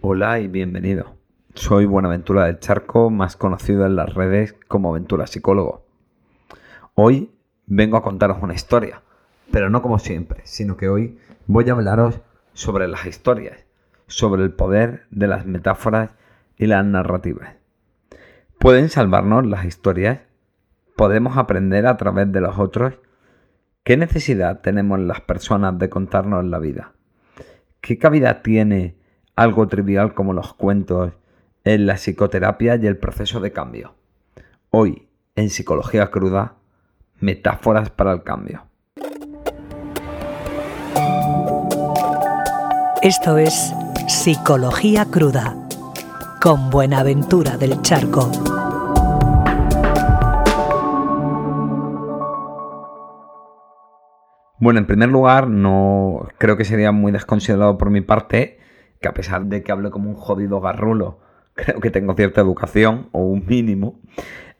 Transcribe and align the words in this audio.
Hola 0.00 0.38
y 0.38 0.46
bienvenido. 0.46 1.16
Soy 1.54 1.84
Buenaventura 1.84 2.44
del 2.44 2.60
Charco, 2.60 3.10
más 3.10 3.36
conocido 3.36 3.84
en 3.84 3.96
las 3.96 4.14
redes 4.14 4.54
como 4.68 4.90
Aventura 4.90 5.26
Psicólogo. 5.26 5.86
Hoy 6.94 7.32
vengo 7.66 7.96
a 7.96 8.02
contaros 8.04 8.38
una 8.40 8.54
historia, 8.54 9.02
pero 9.50 9.70
no 9.70 9.82
como 9.82 9.98
siempre, 9.98 10.42
sino 10.44 10.76
que 10.76 10.88
hoy 10.88 11.18
voy 11.48 11.68
a 11.68 11.72
hablaros 11.72 12.20
sobre 12.52 12.86
las 12.86 13.06
historias, 13.06 13.66
sobre 14.06 14.44
el 14.44 14.52
poder 14.52 15.08
de 15.10 15.26
las 15.26 15.46
metáforas 15.46 16.14
y 16.56 16.66
las 16.66 16.84
narrativas. 16.84 17.56
¿Pueden 18.60 18.90
salvarnos 18.90 19.46
las 19.46 19.64
historias? 19.64 20.20
¿Podemos 20.94 21.36
aprender 21.36 21.88
a 21.88 21.96
través 21.96 22.30
de 22.30 22.40
los 22.40 22.56
otros? 22.60 22.94
¿Qué 23.82 23.96
necesidad 23.96 24.60
tenemos 24.60 25.00
las 25.00 25.22
personas 25.22 25.76
de 25.76 25.90
contarnos 25.90 26.44
la 26.44 26.60
vida? 26.60 26.92
¿Qué 27.80 27.98
cabida 27.98 28.42
tiene 28.42 28.97
algo 29.38 29.68
trivial 29.68 30.14
como 30.14 30.32
los 30.32 30.52
cuentos 30.52 31.12
en 31.62 31.86
la 31.86 31.94
psicoterapia 31.94 32.74
y 32.74 32.88
el 32.88 32.96
proceso 32.96 33.38
de 33.38 33.52
cambio? 33.52 33.94
Hoy, 34.70 35.06
en 35.36 35.48
Psicología 35.48 36.10
Cruda, 36.10 36.54
metáforas 37.20 37.88
para 37.90 38.10
el 38.12 38.24
cambio. 38.24 38.64
Esto 43.00 43.38
es 43.38 43.72
Psicología 44.08 45.04
Cruda 45.04 45.54
con 46.42 46.68
Buenaventura 46.70 47.56
del 47.56 47.80
Charco. 47.82 48.28
Bueno, 54.58 54.80
en 54.80 54.86
primer 54.88 55.10
lugar, 55.10 55.48
no 55.48 56.26
creo 56.38 56.56
que 56.56 56.64
sería 56.64 56.90
muy 56.90 57.12
desconsiderado 57.12 57.78
por 57.78 57.90
mi 57.90 58.00
parte 58.00 58.57
que 59.00 59.08
a 59.08 59.14
pesar 59.14 59.46
de 59.46 59.62
que 59.62 59.72
hable 59.72 59.90
como 59.90 60.10
un 60.10 60.16
jodido 60.16 60.60
garrulo, 60.60 61.18
creo 61.54 61.80
que 61.80 61.90
tengo 61.90 62.14
cierta 62.14 62.40
educación 62.40 63.08
o 63.12 63.20
un 63.20 63.46
mínimo, 63.46 64.00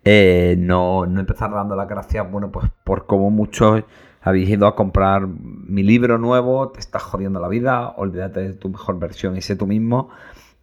eh, 0.05 0.57
no, 0.59 1.07
no 1.07 1.21
empezar 1.21 1.51
dando 1.51 1.77
las 1.77 1.89
gracias, 1.89 2.31
bueno, 2.31 2.51
pues 2.51 2.71
por 2.85 3.07
cómo 3.07 3.31
muchos 3.31 3.85
habéis 4.21 4.49
ido 4.49 4.67
a 4.67 4.75
comprar 4.75 5.27
mi 5.27 5.83
libro 5.83 6.19
nuevo, 6.19 6.71
te 6.71 6.81
estás 6.81 7.03
jodiendo 7.03 7.41
la 7.41 7.49
vida, 7.49 7.91
olvídate 7.97 8.41
de 8.41 8.53
tu 8.55 8.69
mejor 8.69 8.99
versión 8.99 9.37
y 9.37 9.43
sé 9.43 9.57
tú 9.57 9.67
mismo, 9.67 10.11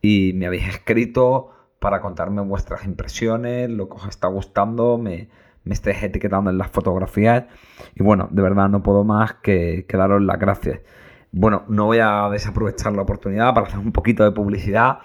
y 0.02 0.34
me 0.36 0.48
habéis 0.48 0.68
escrito 0.68 1.52
para 1.80 2.02
contarme 2.02 2.42
vuestras 2.42 2.86
impresiones, 2.86 3.70
lo 3.70 3.90
que 3.90 3.96
os 3.96 4.08
está 4.08 4.28
gustando, 4.28 4.98
me, 4.98 5.30
me 5.66 5.74
estáis 5.74 6.02
etiquetando 6.04 6.50
en 6.50 6.58
las 6.58 6.70
fotografías 6.70 7.46
y 7.96 8.04
bueno, 8.04 8.30
de 8.32 8.42
verdad 8.42 8.70
no 8.70 8.82
puedo 8.82 9.04
más 9.04 9.34
que, 9.36 9.86
daros 9.92 10.22
las 10.22 10.40
gracias. 10.40 10.80
Bueno, 11.38 11.66
no 11.68 11.88
voy 11.88 11.98
a 12.02 12.30
desaprovechar 12.32 12.94
la 12.94 13.02
oportunidad 13.02 13.54
para 13.54 13.68
hacer 13.68 13.80
un 13.80 13.92
poquito 13.92 14.24
de 14.24 14.32
publicidad 14.32 15.00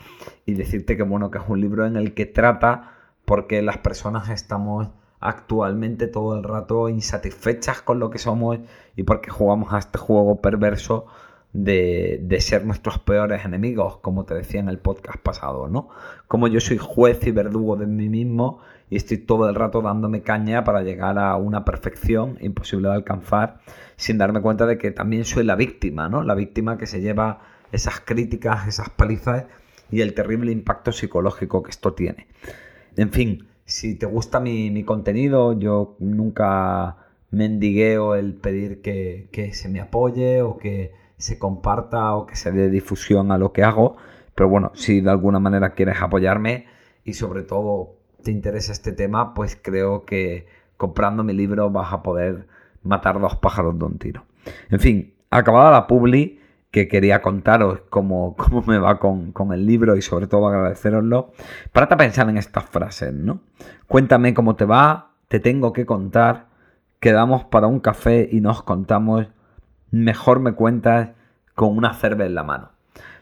y 0.47 0.55
decirte 0.55 0.97
que 0.97 1.03
bueno, 1.03 1.29
que 1.29 1.39
es 1.39 1.45
un 1.49 1.61
libro 1.61 1.85
en 1.87 1.97
el 1.97 2.15
que 2.15 2.25
trata 2.25 2.93
porque 3.25 3.63
las 3.63 3.79
personas 3.79 4.29
estamos 4.29 4.91
actualmente 5.19 6.07
todo 6.07 6.37
el 6.37 6.45
rato 6.45 6.89
insatisfechas 6.89 7.83
con 7.83 7.99
lo 7.99 8.11
que 8.11 8.19
somos 8.19 8.61
y 8.95 9.03
porque 9.03 9.33
jugamos 9.33 9.73
a 9.73 9.79
este 9.79 9.99
juego 9.99 10.41
perverso 10.41 11.07
de, 11.53 12.21
de, 12.23 12.41
ser 12.41 12.65
nuestros 12.65 13.01
peores 13.01 13.45
enemigos, 13.45 13.97
como 13.97 14.25
te 14.25 14.35
decía 14.35 14.61
en 14.61 14.69
el 14.69 14.79
podcast 14.79 15.19
pasado, 15.19 15.67
¿no? 15.67 15.89
Como 16.29 16.47
yo 16.47 16.61
soy 16.61 16.79
juez 16.79 17.27
y 17.27 17.33
verdugo 17.33 17.75
de 17.75 17.87
mí 17.87 18.09
mismo 18.09 18.61
y 18.91 18.97
estoy 18.97 19.19
todo 19.19 19.49
el 19.49 19.55
rato 19.55 19.81
dándome 19.81 20.23
caña 20.23 20.65
para 20.65 20.83
llegar 20.83 21.19
a 21.19 21.37
una 21.37 21.65
perfección 21.65 22.37
imposible 22.41 22.89
de 22.89 22.95
alcanzar 22.97 23.61
sin 23.97 24.19
darme 24.19 24.43
cuenta 24.43 24.67
de 24.67 24.79
que 24.79 24.91
también 24.91 25.25
soy 25.25 25.45
la 25.45 25.55
víctima, 25.55 26.09
¿no? 26.09 26.25
La 26.25 26.35
víctima 26.35 26.77
que 26.77 26.87
se 26.87 27.01
lleva 27.01 27.43
esas 27.71 28.01
críticas, 28.01 28.67
esas 28.67 28.91
palizas 28.91 29.45
y 29.93 30.01
el 30.01 30.13
terrible 30.15 30.51
impacto 30.51 30.91
psicológico 30.91 31.63
que 31.63 31.71
esto 31.71 31.95
tiene. 31.95 32.27
En 32.97 33.11
fin, 33.13 33.47
si 33.65 33.95
te 33.95 34.07
gusta 34.07 34.41
mi, 34.41 34.83
contenido, 34.85 35.57
yo 35.57 35.97
nunca 36.01 36.97
mendigueo 37.31 38.17
el 38.17 38.35
pedir 38.35 38.83
que, 38.83 39.29
que 39.31 39.55
se 39.55 39.69
me 39.69 39.81
apoye 39.81 40.43
o 40.43 40.57
que 40.57 40.93
se 41.17 41.39
comparta 41.39 42.17
o 42.17 42.27
que 42.27 42.35
se 42.35 42.51
dé 42.51 42.71
difusión 42.71 43.31
a 43.31 43.39
lo 43.39 43.53
que 43.53 43.63
hago. 43.63 43.97
Pero 44.35 44.49
bueno, 44.49 44.73
si 44.75 45.01
de 45.01 45.11
alguna 45.11 45.39
manera 45.39 45.75
quieres 45.75 46.03
apoyarme 46.03 46.67
y 47.05 47.13
sobre 47.13 47.43
todo 47.43 48.00
te 48.23 48.31
interesa 48.31 48.73
este 48.73 48.93
tema, 48.93 49.35
pues 49.35 49.59
creo 49.61 50.05
que 50.05 50.47
comprando 50.77 51.25
mi 51.25 51.33
libro 51.33 51.71
vas 51.71 51.93
a 51.93 52.03
poder 52.03 52.47
matar 52.83 53.21
dos 53.21 53.37
pájaros 53.37 53.79
de 53.79 53.85
un 53.85 53.99
tiro. 53.99 54.25
En 54.71 54.81
fin, 54.81 55.15
acabada 55.31 55.71
la 55.71 55.87
publi, 55.87 56.41
que 56.71 56.89
quería 56.89 57.21
contaros 57.21 57.81
cómo, 57.91 58.37
cómo 58.39 58.63
me 58.63 58.79
va 58.79 58.99
con, 58.99 59.33
con, 59.33 59.53
el 59.53 59.67
libro 59.67 59.97
y 59.97 60.03
sobre 60.03 60.27
todo 60.27 60.49
agradeceroslo, 60.49 61.33
para 61.73 61.89
pensar 61.89 62.29
en 62.29 62.37
estas 62.37 62.65
frases, 62.65 63.13
¿no? 63.13 63.41
Cuéntame 63.87 64.35
cómo 64.35 64.57
te 64.57 64.65
va, 64.65 65.11
te 65.29 65.41
tengo 65.41 65.73
que 65.73 65.87
contar, 65.87 66.47
quedamos 67.01 67.45
para 67.45 67.67
un 67.67 67.81
café 67.81 68.29
y 68.31 68.41
nos 68.41 68.63
contamos, 68.63 69.27
mejor 69.91 70.41
me 70.41 70.53
cuentas 70.53 71.11
con 71.55 71.77
una 71.77 71.95
cerveza 71.95 72.27
en 72.27 72.35
la 72.35 72.45
mano. 72.45 72.71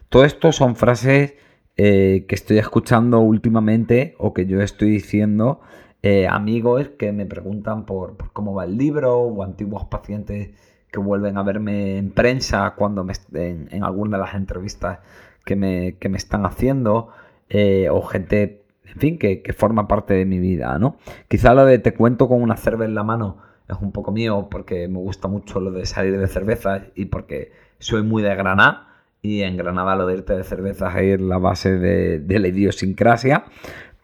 Todo 0.09 0.25
esto 0.25 0.51
son 0.51 0.75
frases 0.75 1.33
eh, 1.81 2.25
que 2.27 2.35
estoy 2.35 2.57
escuchando 2.57 3.21
últimamente 3.21 4.13
o 4.17 4.33
que 4.33 4.45
yo 4.45 4.61
estoy 4.61 4.89
diciendo 4.89 5.61
eh, 6.03 6.27
amigos 6.27 6.89
que 6.99 7.13
me 7.13 7.25
preguntan 7.25 7.85
por, 7.85 8.17
cómo 8.33 8.53
va 8.53 8.65
el 8.65 8.77
libro 8.77 9.17
o 9.19 9.43
antiguos 9.43 9.85
pacientes 9.85 10.49
que 10.91 10.99
vuelven 10.99 11.37
a 11.37 11.43
verme 11.43 11.97
en 11.97 12.11
prensa 12.11 12.73
cuando 12.75 13.05
me 13.05 13.13
en, 13.33 13.69
en 13.71 13.85
alguna 13.85 14.17
de 14.17 14.23
las 14.23 14.35
entrevistas 14.35 14.99
que 15.45 15.55
me, 15.55 15.95
que 15.95 16.09
me 16.09 16.17
están 16.17 16.45
haciendo 16.45 17.11
eh, 17.47 17.87
o 17.89 18.01
gente, 18.01 18.65
en 18.83 18.99
fin, 18.99 19.17
que, 19.17 19.41
que, 19.41 19.53
forma 19.53 19.87
parte 19.87 20.15
de 20.15 20.25
mi 20.25 20.39
vida, 20.39 20.77
¿no? 20.79 20.97
Quizá 21.29 21.53
lo 21.53 21.63
de 21.63 21.79
te 21.79 21.93
cuento 21.93 22.27
con 22.27 22.41
una 22.41 22.57
cerveza 22.57 22.89
en 22.89 22.95
la 22.95 23.03
mano 23.05 23.37
es 23.69 23.77
un 23.79 23.93
poco 23.93 24.11
mío 24.11 24.49
porque 24.51 24.89
me 24.89 24.97
gusta 24.97 25.29
mucho 25.29 25.61
lo 25.61 25.71
de 25.71 25.85
salir 25.85 26.19
de 26.19 26.27
cervezas 26.27 26.81
y 26.93 27.05
porque 27.05 27.53
soy 27.77 28.03
muy 28.03 28.21
de 28.21 28.35
Granada 28.35 28.88
y 29.21 29.41
en 29.41 29.57
Granada 29.57 29.95
lo 29.95 30.05
de 30.05 30.15
irte 30.15 30.33
de 30.33 30.43
cervezas 30.43 30.95
es 30.97 31.19
la 31.19 31.37
base 31.37 31.77
de, 31.77 32.39
la 32.39 32.47
idiosincrasia. 32.47 33.45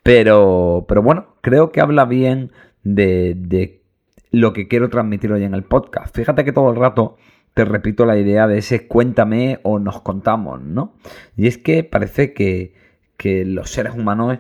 Pero, 0.03 0.86
pero 0.88 1.02
bueno, 1.02 1.36
creo 1.42 1.72
que 1.72 1.81
habla 1.81 2.06
bien 2.06 2.52
de, 2.84 3.34
de 3.36 3.81
lo 4.31 4.53
que 4.53 4.68
quiero 4.68 4.90
transmitir 4.90 5.31
hoy 5.31 5.44
en 5.44 5.56
el 5.56 5.64
podcast. 5.64 6.16
Fíjate 6.16 6.44
que 6.44 6.52
todo 6.52 6.70
el 6.70 6.76
rato 6.76 7.18
te 7.56 7.66
repito 7.66 8.06
la 8.06 8.18
idea 8.18 8.48
de 8.48 8.58
ese 8.58 8.88
cuéntame 8.88 9.59
o 9.64 9.80
nos 9.80 10.02
contamos, 10.02 10.62
¿no? 10.62 10.94
Y 11.38 11.47
es 11.47 11.58
que 11.58 11.84
parece 11.84 12.34
que, 12.34 12.76
que 13.18 13.46
los 13.46 13.72
seres 13.72 13.96
humanos, 13.96 14.40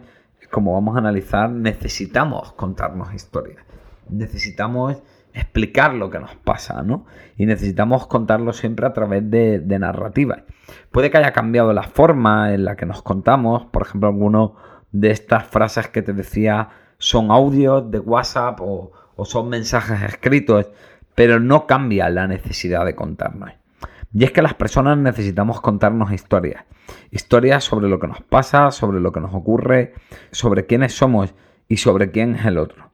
como 0.51 0.73
vamos 0.73 0.95
a 0.95 0.99
analizar, 0.99 1.49
necesitamos 1.49 2.51
contarnos 2.53 3.13
historias. 3.13 3.63
Necesitamos 4.09 5.01
explicar 5.35 5.93
lo 5.93 6.09
que 6.09 6.19
nos 6.19 6.35
pasa, 6.35 6.81
¿no? 6.81 7.05
Y 7.37 7.45
necesitamos 7.45 8.07
contarlo 8.07 8.53
siempre 8.53 8.85
a 8.85 8.93
través 8.93 9.29
de, 9.29 9.61
narrativas. 9.79 10.43
Puede 10.91 11.11
que 11.11 11.17
haya 11.17 11.33
cambiado 11.33 11.73
la 11.73 11.83
forma 11.83 12.53
en 12.53 12.65
la 12.65 12.75
que 12.75 12.85
nos 12.85 13.01
contamos, 13.01 13.65
por 13.65 13.83
ejemplo, 13.83 14.09
alguno 14.09 14.55
de 14.91 15.11
estas 15.11 15.45
frases 15.45 15.89
que 15.89 16.01
te 16.01 16.13
decía 16.13 16.69
son 16.97 17.29
audios 17.29 17.91
de 17.91 17.99
WhatsApp 17.99 18.61
o, 18.61 18.93
o 19.15 19.25
son 19.25 19.49
mensajes 19.49 20.01
escritos, 20.01 20.71
pero 21.13 21.39
no 21.39 21.67
cambia 21.67 22.09
la 22.09 22.27
necesidad 22.27 22.85
de 22.85 22.95
contarnos. 22.95 23.51
Y 24.13 24.23
es 24.23 24.31
que 24.31 24.41
las 24.41 24.53
personas 24.53 24.97
necesitamos 24.97 25.59
contarnos 25.59 26.13
historias. 26.13 26.63
Historias 27.11 27.65
sobre 27.65 27.89
lo 27.89 27.99
que 27.99 28.07
nos 28.07 28.21
pasa, 28.21 28.71
sobre 28.71 29.01
lo 29.01 29.11
que 29.11 29.19
nos 29.19 29.33
ocurre, 29.33 29.93
sobre 30.31 30.65
quiénes 30.65 30.95
somos 30.95 31.33
y 31.67 31.77
sobre 31.77 32.11
quién 32.11 32.35
es 32.35 32.45
el 32.45 32.57
otro. 32.57 32.84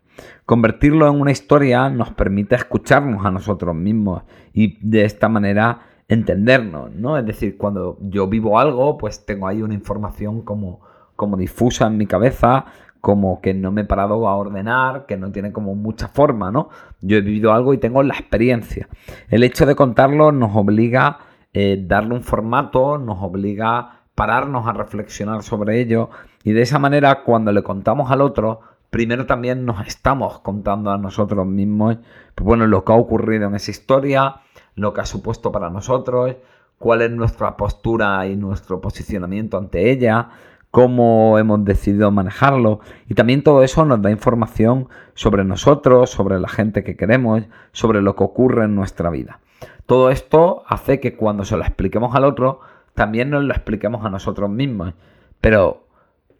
Convertirlo 0.46 1.08
en 1.08 1.20
una 1.20 1.32
historia 1.32 1.90
nos 1.90 2.12
permite 2.12 2.56
escucharnos 2.56 3.26
a 3.26 3.32
nosotros 3.32 3.76
mismos 3.76 4.24
y 4.54 4.78
de 4.82 5.06
esta 5.06 5.30
manera 5.30 5.80
entendernos, 6.08 6.92
¿no? 6.94 7.18
Es 7.18 7.26
decir, 7.26 7.58
cuando 7.58 7.98
yo 8.02 8.28
vivo 8.28 8.60
algo, 8.60 8.98
pues 8.98 9.26
tengo 9.26 9.48
ahí 9.48 9.62
una 9.62 9.74
información 9.74 10.42
como, 10.42 10.82
como 11.16 11.38
difusa 11.38 11.88
en 11.88 11.98
mi 11.98 12.06
cabeza, 12.06 12.66
como 13.00 13.42
que 13.42 13.54
no 13.54 13.72
me 13.72 13.82
he 13.82 13.86
parado 13.86 14.28
a 14.28 14.36
ordenar, 14.36 15.06
que 15.06 15.18
no 15.18 15.32
tiene 15.32 15.52
como 15.52 15.74
mucha 15.74 16.08
forma, 16.08 16.52
¿no? 16.52 16.70
Yo 17.02 17.18
he 17.18 17.22
vivido 17.22 17.54
algo 17.54 17.74
y 17.74 17.78
tengo 17.78 18.04
la 18.04 18.14
experiencia. 18.14 18.90
El 19.30 19.44
hecho 19.44 19.66
de 19.66 19.76
contarlo 19.76 20.32
nos 20.32 20.56
obliga 20.56 21.08
a 21.08 21.20
eh, 21.54 21.84
darle 21.88 22.16
un 22.16 22.24
formato, 22.24 22.98
nos 22.98 23.24
obliga 23.24 23.80
a 23.80 24.02
pararnos 24.16 24.68
a 24.68 24.74
reflexionar 24.74 25.44
sobre 25.44 25.80
ello 25.80 26.10
y 26.44 26.52
de 26.52 26.62
esa 26.62 26.78
manera 26.78 27.24
cuando 27.24 27.52
le 27.52 27.64
contamos 27.64 28.12
al 28.12 28.22
otro, 28.22 28.62
primero 28.92 29.26
también 29.26 29.66
nos 29.66 29.88
estamos 29.88 30.40
contando 30.40 30.92
a 30.92 30.98
nosotros 30.98 31.48
mismos, 31.48 31.98
pues 32.36 32.46
bueno, 32.46 32.68
lo 32.68 32.86
que 32.86 32.92
ha 32.92 32.96
ocurrido 32.96 33.48
en 33.48 33.56
esa 33.56 33.72
historia, 33.72 34.42
lo 34.76 34.94
que 34.94 35.02
ha 35.02 35.06
supuesto 35.06 35.52
para 35.52 35.70
nosotros, 35.70 36.36
cuál 36.78 37.02
es 37.02 37.10
nuestra 37.10 37.58
postura 37.58 38.28
y 38.28 38.36
nuestro 38.36 38.82
posicionamiento 38.82 39.58
ante 39.58 39.92
ella, 39.92 40.30
cómo 40.72 41.40
hemos 41.40 41.64
decidido 41.64 42.12
manejarlo 42.12 42.82
y 43.08 43.16
también 43.16 43.44
todo 43.44 43.64
eso 43.64 43.86
nos 43.86 44.02
da 44.02 44.12
información 44.12 44.90
sobre 45.14 45.46
nosotros, 45.46 46.10
sobre 46.10 46.40
la 46.40 46.50
gente 46.50 46.84
que 46.84 46.98
queremos, 46.98 47.44
sobre 47.72 48.02
lo 48.02 48.16
que 48.16 48.24
ocurre 48.26 48.66
en 48.66 48.76
nuestra 48.76 49.10
vida. 49.10 49.40
Todo 49.86 50.12
esto 50.12 50.64
hace 50.68 51.00
que 51.00 51.16
cuando 51.16 51.46
se 51.46 51.56
lo 51.56 51.64
expliquemos 51.64 52.14
al 52.14 52.26
otro 52.26 52.60
también 52.94 53.30
nos 53.30 53.44
lo 53.44 53.54
expliquemos 53.54 54.06
a 54.06 54.10
nosotros 54.10 54.50
mismos. 54.50 54.94
Pero 55.40 55.88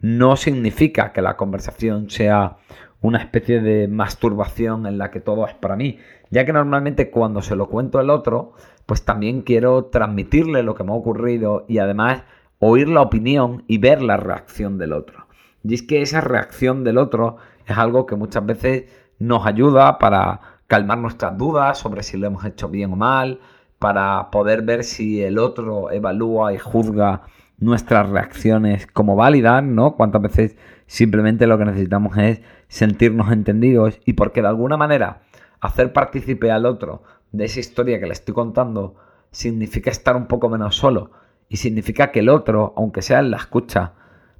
no 0.02 0.36
significa 0.36 1.12
que 1.12 1.22
la 1.22 1.36
conversación 1.36 2.10
sea 2.10 2.58
una 3.00 3.18
especie 3.18 3.60
de 3.60 3.88
masturbación 3.88 4.86
en 4.86 4.98
la 4.98 5.10
que 5.10 5.20
todo 5.20 5.46
es 5.46 5.54
para 5.54 5.76
mí, 5.76 5.98
ya 6.30 6.44
que 6.44 6.52
normalmente 6.52 7.10
cuando 7.10 7.40
se 7.40 7.56
lo 7.56 7.68
cuento 7.68 7.98
al 7.98 8.10
otro, 8.10 8.52
pues 8.86 9.04
también 9.04 9.42
quiero 9.42 9.86
transmitirle 9.86 10.62
lo 10.62 10.74
que 10.74 10.84
me 10.84 10.92
ha 10.92 10.96
ocurrido 10.96 11.64
y 11.68 11.78
además 11.78 12.24
oír 12.58 12.88
la 12.88 13.00
opinión 13.00 13.64
y 13.66 13.78
ver 13.78 14.02
la 14.02 14.16
reacción 14.16 14.76
del 14.76 14.92
otro. 14.92 15.26
Y 15.64 15.74
es 15.74 15.82
que 15.82 16.02
esa 16.02 16.20
reacción 16.20 16.84
del 16.84 16.98
otro 16.98 17.36
es 17.66 17.78
algo 17.78 18.06
que 18.06 18.16
muchas 18.16 18.44
veces 18.44 18.84
nos 19.18 19.46
ayuda 19.46 19.98
para 19.98 20.40
calmar 20.66 20.98
nuestras 20.98 21.36
dudas 21.38 21.78
sobre 21.78 22.02
si 22.02 22.16
lo 22.16 22.26
hemos 22.26 22.44
hecho 22.44 22.68
bien 22.68 22.92
o 22.92 22.96
mal, 22.96 23.40
para 23.78 24.30
poder 24.30 24.62
ver 24.62 24.84
si 24.84 25.22
el 25.22 25.38
otro 25.38 25.90
evalúa 25.90 26.52
y 26.52 26.58
juzga 26.58 27.22
nuestras 27.62 28.10
reacciones 28.10 28.86
como 28.88 29.14
válidas, 29.14 29.62
¿no? 29.62 29.94
Cuántas 29.94 30.20
veces 30.20 30.56
simplemente 30.86 31.46
lo 31.46 31.58
que 31.58 31.64
necesitamos 31.64 32.18
es 32.18 32.42
sentirnos 32.66 33.30
entendidos 33.30 34.00
y 34.04 34.14
porque 34.14 34.42
de 34.42 34.48
alguna 34.48 34.76
manera 34.76 35.22
hacer 35.60 35.92
partícipe 35.92 36.50
al 36.50 36.66
otro 36.66 37.04
de 37.30 37.44
esa 37.44 37.60
historia 37.60 38.00
que 38.00 38.06
le 38.06 38.12
estoy 38.12 38.34
contando 38.34 38.96
significa 39.30 39.90
estar 39.90 40.16
un 40.16 40.26
poco 40.26 40.48
menos 40.48 40.74
solo 40.74 41.12
y 41.48 41.58
significa 41.58 42.10
que 42.10 42.18
el 42.20 42.30
otro, 42.30 42.74
aunque 42.76 43.00
sea 43.00 43.20
en 43.20 43.30
la 43.30 43.36
escucha, 43.36 43.92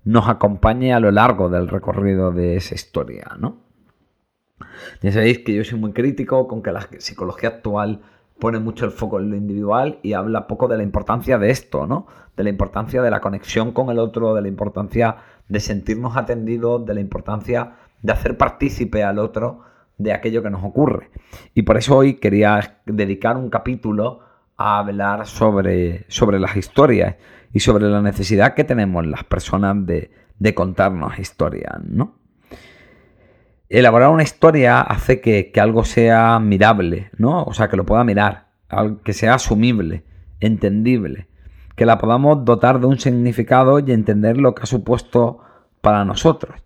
nos 0.05 0.29
acompañe 0.29 0.93
a 0.93 0.99
lo 0.99 1.13
largo 1.13 1.49
del 1.49 1.69
recorrido 1.69 2.33
de 2.33 2.57
esa 2.57 2.75
historia, 2.75 3.37
¿no? 3.39 3.63
Ya 5.01 5.13
sabéis 5.13 5.41
que 5.41 5.55
yo 5.55 5.63
soy 5.63 5.79
muy 5.79 5.93
crítico 5.93 6.49
con 6.49 6.61
que 6.63 6.73
la 6.73 6.89
psicología 6.99 7.51
actual 7.51 8.01
pone 8.43 8.59
mucho 8.59 8.85
el 8.85 8.91
foco 8.91 9.21
en 9.21 9.31
lo 9.31 9.37
individual 9.37 10.01
y 10.03 10.15
habla 10.15 10.49
poco 10.49 10.67
de 10.67 10.77
la 10.77 10.83
importancia 10.83 11.39
de 11.39 11.51
esto, 11.51 11.87
¿no? 11.87 12.09
De 12.37 12.43
la 12.43 12.51
importancia 12.51 13.01
de 13.01 13.09
la 13.09 13.21
conexión 13.21 13.71
con 13.71 13.89
el 13.89 14.01
otro, 14.01 14.35
de 14.35 14.43
la 14.43 14.49
importancia 14.49 15.15
de 15.47 15.61
sentirnos 15.61 16.17
atendidos, 16.17 16.85
de 16.85 16.93
la 16.93 17.01
importancia 17.01 17.75
de 18.03 18.11
hacer 18.13 18.37
partícipe 18.37 19.05
al 19.05 19.21
otro 19.21 19.61
de 19.97 20.13
aquello 20.13 20.43
que 20.43 20.51
nos 20.51 20.65
ocurre. 20.65 21.11
Y 21.55 21.63
por 21.63 21.77
eso 21.77 21.97
hoy 21.97 22.15
quería 22.15 22.81
dedicar 22.85 23.37
un 23.37 23.49
capítulo 23.49 24.19
a 24.57 24.81
hablar 24.81 25.25
sobre, 25.29 26.05
sobre 26.09 26.41
las 26.41 26.57
historias 26.57 27.15
y 27.53 27.61
sobre 27.61 27.89
la 27.89 28.03
necesidad 28.03 28.55
que 28.55 28.65
tenemos 28.65 29.07
las 29.07 29.23
personas 29.23 29.87
de, 29.87 30.11
de 30.41 30.53
contarnos 30.53 31.17
historias, 31.17 31.81
¿no? 31.85 32.17
Elaborar 33.73 34.11
una 34.11 34.23
historia 34.23 34.81
hace 34.81 35.21
que, 35.21 35.51
algo 35.61 35.85
sea 35.85 36.39
mirable, 36.39 37.11
¿no? 37.17 37.43
O 37.45 37.55
sea, 37.55 37.69
que 37.69 37.77
lo 37.77 37.87
pueda 37.87 38.05
mirar, 38.05 38.49
que 39.03 39.15
sea 39.15 39.35
asumible, 39.35 40.05
entendible, 40.41 41.29
que 41.75 41.87
la 41.87 41.99
podamos 41.99 42.45
dotar 42.45 42.81
de 42.81 42.87
un 42.87 42.99
significado 42.99 43.79
y 43.79 43.91
entender 43.93 44.37
lo 44.37 44.55
que 44.55 44.65
ha 44.65 44.67
supuesto 44.67 45.39
para 45.81 46.05
nosotros. 46.05 46.61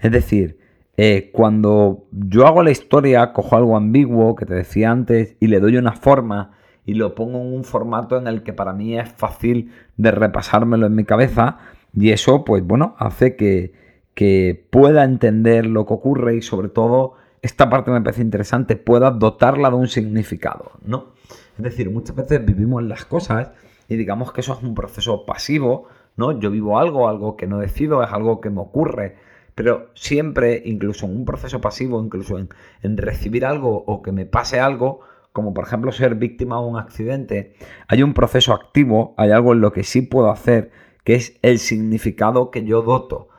Es 0.00 0.12
decir, 0.12 0.58
eh, 0.98 1.30
cuando 1.32 2.04
yo 2.12 2.46
hago 2.46 2.62
la 2.62 2.70
historia, 2.70 3.32
cojo 3.32 3.56
algo 3.56 3.76
ambiguo 3.76 4.36
que 4.36 4.44
te 4.44 4.54
decía 4.54 4.90
antes 4.90 5.36
y 5.40 5.46
le 5.46 5.60
doy 5.60 5.78
una 5.78 5.92
forma 5.92 6.52
y 6.84 6.92
lo 6.92 7.14
pongo 7.14 7.40
en 7.40 7.54
un 7.54 7.64
formato 7.64 8.18
en 8.18 8.26
el 8.26 8.42
que 8.42 8.52
para 8.52 8.74
mí 8.74 8.98
es 8.98 9.08
fácil 9.08 9.72
de 9.96 10.10
repasármelo 10.10 10.86
en 10.86 10.94
mi 10.94 11.04
cabeza 11.04 11.56
y 11.94 12.10
eso, 12.10 12.44
pues 12.44 12.62
bueno, 12.66 12.96
hace 12.98 13.36
que, 13.36 13.72
que 14.20 14.66
pueda 14.68 15.04
entender 15.04 15.64
lo 15.64 15.86
que 15.86 15.94
ocurre 15.94 16.36
y 16.36 16.42
sobre 16.42 16.68
todo, 16.68 17.14
esta 17.40 17.70
parte 17.70 17.90
me 17.90 18.02
parece 18.02 18.20
interesante, 18.20 18.76
pueda 18.76 19.10
dotarla 19.12 19.70
de 19.70 19.76
un 19.76 19.88
significado, 19.88 20.72
¿no? 20.84 21.12
Es 21.56 21.64
decir, 21.64 21.90
muchas 21.90 22.14
veces 22.14 22.44
vivimos 22.44 22.82
las 22.82 23.06
cosas 23.06 23.52
y 23.88 23.96
digamos 23.96 24.30
que 24.30 24.42
eso 24.42 24.52
es 24.52 24.62
un 24.62 24.74
proceso 24.74 25.24
pasivo, 25.24 25.88
¿no? 26.18 26.38
Yo 26.38 26.50
vivo 26.50 26.78
algo, 26.78 27.08
algo 27.08 27.38
que 27.38 27.46
no 27.46 27.60
decido, 27.60 28.02
es 28.02 28.12
algo 28.12 28.42
que 28.42 28.50
me 28.50 28.60
ocurre, 28.60 29.16
pero 29.54 29.88
siempre, 29.94 30.60
incluso 30.66 31.06
en 31.06 31.16
un 31.16 31.24
proceso 31.24 31.62
pasivo, 31.62 31.98
incluso 32.04 32.38
en, 32.38 32.50
en 32.82 32.98
recibir 32.98 33.46
algo 33.46 33.84
o 33.86 34.02
que 34.02 34.12
me 34.12 34.26
pase 34.26 34.60
algo, 34.60 35.00
como 35.32 35.54
por 35.54 35.64
ejemplo 35.64 35.92
ser 35.92 36.16
víctima 36.16 36.60
de 36.60 36.66
un 36.66 36.78
accidente, 36.78 37.54
hay 37.88 38.02
un 38.02 38.12
proceso 38.12 38.52
activo, 38.52 39.14
hay 39.16 39.30
algo 39.30 39.54
en 39.54 39.62
lo 39.62 39.72
que 39.72 39.82
sí 39.82 40.02
puedo 40.02 40.30
hacer, 40.30 40.72
que 41.04 41.14
es 41.14 41.38
el 41.40 41.58
significado 41.58 42.50
que 42.50 42.66
yo 42.66 42.82
doto 42.82 43.29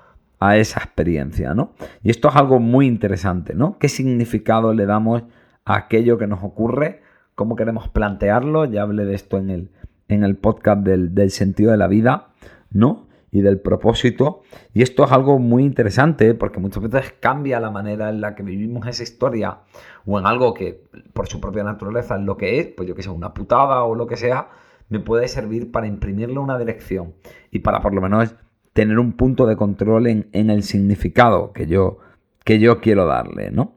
a 0.42 0.58
esa 0.58 0.80
experiencia, 0.80 1.54
¿no? 1.54 1.74
Y 2.04 2.10
esto 2.10 2.28
es 2.28 2.36
algo 2.36 2.60
muy 2.60 2.88
interesante, 2.88 3.54
¿no? 3.54 3.78
¿Qué 3.78 3.88
significado 3.88 4.74
le 4.74 4.88
damos 4.88 5.24
a 5.66 5.76
aquello 5.76 6.18
que 6.18 6.26
nos 6.26 6.44
ocurre? 6.44 7.04
¿Cómo 7.36 7.56
queremos 7.56 7.90
plantearlo? 7.90 8.66
Ya 8.66 8.82
hablé 8.82 9.06
de 9.06 9.14
esto 9.14 9.38
en 9.38 9.52
el, 9.52 9.70
en 10.08 10.24
el 10.24 10.36
podcast 10.36 10.82
del, 10.82 11.14
del 11.14 11.30
sentido 11.30 11.72
de 11.72 11.78
la 11.78 11.88
vida, 11.88 12.30
¿no? 12.72 13.08
y 13.34 13.42
del 13.42 13.62
propósito. 13.62 14.42
Y 14.74 14.82
esto 14.82 15.06
es 15.06 15.12
algo 15.14 15.40
muy 15.40 15.64
interesante 15.64 16.34
porque 16.34 16.60
muchas 16.60 16.84
veces 16.84 17.14
cambia 17.20 17.62
la 17.62 17.72
manera 17.72 18.10
en 18.10 18.20
la 18.20 18.36
que 18.36 18.44
vivimos 18.44 18.86
esa 18.88 19.04
historia 19.04 19.60
o 20.06 20.20
en 20.20 20.26
algo 20.26 20.54
que 20.54 20.84
por 21.14 21.28
su 21.28 21.40
propia 21.40 21.64
naturaleza 21.64 22.16
es 22.16 22.24
lo 22.24 22.36
que 22.36 22.60
es, 22.60 22.68
pues 22.68 22.90
yo 22.90 22.96
que 22.96 23.04
sé, 23.04 23.10
una 23.10 23.34
putada 23.34 23.84
o 23.84 23.96
lo 23.96 24.06
que 24.06 24.18
sea, 24.18 24.50
me 24.90 25.00
puede 25.00 25.30
servir 25.30 25.72
para 25.72 25.88
imprimirle 25.88 26.40
una 26.40 26.58
dirección 26.60 27.14
y 27.52 27.60
para 27.60 27.80
por 27.80 27.94
lo 27.94 28.02
menos 28.02 28.36
tener 28.74 29.00
un 29.00 29.14
punto 29.14 29.46
de 29.46 29.56
control 29.56 30.08
en, 30.08 30.28
el 30.32 30.64
significado 30.64 31.52
que 31.52 31.68
yo, 31.68 32.00
que 32.44 32.60
yo 32.60 32.80
quiero 32.80 33.06
darle, 33.06 33.52
¿no? 33.52 33.74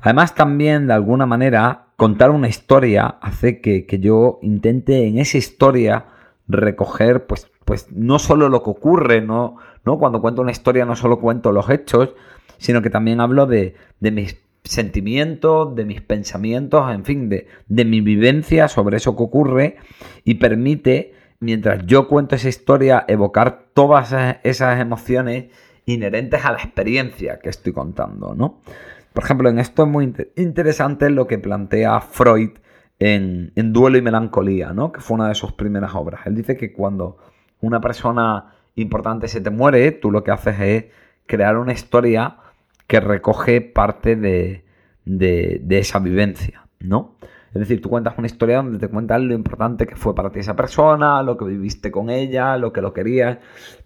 Además, 0.00 0.34
también, 0.34 0.86
de 0.86 0.94
alguna 0.94 1.26
manera, 1.26 1.88
contar 1.96 2.30
una 2.30 2.48
historia 2.48 3.06
hace 3.20 3.60
que, 3.60 3.86
yo 4.00 4.38
intente 4.42 5.06
en 5.06 5.18
esa 5.18 5.38
historia 5.38 6.06
recoger, 6.46 7.26
pues, 7.26 7.50
pues 7.64 7.90
no 7.92 8.18
solo 8.18 8.48
lo 8.48 8.62
que 8.62 8.70
ocurre, 8.70 9.20
¿no? 9.20 9.56
¿no? 9.84 9.98
Cuando 9.98 10.20
cuento 10.20 10.42
una 10.42 10.52
historia 10.52 10.84
no 10.84 10.96
solo 10.96 11.20
cuento 11.20 11.52
los 11.52 11.68
hechos, 11.68 12.14
sino 12.58 12.80
que 12.80 12.90
también 12.90 13.20
hablo 13.20 13.46
de, 13.46 13.74
de 14.00 14.10
mis 14.12 14.38
sentimientos, 14.64 15.74
de 15.74 15.84
mis 15.84 16.00
pensamientos, 16.00 16.90
en 16.92 17.04
fin, 17.04 17.28
de, 17.28 17.48
de 17.66 17.84
mi 17.84 18.00
vivencia 18.00 18.68
sobre 18.68 18.96
eso 18.98 19.16
que 19.16 19.22
ocurre 19.22 19.76
y 20.24 20.34
permite 20.34 21.14
mientras 21.40 21.86
yo 21.86 22.08
cuento 22.08 22.36
esa 22.36 22.48
historia, 22.48 23.04
evocar 23.08 23.66
todas 23.72 24.14
esas 24.42 24.80
emociones 24.80 25.46
inherentes 25.86 26.44
a 26.44 26.52
la 26.52 26.58
experiencia 26.58 27.38
que 27.38 27.48
estoy 27.48 27.72
contando, 27.72 28.34
¿no? 28.34 28.60
Por 29.12 29.24
ejemplo, 29.24 29.48
en 29.48 29.58
esto 29.58 29.84
es 29.84 29.88
muy 29.88 30.14
interesante 30.36 31.10
lo 31.10 31.26
que 31.26 31.38
plantea 31.38 32.00
Freud 32.00 32.50
en, 32.98 33.52
Duelo 33.72 33.98
y 33.98 34.02
Melancolía, 34.02 34.72
¿no? 34.72 34.92
Que 34.92 35.00
fue 35.00 35.16
una 35.16 35.28
de 35.28 35.34
sus 35.34 35.52
primeras 35.52 35.94
obras. 35.94 36.26
Él 36.26 36.34
dice 36.34 36.56
que 36.56 36.72
cuando 36.72 37.16
una 37.60 37.80
persona 37.80 38.54
importante 38.74 39.28
se 39.28 39.40
te 39.40 39.50
muere, 39.50 39.90
tú 39.92 40.10
lo 40.10 40.22
que 40.22 40.30
haces 40.30 40.60
es 40.60 40.84
crear 41.26 41.56
una 41.56 41.72
historia 41.72 42.36
que 42.86 43.00
recoge 43.00 43.60
parte 43.60 44.14
de, 44.14 44.64
de 45.04 45.78
esa 45.78 45.98
vivencia, 45.98 46.66
¿no? 46.80 47.17
Es 47.48 47.60
decir, 47.60 47.80
tú 47.80 47.88
cuentas 47.88 48.14
una 48.18 48.26
historia 48.26 48.58
donde 48.58 48.78
te 48.78 48.88
cuentas 48.88 49.20
lo 49.22 49.32
importante 49.32 49.86
que 49.86 49.96
fue 49.96 50.14
para 50.14 50.30
ti 50.30 50.40
esa 50.40 50.54
persona, 50.54 51.22
lo 51.22 51.36
que 51.36 51.46
viviste 51.46 51.90
con 51.90 52.10
ella, 52.10 52.56
lo 52.58 52.72
que 52.72 52.82
lo 52.82 52.92
querías. 52.92 53.38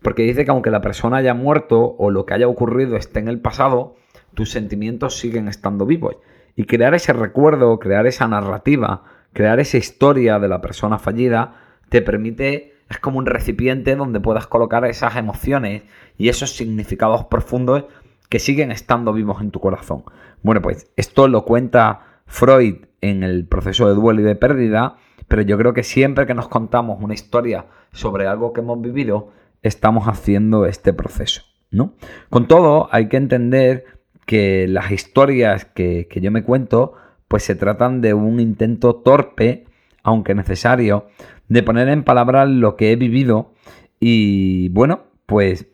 Porque 0.03 0.23
dice 0.23 0.45
que 0.45 0.51
aunque 0.51 0.71
la 0.71 0.81
persona 0.81 1.19
haya 1.19 1.35
muerto 1.35 1.95
o 1.97 2.11
lo 2.11 2.27
que 2.27 2.35
haya 2.35 2.49
ocurrido 2.49 2.97
esté 2.97 3.21
en 3.21 3.29
el 3.29 3.41
pasado, 3.41 3.95
tus 4.35 4.51
sentimientos 4.51 5.19
siguen 5.19 5.47
estando 5.47 5.87
vivos. 5.87 6.17
Y 6.57 6.65
crear 6.65 6.95
ese 6.95 7.13
recuerdo, 7.13 7.79
crear 7.79 8.07
esa 8.07 8.27
narrativa, 8.27 9.05
crear 9.33 9.61
esa 9.61 9.79
historia 9.79 10.39
de 10.39 10.49
la 10.49 10.61
persona 10.61 10.99
fallida, 10.99 11.55
te 11.89 12.03
permite, 12.03 12.75
es 12.91 12.99
como 12.99 13.19
un 13.19 13.27
recipiente 13.27 13.97
donde 13.97 14.21
puedas 14.21 14.47
colocar 14.49 14.85
esas 14.85 15.17
emociones 15.17 15.83
y 16.19 16.29
esos 16.29 16.57
significados 16.57 17.27
profundos 17.27 17.85
que 18.29 18.39
siguen 18.39 18.73
estando 18.73 19.13
vivos 19.13 19.41
en 19.41 19.51
tu 19.51 19.61
corazón. 19.61 20.05
Bueno, 20.43 20.63
pues 20.63 20.91
esto 20.97 21.29
lo 21.29 21.45
cuenta 21.45 22.12
Freud 22.33 22.87
en 23.03 23.23
el 23.23 23.47
proceso 23.47 23.87
de 23.87 23.95
duelo 23.95 24.23
y 24.23 24.25
de 24.25 24.35
pérdida, 24.35 24.97
pero 25.29 25.43
yo 25.43 25.59
creo 25.59 25.75
que 25.75 25.83
siempre 25.83 26.27
que 26.27 26.33
nos 26.33 26.49
contamos 26.49 27.03
una 27.03 27.13
historia 27.13 27.67
sobre 27.93 28.27
algo 28.27 28.55
que 28.55 28.63
hemos 28.63 28.81
vivido, 28.81 29.29
estamos 29.61 30.09
haciendo 30.09 30.65
este 30.65 30.95
proceso, 30.95 31.43
¿no? 31.71 31.93
Con 32.31 32.49
todo, 32.49 32.89
hay 32.91 33.09
que 33.09 33.19
entender 33.19 33.85
que 34.25 34.67
las 34.67 34.91
historias 34.91 35.67
que, 35.67 36.09
que 36.09 36.23
yo 36.23 36.31
me 36.31 36.43
cuento, 36.43 36.95
pues 37.29 37.43
se 37.43 37.55
tratan 37.55 38.01
de 38.01 38.15
un 38.15 38.41
intento 38.41 38.97
torpe, 38.97 39.67
aunque 40.03 40.35
necesario, 40.35 41.09
de 41.49 41.63
poner 41.63 41.89
en 41.91 42.03
palabras 42.03 42.49
lo 42.49 42.77
que 42.77 42.93
he 42.93 42.97
vivido 42.97 43.53
y 44.01 44.71
bueno, 44.71 45.03
pues 45.27 45.67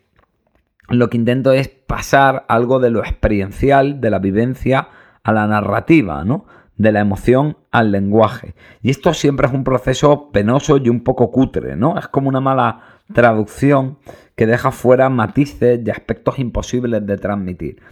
lo 0.89 1.09
que 1.09 1.19
intento 1.19 1.53
es 1.53 1.69
pasar 1.69 2.45
algo 2.49 2.81
de 2.81 2.91
lo 2.91 3.01
experiencial, 3.01 4.01
de 4.01 4.11
la 4.11 4.19
vivencia, 4.19 4.89
a 5.23 5.33
la 5.33 5.47
narrativa, 5.47 6.25
¿no? 6.25 6.47
de 6.79 6.93
la 6.93 7.01
emoción 7.01 7.57
al 7.73 7.91
lenguaje. 7.91 8.55
Y 8.83 8.91
esto 8.91 9.13
siempre 9.13 9.49
es 9.49 9.53
un 9.53 9.65
proceso 9.65 10.31
penoso 10.31 10.77
y 10.79 10.89
un 10.89 11.03
poco 11.03 11.31
cutre, 11.31 11.77
¿no? 11.77 11.99
Es 11.99 12.07
como 12.07 12.29
una 12.29 12.41
mala 12.41 13.01
traducción 13.13 13.99
que 14.37 14.47
deja 14.47 14.71
fuera 14.71 15.09
matices 15.09 15.81
y 15.85 15.91
aspectos 15.91 16.39
imposibles 16.39 17.05
de 17.05 17.19
transmitir. 17.19 17.83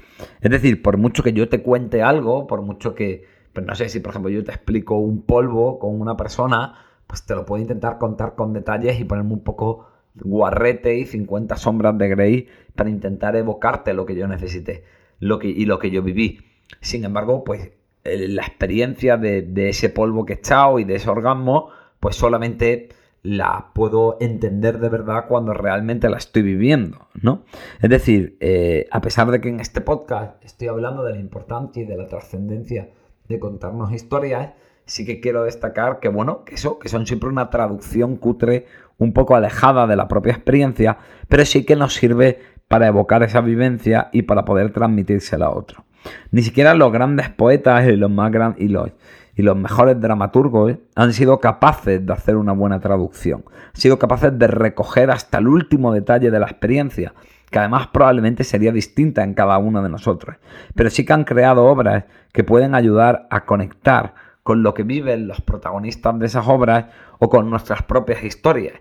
Es 0.41 0.51
decir, 0.51 0.83
por 0.83 0.97
mucho 0.99 1.25
que 1.25 1.33
yo 1.33 1.49
te 1.49 1.63
cuente 1.63 2.03
algo, 2.03 2.47
por 2.47 2.63
mucho 2.63 2.95
que, 2.95 3.25
pues 3.53 3.67
no 3.67 3.75
sé 3.75 3.89
si 3.89 3.99
por 3.99 4.11
ejemplo 4.11 4.31
yo 4.31 4.45
te 4.45 4.53
explico 4.53 4.97
un 4.97 5.23
polvo 5.23 5.81
con 5.81 6.01
una 6.01 6.17
persona, 6.17 6.75
pues 7.09 7.27
te 7.27 7.35
lo 7.35 7.45
puedo 7.45 7.61
intentar 7.61 7.99
contar 7.99 8.37
con 8.37 8.53
detalles 8.53 9.01
y 9.01 9.05
ponerme 9.05 9.33
un 9.33 9.43
poco 9.43 9.89
guarrete 10.15 10.97
y 10.97 11.07
50 11.07 11.57
sombras 11.57 11.99
de 11.99 12.09
Grey 12.09 12.49
para 12.77 12.89
intentar 12.89 13.35
evocarte 13.35 13.93
lo 13.95 14.07
que 14.07 14.15
yo 14.15 14.29
necesité 14.29 14.85
lo 15.19 15.39
que, 15.39 15.49
y 15.49 15.65
lo 15.65 15.79
que 15.79 15.91
yo 15.91 16.03
viví. 16.03 16.41
Sin 16.81 17.05
embargo, 17.05 17.45
pues 17.45 17.71
la 18.05 18.43
experiencia 18.43 19.17
de, 19.17 19.69
ese 19.69 19.89
polvo 19.89 20.25
que 20.25 20.35
he 20.35 20.37
echado 20.37 20.79
y 20.79 20.85
de 20.85 20.97
ese 20.97 21.11
orgasmo, 21.11 21.71
pues 22.01 22.17
solamente 22.17 22.89
la 23.23 23.71
puedo 23.75 24.19
entender 24.21 24.79
de 24.79 24.89
verdad 24.89 25.27
cuando 25.27 25.53
realmente 25.53 26.09
la 26.09 26.17
estoy 26.17 26.43
viviendo, 26.43 27.09
¿no? 27.21 27.43
Es 27.83 27.91
decir, 27.91 28.37
eh, 28.39 28.87
a 28.93 29.01
pesar 29.01 29.31
de 29.33 29.41
que 29.41 29.49
en 29.49 29.59
este 29.59 29.81
podcast 29.81 30.43
estoy 30.45 30.69
hablando 30.69 31.03
de 31.03 31.13
la 31.13 31.19
importancia 31.19 31.83
y 31.83 31.87
de 31.87 31.97
la 31.97 32.07
trascendencia 32.07 32.91
de 33.29 33.41
contarnos 33.41 33.93
historias, 33.93 34.53
sí 34.85 35.05
que 35.05 35.21
quiero 35.21 35.43
destacar 35.43 35.99
que, 35.99 36.09
bueno, 36.09 36.45
que 36.45 36.55
eso, 36.55 36.79
que 36.79 36.89
son 36.89 37.07
siempre 37.07 37.29
una 37.29 37.51
traducción 37.51 38.17
cutre, 38.17 38.67
un 38.99 39.13
poco 39.13 39.35
alejada 39.35 39.89
de 39.89 39.97
la 39.97 40.07
propia 40.07 40.33
experiencia, 40.33 40.99
pero 41.29 41.45
sí 41.45 41.65
que 41.65 41.75
nos 41.75 41.95
sirve 41.95 42.39
para 42.69 42.87
evocar 42.87 43.25
esa 43.25 43.41
vivencia 43.41 44.09
y 44.13 44.23
para 44.23 44.45
poder 44.45 44.73
transmitírsela 44.73 45.47
a 45.47 45.51
otro. 45.51 45.86
Ni 46.31 46.43
siquiera 46.43 46.75
los 46.75 46.93
grandes 46.93 47.29
poetas 47.31 47.87
y 47.87 47.97
los 47.97 48.11
más 48.11 48.33
y 48.59 48.69
los, 48.69 48.91
y 49.35 49.43
los 49.43 49.57
mejores 49.57 50.01
dramaturgos 50.01 50.77
han 50.95 51.13
sido 51.13 51.41
capaces 51.41 52.05
de 52.05 52.13
hacer 52.13 52.37
una 52.37 52.53
buena 52.53 52.81
traducción. 52.81 53.45
Han 53.75 53.81
sido 53.81 53.99
capaces 53.99 54.37
de 54.39 54.47
recoger 54.47 55.11
hasta 55.11 55.39
el 55.39 55.49
último 55.49 55.93
detalle 55.93 56.31
de 56.31 56.41
la 56.41 56.47
experiencia, 56.47 57.13
que 57.51 57.59
además 57.59 57.89
probablemente 57.89 58.45
sería 58.45 58.73
distinta 58.73 59.23
en 59.23 59.35
cada 59.35 59.59
uno 59.59 59.83
de 59.83 59.89
nosotros. 59.89 60.37
Pero 60.75 60.91
sí 60.91 61.05
que 61.05 61.13
han 61.13 61.25
creado 61.25 61.67
obras 61.67 62.05
que 62.33 62.45
pueden 62.45 62.75
ayudar 62.75 63.27
a 63.31 63.45
conectar 63.45 64.15
con 64.43 64.63
lo 64.63 64.75
que 64.75 64.85
viven 64.85 65.27
los 65.27 65.41
protagonistas 65.41 66.19
de 66.19 66.27
esas 66.27 66.47
obras 66.47 66.87
o 67.19 67.29
con 67.29 67.51
nuestras 67.51 67.83
propias 67.83 68.25
historias. 68.25 68.75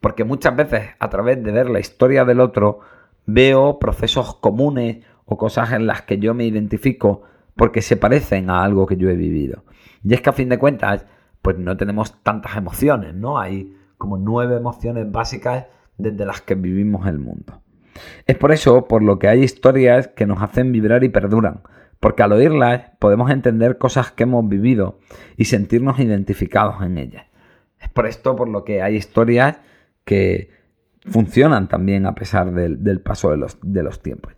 Porque 0.00 0.24
muchas 0.24 0.56
veces 0.56 0.90
a 0.98 1.08
través 1.08 1.42
de 1.44 1.52
ver 1.52 1.68
la 1.68 1.78
historia 1.78 2.24
del 2.24 2.40
otro 2.40 2.80
veo 3.26 3.78
procesos 3.78 4.34
comunes 4.36 5.04
o 5.30 5.38
cosas 5.38 5.72
en 5.72 5.86
las 5.86 6.02
que 6.02 6.18
yo 6.18 6.34
me 6.34 6.44
identifico 6.44 7.22
porque 7.54 7.82
se 7.82 7.96
parecen 7.96 8.50
a 8.50 8.64
algo 8.64 8.84
que 8.84 8.96
yo 8.96 9.08
he 9.08 9.14
vivido. 9.14 9.62
Y 10.02 10.12
es 10.12 10.20
que 10.20 10.30
a 10.30 10.32
fin 10.32 10.48
de 10.48 10.58
cuentas, 10.58 11.06
pues 11.40 11.56
no 11.56 11.76
tenemos 11.76 12.20
tantas 12.24 12.56
emociones, 12.56 13.14
¿no? 13.14 13.38
Hay 13.38 13.76
como 13.96 14.18
nueve 14.18 14.56
emociones 14.56 15.10
básicas 15.10 15.66
desde 15.96 16.26
las 16.26 16.40
que 16.40 16.56
vivimos 16.56 17.06
el 17.06 17.20
mundo. 17.20 17.62
Es 18.26 18.36
por 18.36 18.50
eso 18.50 18.88
por 18.88 19.02
lo 19.02 19.20
que 19.20 19.28
hay 19.28 19.44
historias 19.44 20.08
que 20.08 20.26
nos 20.26 20.42
hacen 20.42 20.72
vibrar 20.72 21.04
y 21.04 21.10
perduran, 21.10 21.60
porque 22.00 22.24
al 22.24 22.32
oírlas 22.32 22.90
podemos 22.98 23.30
entender 23.30 23.78
cosas 23.78 24.10
que 24.10 24.24
hemos 24.24 24.48
vivido 24.48 24.98
y 25.36 25.44
sentirnos 25.44 26.00
identificados 26.00 26.82
en 26.82 26.98
ellas. 26.98 27.26
Es 27.80 27.88
por 27.88 28.06
esto 28.06 28.34
por 28.34 28.48
lo 28.48 28.64
que 28.64 28.82
hay 28.82 28.96
historias 28.96 29.60
que 30.04 30.50
funcionan 31.06 31.68
también 31.68 32.06
a 32.06 32.14
pesar 32.14 32.52
del, 32.52 33.00
paso 33.00 33.30
de 33.30 33.82
los, 33.82 34.02
tiempos. 34.02 34.34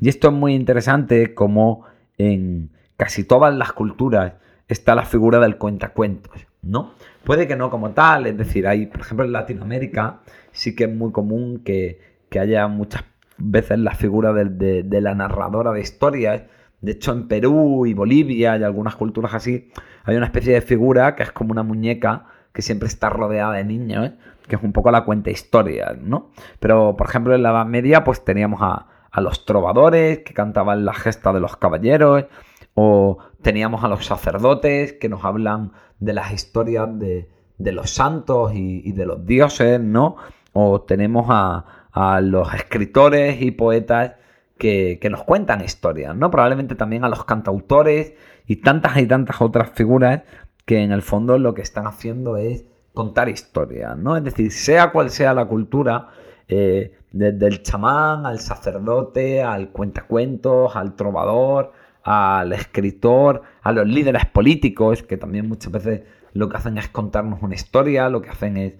Y 0.00 0.08
esto 0.08 0.28
es 0.28 0.34
muy 0.34 0.54
interesante 0.54 1.34
como 1.34 1.84
en 2.18 2.70
casi 2.96 3.24
todas 3.24 3.54
las 3.54 3.72
culturas 3.72 4.34
está 4.68 4.94
la 4.94 5.04
figura 5.04 5.38
del 5.40 5.56
cuentacuentos, 5.56 6.46
¿no? 6.62 6.92
Puede 7.24 7.46
que 7.46 7.56
no 7.56 7.70
como 7.70 7.90
tal, 7.90 8.26
es 8.26 8.36
decir, 8.36 8.66
hay, 8.66 8.86
por 8.86 9.00
ejemplo, 9.00 9.26
en 9.26 9.32
Latinoamérica 9.32 10.20
sí 10.52 10.74
que 10.74 10.84
es 10.84 10.94
muy 10.94 11.12
común 11.12 11.62
que, 11.64 12.00
haya 12.38 12.68
muchas 12.68 13.04
veces 13.38 13.78
la 13.78 13.94
figura 13.94 14.32
de, 14.32 15.00
la 15.00 15.14
narradora 15.14 15.72
de 15.72 15.80
historias. 15.80 16.42
De 16.80 16.92
hecho, 16.92 17.12
en 17.12 17.26
Perú 17.28 17.86
y 17.86 17.94
Bolivia 17.94 18.56
y 18.56 18.62
algunas 18.62 18.96
culturas 18.96 19.34
así, 19.34 19.70
hay 20.04 20.16
una 20.16 20.26
especie 20.26 20.54
de 20.54 20.60
figura 20.60 21.16
que 21.16 21.24
es 21.24 21.32
como 21.32 21.52
una 21.52 21.62
muñeca 21.62 22.26
que 22.52 22.62
siempre 22.62 22.88
está 22.88 23.10
rodeada 23.10 23.54
de 23.54 23.64
niños, 23.64 24.12
que 24.48 24.56
es 24.56 24.62
un 24.62 24.72
poco 24.72 24.90
la 24.90 25.04
cuenta 25.04 25.30
historia, 25.30 25.96
¿no? 26.00 26.30
Pero, 26.58 26.96
por 26.96 27.08
ejemplo, 27.08 27.34
en 27.34 27.42
la 27.42 27.50
Edad 27.50 27.66
Media, 27.66 28.04
pues 28.04 28.24
teníamos 28.24 28.60
a, 28.62 28.86
a 29.10 29.20
los 29.20 29.44
trovadores 29.44 30.20
que 30.20 30.34
cantaban 30.34 30.84
la 30.84 30.94
gesta 30.94 31.32
de 31.32 31.40
los 31.40 31.56
caballeros, 31.56 32.26
o 32.74 33.18
teníamos 33.42 33.84
a 33.84 33.88
los 33.88 34.06
sacerdotes 34.06 34.94
que 34.94 35.08
nos 35.08 35.24
hablan 35.24 35.72
de 35.98 36.12
las 36.12 36.32
historias 36.32 36.88
de, 36.98 37.28
los 37.58 37.90
santos 37.90 38.52
y, 38.54 38.92
de 38.92 39.06
los 39.06 39.26
dioses, 39.26 39.80
¿no? 39.80 40.16
O 40.52 40.82
tenemos 40.82 41.26
a, 41.28 42.20
los 42.22 42.54
escritores 42.54 43.42
y 43.42 43.50
poetas 43.50 44.12
que, 44.56 44.98
que, 45.00 45.10
nos 45.10 45.24
cuentan 45.24 45.62
historias, 45.62 46.14
¿no? 46.14 46.30
Probablemente 46.30 46.74
también 46.74 47.04
a 47.04 47.08
los 47.08 47.24
cantautores 47.24 48.14
y 48.46 48.56
tantas 48.56 48.96
y 48.98 49.06
tantas 49.06 49.40
otras 49.40 49.70
figuras 49.70 50.22
que 50.64 50.82
en 50.82 50.92
el 50.92 51.02
fondo 51.02 51.38
lo 51.38 51.52
que 51.54 51.62
están 51.62 51.86
haciendo 51.86 52.36
es 52.36 52.64
contar 52.94 53.28
historias, 53.28 53.96
¿no? 53.96 54.16
Es 54.16 54.24
decir, 54.24 54.52
sea 54.52 54.92
cual 54.92 55.10
sea 55.10 55.34
la 55.34 55.46
cultura, 55.46 56.08
eh, 56.48 56.96
desde 57.12 57.46
el 57.46 57.62
chamán 57.62 58.26
al 58.26 58.38
sacerdote, 58.40 59.42
al 59.42 59.70
cuentacuentos, 59.70 60.76
al 60.76 60.94
trovador, 60.94 61.72
al 62.02 62.52
escritor, 62.52 63.42
a 63.62 63.72
los 63.72 63.86
líderes 63.86 64.26
políticos, 64.26 65.02
que 65.02 65.16
también 65.16 65.48
muchas 65.48 65.72
veces 65.72 66.02
lo 66.32 66.48
que 66.48 66.56
hacen 66.56 66.78
es 66.78 66.88
contarnos 66.88 67.42
una 67.42 67.54
historia, 67.54 68.08
lo 68.08 68.22
que 68.22 68.30
hacen 68.30 68.56
es, 68.56 68.74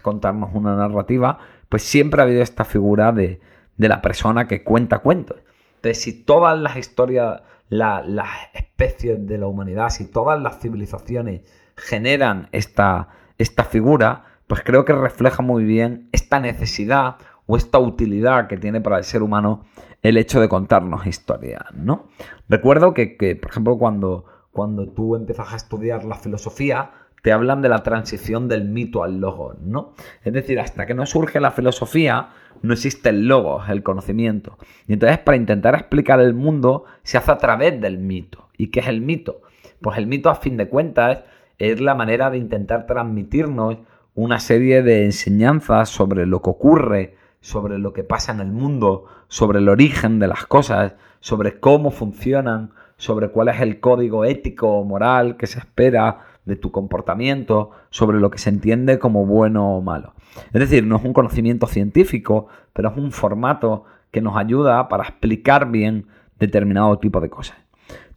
contarnos 0.00 0.50
una 0.54 0.74
narrativa, 0.74 1.38
pues 1.68 1.82
siempre 1.82 2.20
ha 2.20 2.24
habido 2.24 2.42
esta 2.42 2.64
figura 2.64 3.12
de, 3.12 3.40
la 3.76 4.02
persona 4.02 4.48
que 4.48 4.64
cuenta 4.64 4.98
cuentos. 4.98 5.38
Entonces, 5.76 6.02
si 6.02 6.24
todas 6.24 6.58
las 6.58 6.76
historias, 6.76 7.42
las 7.68 8.28
especies 8.54 9.24
de 9.24 9.38
la 9.38 9.46
humanidad, 9.46 9.90
si 9.90 10.10
todas 10.10 10.40
las 10.42 10.58
civilizaciones 10.58 11.42
generan 11.76 12.48
esta, 12.50 13.10
esta 13.38 13.62
figura, 13.62 14.24
pues 14.48 14.62
creo 14.64 14.84
que 14.84 14.94
refleja 14.94 15.42
muy 15.42 15.62
bien 15.62 16.08
esta 16.10 16.40
necesidad 16.40 17.18
o 17.48 17.56
esta 17.56 17.78
utilidad 17.78 18.46
que 18.46 18.58
tiene 18.58 18.80
para 18.80 18.98
el 18.98 19.04
ser 19.04 19.22
humano 19.22 19.64
el 20.02 20.18
hecho 20.18 20.40
de 20.40 20.48
contarnos 20.48 21.06
historias, 21.06 21.64
¿no? 21.74 22.08
Recuerdo 22.48 22.94
que, 22.94 23.38
por 23.40 23.50
ejemplo, 23.50 23.78
cuando, 23.78 24.26
cuando 24.52 24.86
tú 24.86 25.16
empiezas 25.16 25.52
a 25.52 25.56
estudiar 25.56 26.04
la 26.04 26.16
filosofía, 26.16 26.90
te 27.22 27.32
hablan 27.32 27.62
de 27.62 27.70
la 27.70 27.82
transición 27.82 28.48
del 28.48 28.68
mito 28.68 29.02
al 29.02 29.18
logo, 29.20 29.54
¿no? 29.60 29.94
Es 30.22 30.32
decir, 30.34 30.60
hasta 30.60 30.86
que 30.86 30.94
no 30.94 31.06
surge 31.06 31.40
la 31.40 31.50
filosofía, 31.50 32.28
no 32.62 32.74
existe 32.74 33.08
el 33.08 33.26
logo, 33.26 33.62
el 33.66 33.82
conocimiento. 33.82 34.58
Y 34.86 34.92
entonces, 34.92 35.18
para 35.18 35.38
intentar 35.38 35.74
explicar 35.74 36.20
el 36.20 36.34
mundo, 36.34 36.84
se 37.02 37.16
hace 37.16 37.32
a 37.32 37.38
través 37.38 37.80
del 37.80 37.98
mito. 37.98 38.50
¿Y 38.58 38.68
qué 38.68 38.80
es 38.80 38.88
el 38.88 39.00
mito? 39.00 39.40
Pues 39.80 39.96
el 39.96 40.06
mito, 40.06 40.28
a 40.28 40.34
fin 40.34 40.58
de 40.58 40.68
cuentas, 40.68 41.24
es 41.56 41.80
la 41.80 41.94
manera 41.94 42.30
de 42.30 42.36
intentar 42.36 42.86
transmitirnos 42.86 43.78
una 44.14 44.38
serie 44.38 44.82
de 44.82 45.06
enseñanzas 45.06 45.88
sobre 45.88 46.26
lo 46.26 46.42
que 46.42 46.50
ocurre, 46.50 47.17
sobre 47.40 47.78
lo 47.78 47.92
que 47.92 48.04
pasa 48.04 48.32
en 48.32 48.40
el 48.40 48.50
mundo, 48.50 49.04
sobre 49.28 49.58
el 49.58 49.68
origen 49.68 50.18
de 50.18 50.28
las 50.28 50.46
cosas, 50.46 50.94
sobre 51.20 51.60
cómo 51.60 51.90
funcionan, 51.90 52.72
sobre 52.96 53.30
cuál 53.30 53.48
es 53.48 53.60
el 53.60 53.80
código 53.80 54.24
ético 54.24 54.68
o 54.78 54.84
moral 54.84 55.36
que 55.36 55.46
se 55.46 55.58
espera 55.58 56.26
de 56.44 56.56
tu 56.56 56.72
comportamiento, 56.72 57.70
sobre 57.90 58.18
lo 58.18 58.30
que 58.30 58.38
se 58.38 58.50
entiende 58.50 58.98
como 58.98 59.26
bueno 59.26 59.76
o 59.76 59.82
malo. 59.82 60.14
Es 60.52 60.60
decir, 60.60 60.84
no 60.84 60.96
es 60.96 61.04
un 61.04 61.12
conocimiento 61.12 61.66
científico, 61.66 62.48
pero 62.72 62.90
es 62.90 62.96
un 62.96 63.12
formato 63.12 63.84
que 64.10 64.20
nos 64.20 64.36
ayuda 64.36 64.88
para 64.88 65.04
explicar 65.04 65.70
bien 65.70 66.06
determinado 66.38 66.98
tipo 66.98 67.20
de 67.20 67.30
cosas. 67.30 67.56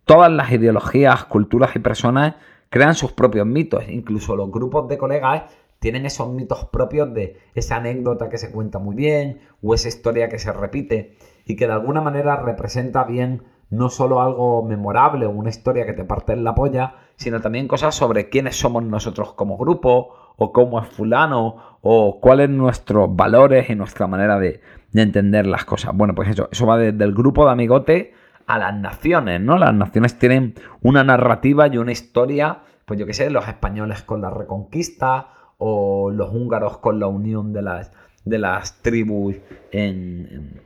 Todas 0.05 0.31
las 0.31 0.51
ideologías, 0.51 1.25
culturas 1.25 1.75
y 1.75 1.79
personas 1.79 2.35
crean 2.69 2.95
sus 2.95 3.11
propios 3.11 3.45
mitos, 3.45 3.83
incluso 3.89 4.35
los 4.35 4.49
grupos 4.49 4.87
de 4.87 4.97
colegas 4.97 5.43
tienen 5.81 6.05
esos 6.05 6.29
mitos 6.29 6.65
propios 6.65 7.11
de 7.11 7.39
esa 7.55 7.77
anécdota 7.77 8.29
que 8.29 8.38
se 8.38 8.51
cuenta 8.51 8.77
muy 8.77 8.95
bien 8.95 9.39
o 9.63 9.73
esa 9.73 9.88
historia 9.88 10.29
que 10.29 10.38
se 10.38 10.53
repite 10.53 11.17
y 11.43 11.55
que 11.55 11.65
de 11.65 11.73
alguna 11.73 12.01
manera 12.01 12.35
representa 12.35 13.03
bien 13.03 13.41
no 13.71 13.89
solo 13.89 14.21
algo 14.21 14.61
memorable 14.61 15.25
o 15.25 15.31
una 15.31 15.50
historia 15.50 15.88
que 15.88 15.93
te 15.93 16.03
parte 16.03 16.33
en 16.33 16.43
la 16.43 16.53
polla, 16.53 16.97
sino 17.15 17.41
también 17.41 17.67
cosas 17.67 17.95
sobre 17.95 18.29
quiénes 18.29 18.57
somos 18.57 18.83
nosotros 18.83 19.33
como 19.33 19.57
grupo 19.57 20.13
o 20.35 20.53
cómo 20.53 20.79
es 20.79 20.88
fulano 20.88 21.79
o 21.81 22.19
cuáles 22.21 22.51
nuestros 22.51 23.15
valores 23.15 23.71
y 23.71 23.75
nuestra 23.75 24.05
manera 24.05 24.38
de, 24.38 24.61
entender 24.93 25.47
las 25.47 25.65
cosas. 25.65 25.95
Bueno, 25.95 26.13
pues 26.13 26.29
eso, 26.29 26.47
eso 26.51 26.67
va 26.67 26.77
desde 26.77 27.03
el 27.03 27.15
grupo 27.15 27.45
de 27.45 27.53
amigote 27.53 28.13
a 28.45 28.59
las 28.59 28.75
naciones, 28.75 29.41
¿no? 29.41 29.57
Las 29.57 29.73
naciones 29.73 30.19
tienen 30.19 30.53
una 30.83 31.03
narrativa 31.03 31.67
y 31.67 31.77
una 31.79 31.91
historia, 31.91 32.59
pues 32.85 33.00
yo 33.00 33.07
qué 33.07 33.15
sé, 33.15 33.31
los 33.31 33.47
españoles 33.47 34.03
con 34.03 34.21
la 34.21 34.29
reconquista 34.29 35.40
o 35.63 36.09
los 36.09 36.33
húngaros 36.33 36.79
con 36.79 36.99
la 36.99 37.05
unión 37.05 37.53
de 37.53 37.61
las, 37.61 37.91
de 38.25 38.39
las 38.39 38.81
tribus 38.81 39.35
en, 39.71 40.59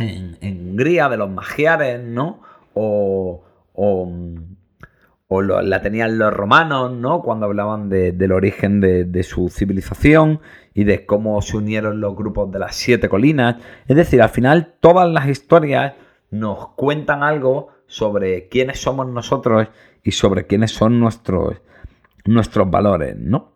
en, 0.00 0.68
Hungría, 0.70 1.08
de 1.08 1.16
los 1.16 1.30
magiares, 1.30 2.02
¿no? 2.02 2.42
O, 2.74 3.44
o, 3.72 5.42
la 5.42 5.80
tenían 5.80 6.18
los 6.18 6.34
romanos, 6.34 6.90
¿no? 6.90 7.22
Cuando 7.22 7.46
hablaban 7.46 7.88
del 7.88 8.32
origen 8.32 8.80
de, 8.80 9.22
su 9.22 9.48
civilización 9.48 10.40
y 10.74 10.82
de 10.82 11.06
cómo 11.06 11.40
se 11.40 11.58
unieron 11.58 12.00
los 12.00 12.16
grupos 12.16 12.50
de 12.50 12.58
las 12.58 12.74
siete 12.74 13.08
colinas. 13.08 13.56
Es 13.86 13.94
decir, 13.94 14.20
al 14.22 14.30
final 14.30 14.74
todas 14.80 15.08
las 15.08 15.28
historias 15.28 15.94
nos 16.32 16.70
cuentan 16.70 17.22
algo 17.22 17.68
sobre 17.86 18.48
quiénes 18.48 18.80
somos 18.80 19.06
nosotros 19.06 19.68
y 20.02 20.10
sobre 20.10 20.48
quiénes 20.48 20.72
son 20.72 20.98
nuestros, 20.98 21.62
nuestros 22.24 22.68
valores, 22.68 23.16
¿no? 23.16 23.55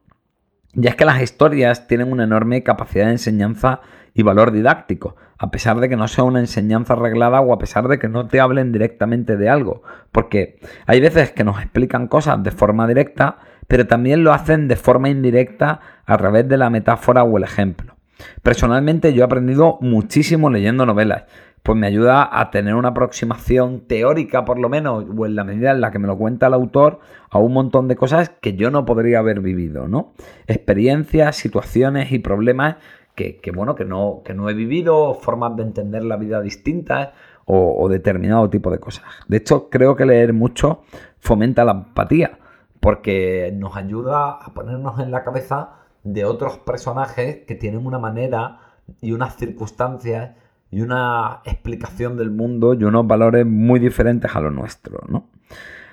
Y 0.75 0.87
es 0.87 0.95
que 0.95 1.05
las 1.05 1.21
historias 1.21 1.87
tienen 1.87 2.13
una 2.13 2.25
enorme 2.25 2.63
capacidad 2.63 3.07
de 3.07 3.13
enseñanza 3.13 3.81
y 4.15 4.23
valor 4.23 4.53
didáctico, 4.53 5.17
a 5.39 5.51
pesar 5.51 5.81
de 5.81 5.89
que 5.89 5.97
no 5.97 6.07
sea 6.07 6.25
una 6.25 6.41
enseñanza 6.41 6.93
arreglada 6.93 7.41
o 7.41 7.53
a 7.53 7.59
pesar 7.59 7.89
de 7.89 7.99
que 7.99 8.09
no 8.09 8.27
te 8.27 8.41
hablen 8.41 8.73
directamente 8.73 9.37
de 9.37 9.49
algo. 9.49 9.83
Porque 10.13 10.59
hay 10.87 11.01
veces 11.01 11.33
que 11.33 11.45
nos 11.45 11.61
explican 11.61 12.09
cosas 12.09 12.43
de 12.43 12.51
forma 12.51 12.87
directa, 12.87 13.39
pero 13.67 13.87
también 13.87 14.23
lo 14.23 14.33
hacen 14.33 14.69
de 14.69 14.77
forma 14.77 15.09
indirecta 15.09 15.81
a 16.07 16.17
través 16.19 16.49
de 16.49 16.57
la 16.57 16.71
metáfora 16.71 17.23
o 17.25 17.37
el 17.39 17.45
ejemplo. 17.45 17.97
Personalmente 18.43 19.13
yo 19.13 19.23
he 19.23 19.25
aprendido 19.25 19.79
muchísimo 19.81 20.51
leyendo 20.51 20.87
novelas, 20.87 21.25
pues 21.63 21.79
me 21.79 21.87
ayuda 21.87 22.29
a 22.41 22.51
tener 22.51 22.75
una 22.75 22.91
aproximación 22.91 23.81
teórica 23.81 24.45
por 24.45 24.59
lo 24.59 24.69
menos, 24.69 25.05
o 25.17 25.27
en 25.27 25.35
la 25.35 25.45
medida 25.45 25.73
en 25.73 25.81
la 25.81 25.91
que 25.91 25.99
me 25.99 26.07
lo 26.07 26.17
cuenta 26.17 26.47
el 26.47 26.55
autor, 26.55 27.01
a 27.31 27.39
un 27.39 27.53
montón 27.53 27.89
de 27.89 27.97
cosas 27.97 28.31
que 28.41 28.55
yo 28.55 28.71
no 28.71 28.85
podría 28.85 29.19
haber 29.19 29.41
vivido, 29.41 29.87
¿no? 29.87 30.13
Experiencias, 30.47 31.37
situaciones 31.37 32.13
y 32.13 32.19
problemas 32.19 32.77
que, 33.15 33.53
bueno, 33.55 33.75
que 33.75 33.85
no, 33.85 34.23
que 34.25 34.35
no 34.35 34.49
he 34.49 34.55
vivido, 34.55 35.15
formas 35.15 35.57
de 35.57 35.63
entender 35.63 36.05
la 36.05 36.17
vida 36.17 36.41
distintas 36.41 37.11
o, 37.45 37.89
determinado 37.89 38.49
tipo 38.49 38.71
de 38.71 38.79
cosas. 38.79 39.05
De 39.27 39.39
hecho, 39.39 39.69
creo 39.71 39.97
que 39.97 40.07
leer 40.07 40.33
mucho 40.33 40.83
fomenta 41.19 41.65
la 41.65 41.73
empatía, 41.73 42.39
porque 42.79 43.53
nos 43.55 43.77
ayuda 43.77 44.31
a 44.31 44.55
ponernos 44.55 45.01
en 45.01 45.11
la 45.11 45.25
cabeza 45.25 45.81
de 46.05 46.25
otros 46.25 46.59
personajes 46.59 47.45
que 47.47 47.57
tienen 47.57 47.85
una 47.85 47.99
manera 47.99 48.61
y 49.01 49.13
unas 49.13 49.37
circunstancias 49.37 50.37
y 50.71 50.83
una 50.83 51.41
explicación 51.45 52.17
del 52.17 52.31
mundo 52.31 52.75
y 52.75 52.85
unos 52.85 53.07
valores 53.07 53.45
muy 53.47 53.81
diferentes 53.81 54.35
a 54.35 54.41
los 54.41 54.53
nuestros, 54.53 55.09
¿no? 55.09 55.29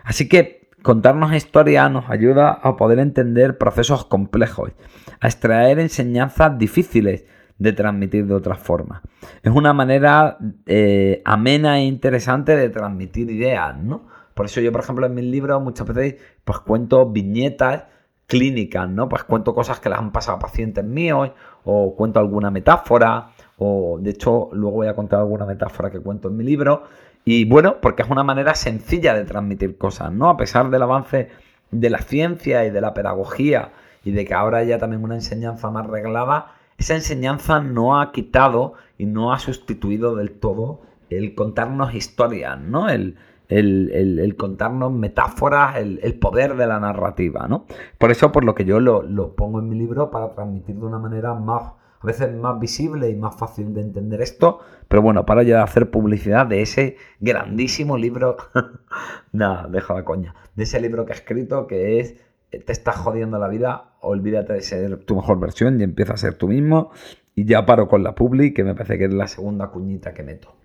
Así 0.03 0.29
que 0.29 0.69
contarnos 0.83 1.33
historia 1.33 1.89
nos 1.89 2.09
ayuda 2.09 2.51
a 2.51 2.77
poder 2.77 2.99
entender 2.99 3.57
procesos 3.57 4.05
complejos, 4.05 4.71
a 5.19 5.27
extraer 5.27 5.79
enseñanzas 5.79 6.57
difíciles 6.57 7.25
de 7.57 7.73
transmitir 7.73 8.27
de 8.27 8.35
otra 8.35 8.55
forma. 8.55 9.01
Es 9.41 9.51
una 9.51 9.73
manera 9.73 10.37
eh, 10.65 11.21
amena 11.25 11.79
e 11.79 11.85
interesante 11.85 12.55
de 12.55 12.69
transmitir 12.69 13.31
ideas, 13.31 13.75
¿no? 13.77 14.07
Por 14.33 14.45
eso 14.45 14.61
yo, 14.61 14.71
por 14.71 14.81
ejemplo, 14.81 15.07
en 15.07 15.15
mis 15.15 15.25
libros 15.25 15.61
muchas 15.61 15.87
veces 15.87 16.21
pues 16.45 16.59
cuento 16.59 17.09
viñetas 17.09 17.85
clínicas, 18.27 18.87
¿no? 18.87 19.09
Pues 19.09 19.23
cuento 19.23 19.55
cosas 19.55 19.79
que 19.79 19.89
les 19.89 19.97
han 19.97 20.11
pasado 20.11 20.37
a 20.37 20.39
pacientes 20.39 20.83
míos 20.83 21.31
o 21.63 21.95
cuento 21.95 22.19
alguna 22.19 22.51
metáfora 22.51 23.31
o 23.57 23.97
de 23.99 24.11
hecho 24.11 24.49
luego 24.53 24.77
voy 24.77 24.87
a 24.87 24.95
contar 24.95 25.19
alguna 25.19 25.45
metáfora 25.45 25.89
que 25.89 25.99
cuento 25.99 26.27
en 26.27 26.37
mi 26.37 26.43
libro 26.43 26.83
y 27.25 27.43
bueno, 27.43 27.81
porque 27.81 28.03
es 28.03 28.09
una 28.09 28.23
manera 28.23 28.55
sencilla 28.55 29.13
de 29.13 29.25
transmitir 29.25 29.77
cosas, 29.77 30.13
¿no? 30.13 30.29
A 30.29 30.37
pesar 30.37 30.69
del 30.69 30.81
avance 30.81 31.29
de 31.71 31.89
la 31.89 31.99
ciencia 31.99 32.65
y 32.65 32.69
de 32.69 32.79
la 32.79 32.93
pedagogía 32.93 33.73
y 34.05 34.11
de 34.11 34.23
que 34.23 34.33
ahora 34.33 34.59
haya 34.59 34.77
también 34.77 35.03
una 35.03 35.15
enseñanza 35.15 35.69
más 35.69 35.85
reglada, 35.87 36.53
esa 36.77 36.95
enseñanza 36.95 37.59
no 37.59 37.99
ha 37.99 38.13
quitado 38.13 38.75
y 38.97 39.07
no 39.07 39.33
ha 39.33 39.39
sustituido 39.39 40.15
del 40.15 40.31
todo 40.31 40.79
el 41.09 41.35
contarnos 41.35 41.93
historias, 41.93 42.59
¿no? 42.59 42.87
El, 42.87 43.17
el, 43.49 44.35
contarnos 44.37 44.91
metáforas, 44.93 45.77
el, 45.77 46.19
poder 46.19 46.55
de 46.55 46.67
la 46.67 46.79
narrativa, 46.79 47.47
¿no? 47.47 47.65
Por 47.97 48.11
eso, 48.11 48.31
por 48.31 48.45
lo 48.45 48.55
que 48.55 48.63
yo 48.65 48.79
lo, 48.79 49.01
lo 49.03 49.35
pongo 49.35 49.59
en 49.59 49.69
mi 49.69 49.77
libro 49.77 50.11
para 50.11 50.31
transmitir 50.33 50.75
de 50.75 50.85
una 50.85 50.99
manera 50.99 51.33
más 51.33 51.73
a 52.01 52.05
veces 52.05 52.33
más 52.33 52.59
visible 52.59 53.09
y 53.09 53.15
más 53.15 53.35
fácil 53.35 53.73
de 53.73 53.81
entender 53.81 54.21
esto, 54.21 54.59
pero 54.87 55.01
bueno, 55.01 55.25
para 55.25 55.43
ya 55.43 55.63
hacer 55.63 55.89
publicidad 55.89 56.45
de 56.45 56.61
ese 56.61 56.97
grandísimo 57.19 57.97
libro, 57.97 58.37
nada, 59.31 59.67
deja 59.67 59.93
la 59.93 60.05
coña, 60.05 60.35
de 60.55 60.63
ese 60.63 60.79
libro 60.79 61.05
que 61.05 61.13
he 61.13 61.15
escrito 61.15 61.67
que 61.67 61.99
es 61.99 62.15
Te 62.49 62.71
estás 62.71 62.97
jodiendo 62.97 63.39
la 63.39 63.47
vida, 63.47 63.95
olvídate 64.01 64.53
de 64.53 64.61
ser 64.61 64.97
tu 65.05 65.15
mejor 65.15 65.39
versión 65.39 65.79
y 65.79 65.83
empieza 65.83 66.13
a 66.13 66.17
ser 66.17 66.35
tú 66.35 66.47
mismo. 66.47 66.91
Y 67.35 67.45
ya 67.45 67.65
paro 67.65 67.87
con 67.87 68.03
la 68.03 68.15
publi, 68.15 68.53
que 68.53 68.63
me 68.63 68.73
parece 68.73 68.97
que 68.97 69.05
es 69.05 69.13
la 69.13 69.27
segunda 69.27 69.67
cuñita 69.67 70.13
que 70.13 70.23
meto. 70.23 70.55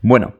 Bueno, 0.00 0.34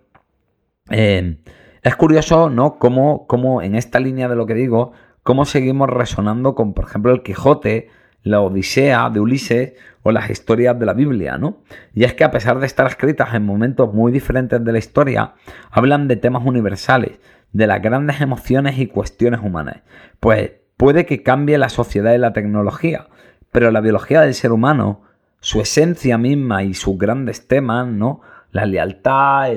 eh, 0.88 1.38
es 1.82 1.96
curioso, 1.96 2.50
¿no? 2.50 2.78
Cómo, 2.78 3.26
cómo 3.26 3.62
en 3.62 3.74
esta 3.74 3.98
línea 3.98 4.28
de 4.28 4.36
lo 4.36 4.46
que 4.46 4.54
digo, 4.54 4.92
cómo 5.22 5.44
seguimos 5.44 5.88
resonando 5.88 6.54
con, 6.54 6.74
por 6.74 6.84
ejemplo, 6.84 7.12
el 7.12 7.22
Quijote, 7.22 7.88
la 8.22 8.40
Odisea 8.40 9.10
de 9.10 9.20
Ulises 9.20 9.72
o 10.02 10.12
las 10.12 10.30
historias 10.30 10.78
de 10.78 10.86
la 10.86 10.94
Biblia, 10.94 11.38
¿no? 11.38 11.58
Y 11.94 12.04
es 12.04 12.14
que 12.14 12.24
a 12.24 12.30
pesar 12.30 12.58
de 12.58 12.66
estar 12.66 12.86
escritas 12.86 13.34
en 13.34 13.44
momentos 13.44 13.92
muy 13.92 14.12
diferentes 14.12 14.64
de 14.64 14.72
la 14.72 14.78
historia, 14.78 15.34
hablan 15.70 16.08
de 16.08 16.16
temas 16.16 16.44
universales, 16.44 17.18
de 17.52 17.66
las 17.66 17.82
grandes 17.82 18.20
emociones 18.20 18.78
y 18.78 18.86
cuestiones 18.86 19.40
humanas. 19.42 19.82
Pues 20.20 20.52
puede 20.76 21.04
que 21.06 21.22
cambie 21.22 21.58
la 21.58 21.68
sociedad 21.68 22.14
y 22.14 22.18
la 22.18 22.32
tecnología, 22.32 23.08
pero 23.52 23.70
la 23.70 23.80
biología 23.80 24.20
del 24.20 24.34
ser 24.34 24.52
humano, 24.52 25.02
su 25.40 25.60
esencia 25.60 26.18
misma 26.18 26.62
y 26.62 26.74
sus 26.74 26.96
grandes 26.98 27.48
temas, 27.48 27.86
¿no? 27.86 28.20
La 28.52 28.66
lealtad, 28.66 29.52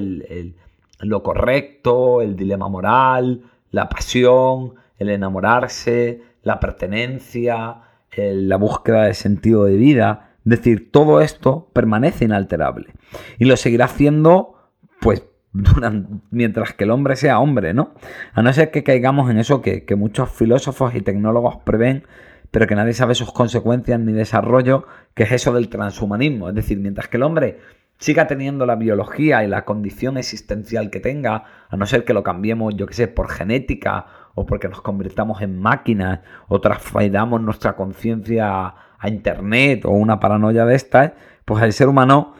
lo 1.00 1.24
correcto, 1.24 2.22
el 2.22 2.36
dilema 2.36 2.70
moral, 2.70 3.42
la 3.72 3.90
pasión, 3.90 4.76
el 4.98 5.10
enamorarse, 5.10 6.22
la 6.44 6.60
pertenencia, 6.60 7.76
la 8.18 8.58
búsqueda 8.58 9.04
de 9.04 9.14
sentido 9.14 9.66
de 9.66 9.76
vida. 9.76 10.36
Es 10.46 10.50
decir, 10.58 10.92
todo 10.92 11.22
esto 11.22 11.70
permanece 11.74 12.26
inalterable. 12.26 12.94
Y 13.40 13.46
lo 13.46 13.58
seguirá 13.58 13.86
haciendo, 13.86 14.56
pues, 15.00 15.24
mientras 16.32 16.74
que 16.74 16.84
el 16.84 16.92
hombre 16.92 17.16
sea 17.16 17.40
hombre, 17.40 17.74
¿no? 17.74 17.94
A 18.34 18.42
no 18.42 18.52
ser 18.54 18.72
que 18.72 18.84
caigamos 18.84 19.30
en 19.30 19.38
eso 19.38 19.62
que, 19.62 19.86
que 19.86 19.96
muchos 19.96 20.30
filósofos 20.30 20.96
y 20.96 21.02
tecnólogos 21.02 21.58
prevén, 21.64 22.04
pero 22.52 22.68
que 22.68 22.76
nadie 22.76 22.94
sabe 22.94 23.16
sus 23.16 23.32
consecuencias 23.32 24.00
ni 24.00 24.14
desarrollo, 24.14 24.86
que 25.16 25.24
es 25.24 25.32
eso 25.32 25.54
del 25.54 25.70
transhumanismo. 25.70 26.50
Es 26.50 26.56
decir, 26.56 26.80
mientras 26.80 27.08
que 27.08 27.18
el 27.18 27.24
hombre 27.24 27.60
siga 27.98 28.28
teniendo 28.28 28.66
la 28.66 28.76
biología 28.76 29.44
y 29.44 29.48
la 29.48 29.66
condición 29.66 30.18
existencial 30.18 30.90
que 30.90 31.00
tenga, 31.00 31.46
a 31.70 31.78
no 31.78 31.86
ser 31.86 32.04
que 32.04 32.14
lo 32.14 32.22
cambiemos, 32.22 32.76
yo 32.76 32.86
qué 32.86 32.94
sé, 32.94 33.08
por 33.08 33.30
genética 33.30 34.06
o 34.36 34.46
porque 34.46 34.68
nos 34.68 34.82
convirtamos 34.82 35.42
en 35.42 35.60
máquinas 35.60 36.22
o 36.48 36.60
transfiramos 36.60 37.42
nuestra 37.42 37.76
conciencia 37.76 38.74
a 38.98 39.10
Internet 39.10 39.86
o 39.86 39.92
una 39.92 40.20
paranoia 40.20 40.66
de 40.66 40.76
estas, 40.76 41.12
pues 41.46 41.64
el 41.64 41.74
ser 41.74 41.88
humano 41.88 42.34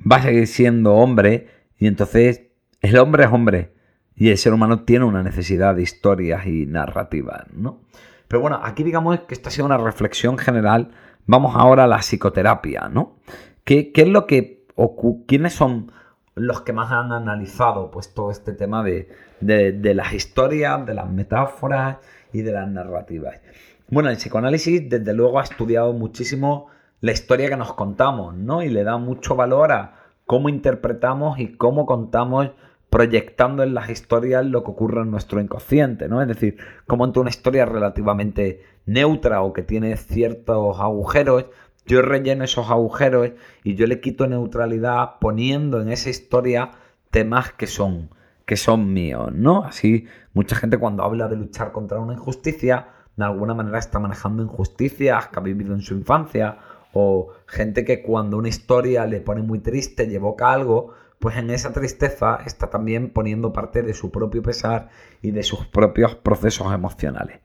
va 0.00 0.16
a 0.16 0.22
seguir 0.22 0.46
siendo 0.46 0.94
hombre 0.94 1.48
y 1.78 1.86
entonces 1.86 2.48
el 2.80 2.98
hombre 2.98 3.24
es 3.24 3.32
hombre 3.32 3.74
y 4.14 4.30
el 4.30 4.38
ser 4.38 4.52
humano 4.52 4.80
tiene 4.80 5.04
una 5.04 5.22
necesidad 5.22 5.74
de 5.74 5.82
historias 5.82 6.46
y 6.46 6.66
narrativas, 6.66 7.46
¿no? 7.52 7.80
Pero 8.26 8.42
bueno, 8.42 8.60
aquí 8.62 8.82
digamos 8.82 9.20
que 9.20 9.34
esta 9.34 9.48
ha 9.48 9.52
sido 9.52 9.66
una 9.66 9.78
reflexión 9.78 10.36
general. 10.36 10.90
Vamos 11.26 11.54
ahora 11.56 11.84
a 11.84 11.86
la 11.86 11.98
psicoterapia, 11.98 12.88
¿no? 12.88 13.16
¿Qué, 13.64 13.92
qué 13.92 14.02
es 14.02 14.08
lo 14.08 14.26
que 14.26 14.66
o 14.74 15.24
quiénes 15.26 15.54
son 15.54 15.92
los 16.34 16.60
que 16.60 16.72
más 16.72 16.92
han 16.92 17.12
analizado 17.12 17.90
pues 17.90 18.12
todo 18.12 18.30
este 18.30 18.52
tema 18.52 18.82
de, 18.82 19.08
de, 19.40 19.94
las 19.94 20.12
historias, 20.12 20.84
de 20.86 20.94
las 20.94 21.10
metáforas 21.10 21.98
y 22.32 22.42
de 22.42 22.52
las 22.52 22.68
narrativas. 22.68 23.40
Bueno, 23.88 24.10
el 24.10 24.16
psicoanálisis 24.16 24.88
desde 24.88 25.14
luego 25.14 25.40
ha 25.40 25.44
estudiado 25.44 25.92
muchísimo 25.92 26.66
la 27.00 27.12
historia 27.12 27.48
que 27.48 27.56
nos 27.56 27.72
contamos, 27.74 28.34
¿no? 28.34 28.62
Y 28.62 28.68
le 28.68 28.84
da 28.84 28.98
mucho 28.98 29.36
valor 29.36 29.72
a 29.72 29.94
cómo 30.26 30.48
interpretamos 30.48 31.38
y 31.38 31.52
cómo 31.56 31.86
contamos 31.86 32.50
proyectando 32.90 33.62
en 33.62 33.74
las 33.74 33.90
historias 33.90 34.44
lo 34.44 34.64
que 34.64 34.70
ocurre 34.70 35.02
en 35.02 35.10
nuestro 35.10 35.40
inconsciente, 35.40 36.08
¿no? 36.08 36.20
Es 36.22 36.28
decir, 36.28 36.56
cómo 36.86 37.04
ante 37.04 37.20
una 37.20 37.30
historia 37.30 37.66
relativamente 37.66 38.62
neutra 38.86 39.42
o 39.42 39.52
que 39.52 39.62
tiene 39.62 39.96
ciertos 39.96 40.80
agujeros, 40.80 41.46
yo 41.86 42.02
relleno 42.02 42.44
esos 42.44 42.70
agujeros 42.70 43.30
y 43.64 43.74
yo 43.74 43.86
le 43.86 44.00
quito 44.00 44.26
neutralidad 44.26 45.18
poniendo 45.20 45.80
en 45.80 45.90
esa 45.90 46.10
historia 46.10 46.72
temas 47.10 47.52
que 47.52 47.66
son 47.66 48.10
que 48.48 48.56
son 48.56 48.94
míos, 48.94 49.30
¿no? 49.34 49.64
Así, 49.64 50.06
mucha 50.32 50.56
gente 50.56 50.78
cuando 50.78 51.02
habla 51.02 51.28
de 51.28 51.36
luchar 51.36 51.70
contra 51.70 51.98
una 51.98 52.14
injusticia, 52.14 52.86
de 53.14 53.24
alguna 53.26 53.52
manera 53.52 53.78
está 53.78 53.98
manejando 53.98 54.42
injusticias 54.42 55.28
que 55.28 55.38
ha 55.38 55.42
vivido 55.42 55.74
en 55.74 55.82
su 55.82 55.92
infancia, 55.92 56.56
o 56.94 57.28
gente 57.46 57.84
que 57.84 58.02
cuando 58.02 58.38
una 58.38 58.48
historia 58.48 59.04
le 59.04 59.20
pone 59.20 59.42
muy 59.42 59.58
triste 59.58 60.04
y 60.04 60.14
evoca 60.14 60.50
algo, 60.50 60.94
pues 61.18 61.36
en 61.36 61.50
esa 61.50 61.74
tristeza 61.74 62.38
está 62.46 62.70
también 62.70 63.10
poniendo 63.10 63.52
parte 63.52 63.82
de 63.82 63.92
su 63.92 64.10
propio 64.10 64.40
pesar 64.40 64.88
y 65.20 65.30
de 65.30 65.42
sus 65.42 65.66
propios 65.66 66.14
procesos 66.14 66.72
emocionales. 66.72 67.40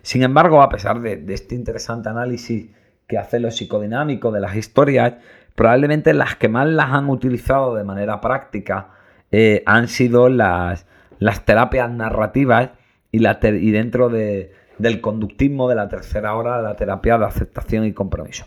Sin 0.00 0.22
embargo, 0.22 0.62
a 0.62 0.70
pesar 0.70 1.02
de, 1.02 1.18
de 1.18 1.34
este 1.34 1.54
interesante 1.54 2.08
análisis 2.08 2.70
que 3.06 3.18
hace 3.18 3.40
lo 3.40 3.50
psicodinámico 3.50 4.32
de 4.32 4.40
las 4.40 4.56
historias, 4.56 5.16
probablemente 5.54 6.14
las 6.14 6.36
que 6.36 6.48
más 6.48 6.66
las 6.66 6.92
han 6.92 7.10
utilizado 7.10 7.74
de 7.74 7.84
manera 7.84 8.22
práctica 8.22 8.95
eh, 9.32 9.62
han 9.66 9.88
sido 9.88 10.28
las, 10.28 10.86
las 11.18 11.44
terapias 11.44 11.90
narrativas 11.90 12.70
y, 13.10 13.20
la 13.20 13.38
y 13.42 13.70
dentro 13.70 14.08
del 14.08 15.00
conductismo 15.00 15.68
de 15.68 15.74
la 15.74 15.88
tercera 15.88 16.34
hora, 16.34 16.60
la 16.62 16.76
terapia 16.76 17.18
de 17.18 17.26
aceptación 17.26 17.84
y 17.84 17.92
compromiso. 17.92 18.46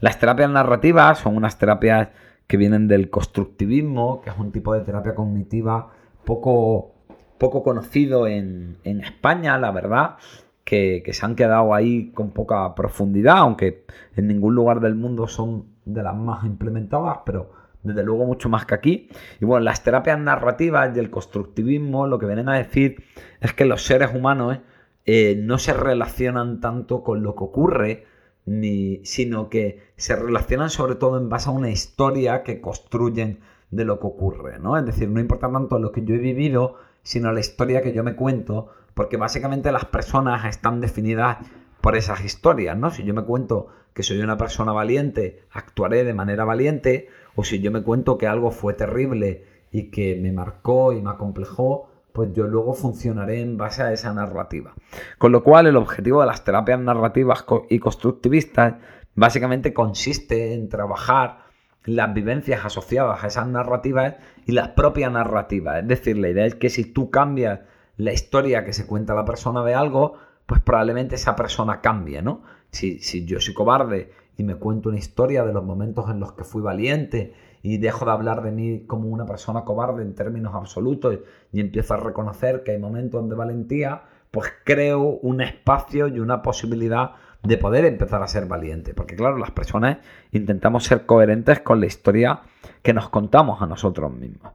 Las 0.00 0.18
terapias 0.18 0.50
narrativas 0.50 1.18
son 1.18 1.36
unas 1.36 1.58
terapias 1.58 2.08
que 2.46 2.56
vienen 2.56 2.88
del 2.88 3.10
constructivismo, 3.10 4.20
que 4.20 4.30
es 4.30 4.36
un 4.38 4.52
tipo 4.52 4.74
de 4.74 4.80
terapia 4.80 5.14
cognitiva 5.14 5.90
poco, 6.24 6.92
poco 7.38 7.62
conocido 7.62 8.26
en, 8.26 8.76
en 8.84 9.00
España, 9.00 9.56
la 9.58 9.70
verdad, 9.70 10.16
que, 10.64 11.02
se 11.12 11.24
han 11.24 11.36
quedado 11.36 11.74
ahí 11.74 12.10
con 12.12 12.30
poca 12.30 12.74
profundidad, 12.74 13.38
aunque 13.38 13.84
en 14.16 14.26
ningún 14.26 14.54
lugar 14.54 14.80
del 14.80 14.94
mundo 14.94 15.28
son 15.28 15.66
de 15.84 16.02
las 16.02 16.16
más 16.16 16.44
implementadas, 16.44 17.18
pero 17.24 17.52
desde 17.84 18.02
luego 18.02 18.24
mucho 18.24 18.48
más 18.48 18.66
que 18.66 18.74
aquí. 18.74 19.08
Y 19.40 19.44
bueno, 19.44 19.64
las 19.64 19.84
terapias 19.84 20.18
narrativas 20.18 20.96
y 20.96 20.98
el 20.98 21.10
constructivismo 21.10 22.06
lo 22.08 22.18
que 22.18 22.26
vienen 22.26 22.48
a 22.48 22.56
decir 22.56 23.04
es 23.40 23.52
que 23.52 23.64
los 23.64 23.84
seres 23.84 24.10
humanos 24.12 24.58
eh, 25.06 25.36
no 25.40 25.58
se 25.58 25.74
relacionan 25.74 26.60
tanto 26.60 27.04
con 27.04 27.22
lo 27.22 27.36
que 27.36 27.44
ocurre, 27.44 28.06
ni, 28.46 29.04
sino 29.04 29.48
que 29.48 29.92
se 29.96 30.16
relacionan 30.16 30.70
sobre 30.70 30.96
todo 30.96 31.18
en 31.18 31.28
base 31.28 31.48
a 31.48 31.52
una 31.52 31.70
historia 31.70 32.42
que 32.42 32.60
construyen 32.60 33.40
de 33.70 33.84
lo 33.84 34.00
que 34.00 34.06
ocurre, 34.06 34.58
¿no? 34.58 34.76
Es 34.78 34.86
decir, 34.86 35.08
no 35.08 35.20
importa 35.20 35.50
tanto 35.50 35.78
lo 35.78 35.92
que 35.92 36.04
yo 36.04 36.14
he 36.14 36.18
vivido, 36.18 36.76
sino 37.02 37.32
la 37.32 37.40
historia 37.40 37.82
que 37.82 37.92
yo 37.92 38.02
me 38.02 38.16
cuento, 38.16 38.68
porque 38.94 39.16
básicamente 39.16 39.72
las 39.72 39.84
personas 39.86 40.44
están 40.46 40.80
definidas 40.80 41.38
por 41.84 41.96
esas 41.96 42.24
historias, 42.24 42.78
¿no? 42.78 42.90
Si 42.90 43.04
yo 43.04 43.12
me 43.12 43.24
cuento 43.24 43.66
que 43.92 44.02
soy 44.02 44.18
una 44.20 44.38
persona 44.38 44.72
valiente, 44.72 45.42
actuaré 45.52 46.02
de 46.02 46.14
manera 46.14 46.46
valiente, 46.46 47.10
o 47.36 47.44
si 47.44 47.60
yo 47.60 47.70
me 47.70 47.82
cuento 47.82 48.16
que 48.16 48.26
algo 48.26 48.52
fue 48.52 48.72
terrible 48.72 49.44
y 49.70 49.90
que 49.90 50.16
me 50.16 50.32
marcó 50.32 50.94
y 50.94 51.02
me 51.02 51.10
acomplejó, 51.10 51.90
pues 52.14 52.32
yo 52.32 52.46
luego 52.46 52.72
funcionaré 52.72 53.42
en 53.42 53.58
base 53.58 53.82
a 53.82 53.92
esa 53.92 54.14
narrativa. 54.14 54.72
Con 55.18 55.30
lo 55.30 55.44
cual 55.44 55.66
el 55.66 55.76
objetivo 55.76 56.22
de 56.22 56.26
las 56.26 56.42
terapias 56.42 56.80
narrativas 56.80 57.44
y 57.68 57.78
constructivistas 57.80 58.76
básicamente 59.14 59.74
consiste 59.74 60.54
en 60.54 60.70
trabajar 60.70 61.40
las 61.84 62.14
vivencias 62.14 62.64
asociadas 62.64 63.22
a 63.22 63.26
esas 63.26 63.46
narrativas 63.46 64.14
y 64.46 64.52
las 64.52 64.68
propias 64.68 65.12
narrativas. 65.12 65.82
Es 65.82 65.88
decir, 65.88 66.16
la 66.16 66.30
idea 66.30 66.46
es 66.46 66.54
que 66.54 66.70
si 66.70 66.86
tú 66.86 67.10
cambias 67.10 67.60
la 67.98 68.14
historia 68.14 68.64
que 68.64 68.72
se 68.72 68.86
cuenta 68.86 69.12
la 69.12 69.26
persona 69.26 69.62
de 69.64 69.74
algo, 69.74 70.16
pues 70.46 70.60
probablemente 70.60 71.14
esa 71.14 71.36
persona 71.36 71.80
cambie, 71.80 72.22
¿no? 72.22 72.42
Si, 72.70 72.98
si 72.98 73.24
yo 73.24 73.40
soy 73.40 73.54
cobarde 73.54 74.12
y 74.36 74.44
me 74.44 74.56
cuento 74.56 74.88
una 74.88 74.98
historia 74.98 75.44
de 75.44 75.52
los 75.52 75.64
momentos 75.64 76.10
en 76.10 76.20
los 76.20 76.32
que 76.32 76.44
fui 76.44 76.60
valiente 76.60 77.34
y 77.62 77.78
dejo 77.78 78.04
de 78.04 78.10
hablar 78.10 78.42
de 78.42 78.52
mí 78.52 78.84
como 78.86 79.08
una 79.08 79.24
persona 79.24 79.64
cobarde 79.64 80.02
en 80.02 80.14
términos 80.14 80.54
absolutos 80.54 81.18
y 81.52 81.60
empiezo 81.60 81.94
a 81.94 81.98
reconocer 81.98 82.62
que 82.62 82.72
hay 82.72 82.78
momentos 82.78 83.26
de 83.28 83.34
valentía, 83.34 84.02
pues 84.30 84.52
creo 84.64 85.00
un 85.22 85.40
espacio 85.40 86.08
y 86.08 86.20
una 86.20 86.42
posibilidad 86.42 87.12
de 87.42 87.56
poder 87.58 87.84
empezar 87.84 88.22
a 88.22 88.26
ser 88.26 88.46
valiente. 88.46 88.94
Porque 88.94 89.16
claro, 89.16 89.38
las 89.38 89.50
personas 89.50 89.98
intentamos 90.32 90.84
ser 90.84 91.06
coherentes 91.06 91.60
con 91.60 91.80
la 91.80 91.86
historia 91.86 92.40
que 92.82 92.92
nos 92.92 93.08
contamos 93.08 93.62
a 93.62 93.66
nosotros 93.66 94.12
mismos. 94.12 94.52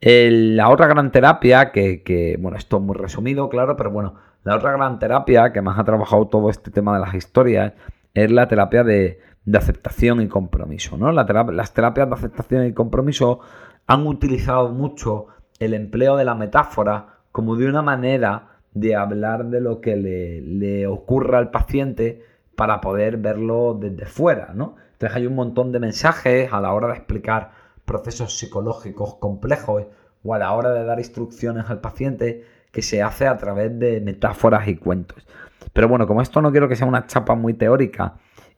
la 0.00 0.68
otra 0.68 0.86
gran 0.86 1.10
terapia, 1.10 1.72
que, 1.72 2.36
bueno, 2.38 2.56
esto 2.56 2.76
es 2.76 2.82
muy 2.82 2.96
resumido, 2.96 3.48
claro, 3.48 3.76
pero 3.76 3.90
bueno, 3.90 4.14
la 4.44 4.56
otra 4.56 4.72
gran 4.72 4.98
terapia 4.98 5.52
que 5.52 5.62
más 5.62 5.78
ha 5.78 5.84
trabajado 5.84 6.28
todo 6.28 6.50
este 6.50 6.70
tema 6.70 6.94
de 6.94 7.00
las 7.00 7.14
historias 7.14 7.72
es 8.14 8.30
la 8.30 8.48
terapia 8.48 8.84
de, 8.84 9.20
aceptación 9.54 10.20
y 10.20 10.28
compromiso. 10.28 10.96
¿no? 10.96 11.10
las 11.10 11.72
terapias 11.72 12.08
de 12.08 12.14
aceptación 12.14 12.66
y 12.66 12.72
compromiso 12.72 13.40
han 13.86 14.06
utilizado 14.06 14.70
mucho 14.70 15.28
el 15.58 15.74
empleo 15.74 16.16
de 16.16 16.24
la 16.24 16.34
metáfora 16.34 17.20
como 17.32 17.56
de 17.56 17.66
una 17.66 17.82
manera 17.82 18.58
de 18.72 18.94
hablar 18.94 19.46
de 19.46 19.60
lo 19.60 19.80
que 19.80 19.96
le, 19.96 20.40
le 20.42 20.86
ocurre 20.86 21.36
al 21.36 21.50
paciente 21.50 22.22
para 22.56 22.80
poder 22.80 23.16
verlo 23.16 23.76
desde 23.80 24.06
fuera, 24.06 24.52
¿no? 24.54 24.76
Entonces 24.92 25.16
hay 25.16 25.26
un 25.26 25.34
montón 25.34 25.72
de 25.72 25.78
mensajes 25.78 26.52
a 26.52 26.60
la 26.60 26.72
hora 26.72 26.88
de 26.88 26.94
explicar 26.94 27.52
procesos 27.84 28.36
psicológicos 28.36 29.14
complejos 29.14 29.84
o 30.24 30.34
a 30.34 30.38
la 30.38 30.52
hora 30.52 30.72
de 30.72 30.84
dar 30.84 30.98
instrucciones 30.98 31.70
al 31.70 31.80
paciente 31.80 32.44
que 32.78 32.82
se 32.82 33.02
hace 33.02 33.26
a 33.26 33.36
través 33.36 33.76
de 33.76 34.00
metáforas 34.00 34.68
y 34.68 34.76
cuentos. 34.76 35.26
Pero 35.72 35.88
bueno, 35.88 36.06
como 36.06 36.22
esto 36.22 36.40
no 36.40 36.52
quiero 36.52 36.68
que 36.68 36.76
sea 36.76 36.86
una 36.86 37.08
chapa 37.08 37.34
muy 37.34 37.54
teórica 37.54 38.14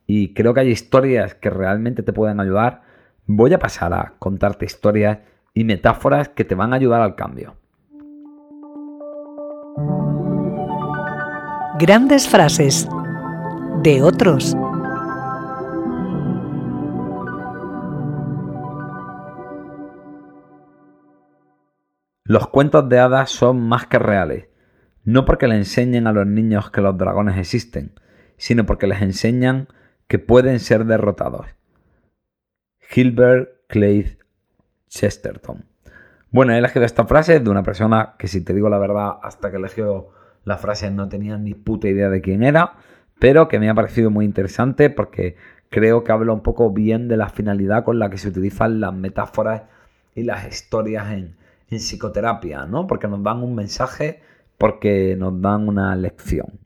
y 0.07 0.35
creo 0.35 0.53
que 0.53 0.61
hay 0.61 0.69
historias 0.69 1.35
que 1.37 1.49
realmente 1.49 2.03
te 2.03 2.13
pueden 2.13 2.39
ayudar, 2.39 2.83
voy 3.25 3.55
a 3.55 3.59
pasar 3.59 3.95
a 3.95 4.13
contarte 4.19 4.67
historias 4.67 5.21
y 5.55 5.65
metáforas 5.65 6.29
que 6.29 6.45
te 6.45 6.55
van 6.55 6.75
a 6.75 6.77
ayudar 6.77 7.01
al 7.01 7.15
cambio. 7.15 7.55
Grandes 11.79 12.29
frases 12.29 12.87
de 13.83 14.03
otros. 14.03 14.55
Los 22.31 22.47
cuentos 22.47 22.88
de 22.88 23.01
hadas 23.01 23.29
son 23.31 23.61
más 23.61 23.88
que 23.88 23.99
reales, 23.99 24.47
no 25.03 25.25
porque 25.25 25.49
le 25.49 25.57
enseñen 25.57 26.07
a 26.07 26.12
los 26.12 26.29
niños 26.29 26.71
que 26.71 26.81
los 26.81 26.97
dragones 26.97 27.37
existen, 27.37 27.90
sino 28.37 28.66
porque 28.66 28.87
les 28.87 29.03
enseñan 29.03 29.66
que 30.07 30.21
pueden 30.21 30.61
ser 30.61 30.85
derrotados. 30.85 31.47
Gilbert 32.83 33.49
Clay 33.66 34.16
Chesterton. 34.88 35.64
Bueno, 36.31 36.53
he 36.53 36.59
elegido 36.59 36.85
esta 36.85 37.05
frase 37.05 37.40
de 37.40 37.51
una 37.51 37.64
persona 37.64 38.14
que, 38.16 38.29
si 38.29 38.45
te 38.45 38.55
digo 38.55 38.69
la 38.69 38.79
verdad, 38.79 39.14
hasta 39.25 39.51
que 39.51 39.57
eligió 39.57 40.11
la 40.45 40.57
frase 40.57 40.88
no 40.93 41.09
tenía 41.09 41.37
ni 41.37 41.55
puta 41.55 41.88
idea 41.88 42.11
de 42.11 42.21
quién 42.21 42.45
era, 42.45 42.75
pero 43.19 43.49
que 43.49 43.59
me 43.59 43.69
ha 43.69 43.75
parecido 43.75 44.12
muy 44.12 44.25
interesante 44.25 44.88
porque 44.88 45.35
creo 45.69 46.05
que 46.05 46.12
habla 46.12 46.33
un 46.33 46.45
poco 46.45 46.71
bien 46.71 47.09
de 47.09 47.16
la 47.16 47.29
finalidad 47.29 47.83
con 47.83 47.99
la 47.99 48.09
que 48.09 48.19
se 48.19 48.29
utilizan 48.29 48.79
las 48.79 48.95
metáforas 48.95 49.62
y 50.14 50.23
las 50.23 50.47
historias 50.47 51.11
en, 51.11 51.39
psicoterapia, 51.79 52.67
¿no? 52.67 52.87
Porque 52.87 53.07
nos 53.07 53.23
dan 53.23 53.43
un 53.43 53.55
mensaje, 53.55 54.21
porque 54.59 55.15
nos 55.17 55.41
dan 55.41 55.69
una 55.69 55.95
lección. 55.95 56.61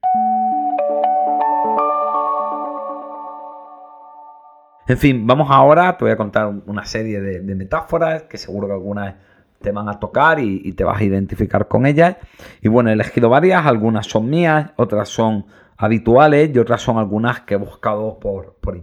En 4.86 4.98
fin, 4.98 5.26
vamos 5.26 5.48
ahora, 5.50 5.96
te 5.96 6.04
voy 6.04 6.12
a 6.12 6.16
contar 6.16 6.52
una 6.66 6.84
serie 6.84 7.18
de, 7.18 7.54
metáforas 7.54 8.24
que 8.24 8.36
seguro 8.36 8.66
que 8.66 8.74
algunas 8.74 9.14
te 9.62 9.72
van 9.72 9.88
a 9.88 9.98
tocar 9.98 10.38
y, 10.40 10.72
te 10.72 10.84
vas 10.84 11.00
a 11.00 11.04
identificar 11.04 11.68
con 11.68 11.86
ellas. 11.86 12.16
Y 12.60 12.68
bueno, 12.68 12.90
he 12.90 12.92
elegido 12.92 13.30
varias, 13.30 13.64
algunas 13.64 14.06
son 14.06 14.28
mías, 14.28 14.72
otras 14.76 15.08
son 15.08 15.46
habituales 15.78 16.50
y 16.54 16.58
otras 16.58 16.82
son 16.82 16.98
algunas 16.98 17.40
que 17.40 17.54
he 17.54 17.56
buscado 17.56 18.18
por, 18.20 18.56
por, 18.60 18.82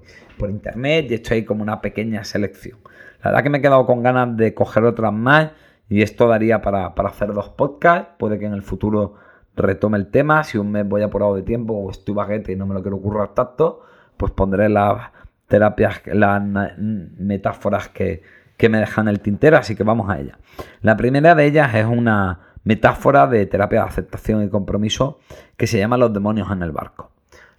internet 0.50 1.06
y 1.12 1.34
ahí 1.34 1.46
como 1.46 1.62
una 1.62 1.82
pequeña 1.82 2.24
selección. 2.24 2.80
La 3.24 3.30
verdad 3.30 3.44
que 3.44 3.50
me 3.52 3.58
he 3.60 3.62
quedado 3.62 3.86
con 3.86 4.02
ganas 4.02 4.36
de 4.36 4.56
coger 4.56 4.84
otras 4.86 5.14
más 5.14 5.52
y 5.92 6.04
esto 6.04 6.26
daría 6.26 6.62
para, 6.62 6.86
hacer 6.86 7.34
dos 7.34 7.50
podcasts. 7.50 8.14
Puede 8.18 8.40
que 8.40 8.46
en 8.46 8.54
el 8.54 8.62
futuro 8.62 9.16
retome 9.58 9.98
el 9.98 10.10
tema. 10.10 10.42
Si 10.46 10.58
un 10.58 10.72
mes 10.72 10.88
voy 10.88 11.02
apurado 11.02 11.36
de 11.36 11.44
tiempo 11.44 11.74
o 11.74 11.92
estoy 11.92 12.16
baguete 12.16 12.54
y 12.54 12.56
no 12.56 12.66
me 12.66 12.74
lo 12.74 12.82
quiero 12.82 12.96
ocurrir 12.96 13.28
tanto, 13.34 13.82
pues 14.16 14.32
pondré 14.32 14.70
las 14.70 15.12
terapias, 15.48 16.02
las 16.06 16.42
metáforas 16.78 17.90
que, 17.90 18.24
que 18.56 18.70
me 18.70 18.78
dejan 18.78 19.10
el 19.10 19.20
tintero, 19.20 19.58
así 19.58 19.76
que 19.76 19.84
vamos 19.84 20.10
a 20.10 20.18
ella. 20.18 20.40
La 20.82 20.96
primera 20.96 21.36
de 21.36 21.46
ellas 21.46 21.76
es 21.76 21.86
una 21.86 22.40
metáfora 22.64 23.28
de 23.28 23.46
terapia 23.46 23.82
de 23.82 23.88
aceptación 23.88 24.44
y 24.44 24.50
compromiso 24.50 25.20
que 25.58 25.68
se 25.68 25.78
llama 25.78 25.98
Los 25.98 26.14
demonios 26.14 26.50
en 26.52 26.64
el 26.64 26.72
barco. 26.72 27.12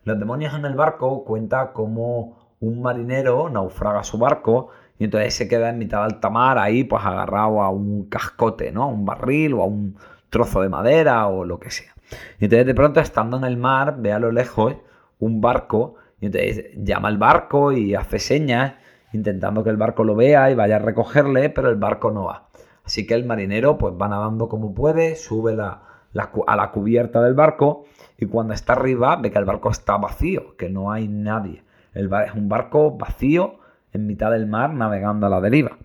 Los 0.04 0.18
demonios 0.18 0.54
en 0.54 0.64
el 0.64 0.74
barco 0.74 1.22
cuenta 1.24 1.74
como 1.74 2.38
un 2.60 2.80
marinero 2.80 3.50
naufraga 3.50 4.02
su 4.04 4.16
barco 4.16 4.70
y 4.98 5.04
entonces 5.04 5.34
se 5.34 5.48
queda 5.48 5.70
en 5.70 5.78
mitad 5.78 5.98
de 5.98 6.04
alta 6.04 6.30
mar 6.30 6.58
ahí 6.58 6.84
pues 6.84 7.04
agarrado 7.04 7.62
a 7.62 7.70
un 7.70 8.04
cascote, 8.08 8.72
¿no? 8.72 8.84
A 8.84 8.86
un 8.86 9.04
barril 9.04 9.54
o 9.54 9.62
a 9.62 9.66
un 9.66 9.96
trozo 10.30 10.62
de 10.62 10.68
madera 10.68 11.26
o 11.26 11.44
lo 11.44 11.58
que 11.58 11.70
sea. 11.70 11.92
Y 12.38 12.44
entonces 12.44 12.66
de 12.66 12.74
pronto 12.74 13.00
estando 13.00 13.36
en 13.36 13.44
el 13.44 13.56
mar 13.56 13.96
ve 13.98 14.12
a 14.12 14.18
lo 14.18 14.30
lejos 14.30 14.76
un 15.18 15.40
barco 15.40 15.96
y 16.20 16.26
entonces 16.26 16.70
llama 16.76 17.08
al 17.08 17.18
barco 17.18 17.72
y 17.72 17.94
hace 17.94 18.18
señas 18.18 18.74
intentando 19.12 19.62
que 19.64 19.70
el 19.70 19.76
barco 19.76 20.04
lo 20.04 20.14
vea 20.14 20.50
y 20.50 20.54
vaya 20.54 20.76
a 20.76 20.78
recogerle, 20.78 21.50
pero 21.50 21.68
el 21.68 21.76
barco 21.76 22.10
no 22.10 22.24
va. 22.24 22.48
Así 22.84 23.06
que 23.06 23.14
el 23.14 23.24
marinero 23.24 23.78
pues 23.78 23.94
va 24.00 24.08
nadando 24.08 24.48
como 24.48 24.74
puede, 24.74 25.16
sube 25.16 25.56
a 25.60 26.56
la 26.56 26.70
cubierta 26.72 27.22
del 27.22 27.34
barco 27.34 27.84
y 28.18 28.26
cuando 28.26 28.54
está 28.54 28.74
arriba 28.74 29.16
ve 29.16 29.30
que 29.30 29.38
el 29.38 29.44
barco 29.44 29.70
está 29.70 29.96
vacío, 29.96 30.56
que 30.56 30.68
no 30.68 30.92
hay 30.92 31.08
nadie. 31.08 31.64
El 31.92 32.10
es 32.26 32.34
un 32.34 32.48
barco 32.48 32.92
vacío 32.92 33.56
en 33.92 34.06
mitad 34.06 34.30
del 34.30 34.46
mar 34.46 34.74
navegando 34.74 35.26
a 35.26 35.30
la 35.30 35.40
deriva. 35.40 35.78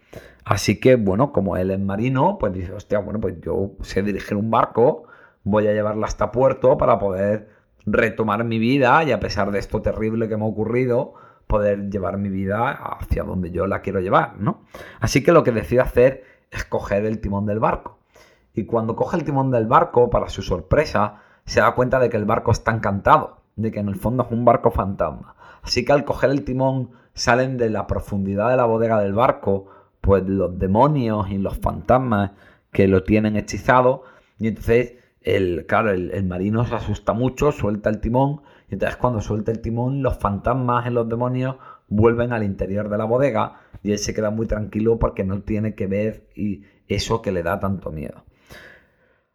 Así 0.43 0.80
que, 0.80 0.96
bueno, 0.96 1.34
como 1.34 1.58
él 1.58 1.72
es 1.72 1.80
marino, 1.80 2.38
pues 2.39 2.54
dice, 2.54 2.72
hostia, 2.72 3.00
bueno, 3.00 3.20
pues 3.20 3.39
yo 3.41 3.72
sé 3.82 4.02
dirigir 4.02 4.38
un 4.38 4.50
barco, 4.50 5.04
voy 5.43 5.67
a 5.67 5.74
llevarla 5.74 6.08
hasta 6.08 6.32
puerto 6.32 6.78
para 6.78 7.00
poder 7.00 7.50
retomar 7.86 8.43
mi 8.43 8.60
vida 8.60 9.04
y 9.04 9.12
a 9.12 9.20
pesar 9.20 9.52
de 9.52 9.60
esto 9.60 9.82
terrible 9.82 10.28
que 10.28 10.38
me 10.38 10.43
ha 10.43 10.48
ocurrido, 10.48 11.13
poder 11.48 11.89
llevar 11.89 12.17
mi 12.17 12.30
vida 12.30 12.72
hacia 12.72 13.24
donde 13.24 13.52
yo 13.52 13.65
la 13.67 13.82
quiero 13.82 14.00
llevar, 14.00 14.38
¿no? 14.39 14.63
Así 15.00 15.24
que 15.24 15.32
lo 15.32 15.43
que 15.43 15.52
decide 15.52 15.82
hacer 15.82 16.24
es 16.52 16.65
coger 16.65 17.06
el 17.06 17.20
timón 17.20 17.46
del 17.46 17.60
barco. 17.60 18.00
Y 18.54 18.65
cuando 18.65 18.96
coge 18.96 19.17
el 19.17 19.24
timón 19.24 19.52
del 19.52 19.67
barco, 19.67 20.10
para 20.10 20.30
su 20.30 20.41
sorpresa, 20.41 21.22
se 21.46 21.62
da 21.62 21.74
cuenta 21.76 22.00
de 22.00 22.10
que 22.10 22.17
el 22.17 22.26
barco 22.26 22.52
está 22.52 22.72
encantado, 22.72 23.41
de 23.56 23.72
que 23.72 23.80
en 23.80 23.88
el 23.88 23.96
fondo 23.96 24.24
es 24.24 24.32
un 24.32 24.43
barco 24.43 24.72
fantasma. 24.72 25.36
Así 25.67 25.84
que 25.84 25.91
al 25.91 26.06
coger 26.06 26.30
el 26.30 26.45
timón 26.45 26.91
salen 27.13 27.58
de 27.58 27.69
la 27.69 27.88
profundidad 27.88 28.49
de 28.49 28.56
la 28.56 28.63
bodega 28.63 29.01
del 29.01 29.12
barco, 29.12 29.67
pues 29.99 30.23
los 30.25 30.58
demonios 30.58 31.30
y 31.30 31.38
los 31.39 31.58
fantasmas 31.58 32.32
que 32.71 32.88
lo 32.88 33.03
tienen 33.03 33.36
hechizado, 33.36 34.03
y 34.39 34.47
entonces 34.47 34.93
el, 35.21 35.65
claro, 35.67 35.91
el, 35.91 36.23
marino 36.23 36.65
se 36.65 36.73
asusta 36.73 37.12
mucho, 37.12 37.51
suelta 37.51 37.89
el 37.89 37.99
timón, 37.99 38.43
y 38.69 38.75
entonces 38.75 38.95
cuando 38.95 39.19
suelta 39.19 39.51
el 39.51 39.60
timón, 39.60 40.01
los 40.01 40.17
fantasmas 40.17 40.88
y 40.88 40.89
los 40.89 41.10
demonios 41.10 41.58
vuelven 41.89 42.32
al 42.32 42.43
interior 42.43 42.88
de 42.88 42.97
la 42.97 43.03
bodega. 43.03 43.60
Y 43.84 43.91
él 43.91 43.99
se 43.99 44.13
queda 44.13 44.30
muy 44.30 44.47
tranquilo 44.47 44.97
porque 44.99 45.25
no 45.25 45.41
tiene 45.41 45.75
que 45.75 45.88
ver 45.88 46.30
y 46.34 46.63
eso 46.88 47.21
que 47.21 47.34
le 47.34 47.43
da 47.43 47.60
tanto 47.60 47.91
miedo. 47.91 48.23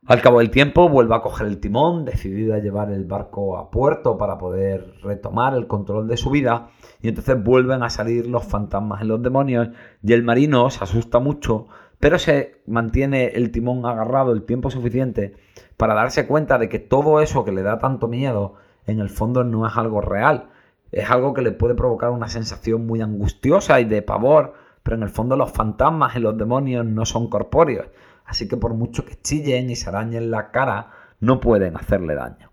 Al 0.05 0.21
cabo 0.21 0.41
del 0.41 0.51
tiempo 0.51 0.89
vuelve 0.89 1.15
a 1.15 1.23
coger 1.23 1.47
el 1.47 1.61
timón, 1.61 2.05
decidido 2.05 2.55
a 2.55 2.59
llevar 2.59 2.91
el 2.91 3.05
barco 3.05 3.57
a 3.57 3.71
puerto 3.71 4.19
para 4.19 4.37
poder 4.37 4.95
retomar 5.01 5.55
el 5.55 5.69
control 5.69 6.09
de 6.09 6.17
su 6.17 6.29
vida, 6.29 6.71
y 7.01 7.07
entonces 7.07 7.41
vuelven 7.41 7.85
a 7.85 7.89
salir 7.89 8.27
los 8.27 8.45
fantasmas 8.45 9.01
y 9.03 9.07
los 9.07 9.23
demonios, 9.23 9.69
y 10.03 10.13
el 10.13 10.25
marino 10.25 10.69
se 10.71 10.83
asusta 10.83 11.21
mucho, 11.21 11.69
pero 12.01 12.19
se 12.19 12.63
mantiene 12.67 13.27
el 13.27 13.53
timón 13.53 13.87
agarrado 13.87 14.33
el 14.33 14.43
tiempo 14.43 14.73
suficiente 14.73 15.37
para 15.77 15.95
darse 15.95 16.27
cuenta 16.27 16.59
de 16.59 16.69
que 16.69 16.81
todo 16.81 17.21
eso 17.21 17.45
que 17.45 17.53
le 17.53 17.63
da 17.63 17.79
tanto 17.79 18.09
miedo, 18.09 18.55
en 18.89 18.99
el 18.99 19.09
fondo 19.09 19.45
no 19.45 19.69
es 19.69 19.77
algo 19.77 20.01
real, 20.01 20.49
es 20.91 21.09
algo 21.09 21.33
que 21.33 21.43
le 21.43 21.53
puede 21.53 21.77
provocar 21.77 22.11
una 22.11 22.29
sensación 22.29 22.89
muy 22.89 23.03
angustiosa 23.03 23.81
y 23.81 23.85
de 23.85 24.03
pavor, 24.03 24.55
pero 24.83 24.97
en 24.97 25.05
el 25.05 25.11
fondo 25.11 25.37
los 25.37 25.53
fantasmas 25.53 26.17
y 26.17 26.19
los 26.19 26.37
demonios 26.37 26.85
no 26.85 27.07
son 27.07 27.29
corpóreos 27.29 27.87
así 28.33 28.49
que 28.49 28.57
por 28.57 28.73
mucho 28.73 29.05
que 29.05 29.21
chillen 29.21 29.69
y 29.69 29.77
se 29.77 29.91
arañen 29.91 30.31
la 30.31 30.51
cara, 30.51 30.91
no 31.21 31.39
pueden 31.39 31.77
hacerle 31.77 32.15
daño. 32.15 32.51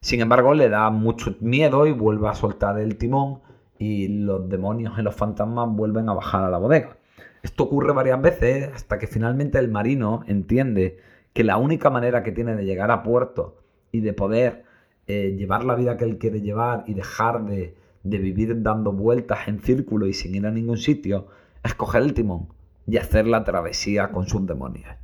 Sin 0.00 0.20
embargo, 0.20 0.54
le 0.54 0.68
da 0.68 0.90
mucho 0.90 1.36
miedo 1.38 1.86
y 1.86 1.92
vuelve 1.92 2.28
a 2.28 2.34
soltar 2.34 2.80
el 2.80 2.96
timón 2.96 3.38
y 3.78 4.08
los 4.08 4.48
demonios 4.48 4.98
y 4.98 5.02
los 5.02 5.14
fantasmas 5.14 5.68
vuelven 5.70 6.08
a 6.08 6.14
bajar 6.14 6.42
a 6.42 6.50
la 6.50 6.58
bodega. 6.58 6.96
Esto 7.44 7.62
ocurre 7.62 7.92
varias 7.92 8.20
veces 8.20 8.72
hasta 8.74 8.98
que 8.98 9.06
finalmente 9.06 9.56
el 9.60 9.70
marino 9.70 10.24
entiende 10.26 10.98
que 11.32 11.44
la 11.44 11.58
única 11.58 11.90
manera 11.90 12.24
que 12.24 12.32
tiene 12.32 12.56
de 12.56 12.64
llegar 12.64 12.90
a 12.90 13.04
puerto 13.04 13.62
y 13.92 14.00
de 14.00 14.14
poder 14.14 14.64
eh, 15.06 15.36
llevar 15.38 15.62
la 15.62 15.76
vida 15.76 15.96
que 15.96 16.06
él 16.06 16.18
quiere 16.18 16.40
llevar 16.40 16.82
y 16.88 16.94
dejar 16.94 17.44
de, 17.44 17.76
de 18.02 18.18
vivir 18.18 18.62
dando 18.62 18.90
vueltas 18.90 19.46
en 19.46 19.60
círculo 19.60 20.08
y 20.08 20.12
sin 20.12 20.34
ir 20.34 20.44
a 20.44 20.50
ningún 20.50 20.78
sitio 20.78 21.28
es 21.62 21.72
coger 21.76 22.02
el 22.02 22.14
timón 22.14 22.48
y 22.84 22.96
hacer 22.96 23.28
la 23.28 23.44
travesía 23.44 24.10
con 24.10 24.26
sus 24.26 24.44
demonios. 24.44 25.03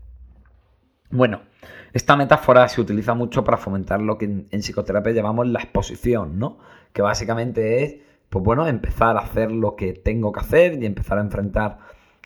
Bueno, 1.11 1.40
esta 1.92 2.16
metáfora 2.16 2.68
se 2.68 2.81
utiliza 2.81 3.14
mucho 3.14 3.42
para 3.42 3.57
fomentar 3.57 4.01
lo 4.01 4.16
que 4.16 4.27
en, 4.27 4.46
psicoterapia 4.62 5.12
llamamos 5.12 5.49
la 5.49 5.61
exposición, 5.61 6.38
¿no? 6.38 6.59
Que 6.92 7.03
básicamente 7.03 7.83
es, 7.83 7.96
pues 8.29 8.44
bueno, 8.44 8.66
empezar 8.68 9.16
a 9.16 9.20
hacer 9.20 9.51
lo 9.51 9.75
que 9.75 9.92
tengo 9.92 10.31
que 10.31 10.40
hacer 10.40 10.81
y 10.81 10.87
empezar 10.87 11.18
a 11.18 11.23
enfrentar 11.23 11.79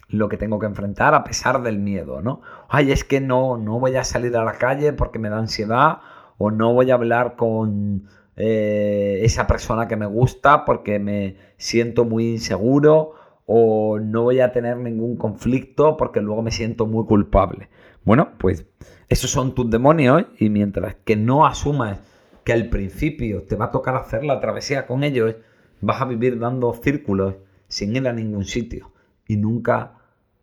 lo 0.08 0.28
que 0.28 0.36
tengo 0.36 0.58
que 0.58 0.66
enfrentar 0.66 1.14
a 1.14 1.24
pesar 1.24 1.62
del 1.62 1.78
miedo, 1.78 2.20
¿no? 2.20 2.42
Ay, 2.68 2.92
es 2.92 3.04
que 3.04 3.22
no, 3.22 3.56
no 3.56 3.80
voy 3.80 3.96
a 3.96 4.04
salir 4.04 4.36
a 4.36 4.44
la 4.44 4.52
calle 4.52 4.92
porque 4.92 5.18
me 5.18 5.30
da 5.30 5.38
ansiedad 5.38 6.00
o 6.36 6.50
no 6.50 6.74
voy 6.74 6.90
a 6.90 6.94
hablar 6.94 7.36
con 7.36 8.06
eh, 8.36 9.20
esa 9.22 9.46
persona 9.46 9.88
que 9.88 9.96
me 9.96 10.06
gusta 10.06 10.66
porque 10.66 10.98
me 10.98 11.36
siento 11.56 12.04
muy 12.04 12.32
inseguro 12.32 13.14
o 13.46 13.98
no 13.98 14.22
voy 14.22 14.40
a 14.40 14.52
tener 14.52 14.76
ningún 14.76 15.16
conflicto 15.16 15.96
porque 15.96 16.20
luego 16.20 16.42
me 16.42 16.50
siento 16.50 16.86
muy 16.86 17.04
culpable. 17.06 17.68
Bueno, 18.04 18.32
pues 18.38 18.66
esos 19.08 19.30
son 19.30 19.54
tus 19.54 19.70
demonios 19.70 20.26
y 20.38 20.48
mientras 20.50 20.96
que 21.04 21.16
no 21.16 21.46
asumas 21.46 22.00
que 22.44 22.52
al 22.52 22.68
principio 22.68 23.42
te 23.42 23.56
va 23.56 23.66
a 23.66 23.70
tocar 23.70 23.96
hacer 23.96 24.24
la 24.24 24.40
travesía 24.40 24.86
con 24.86 25.04
ellos, 25.04 25.36
vas 25.80 26.00
a 26.00 26.06
vivir 26.06 26.38
dando 26.38 26.72
círculos 26.74 27.36
sin 27.68 27.96
ir 27.96 28.06
a 28.06 28.12
ningún 28.12 28.44
sitio 28.44 28.92
y 29.26 29.36
nunca 29.36 29.94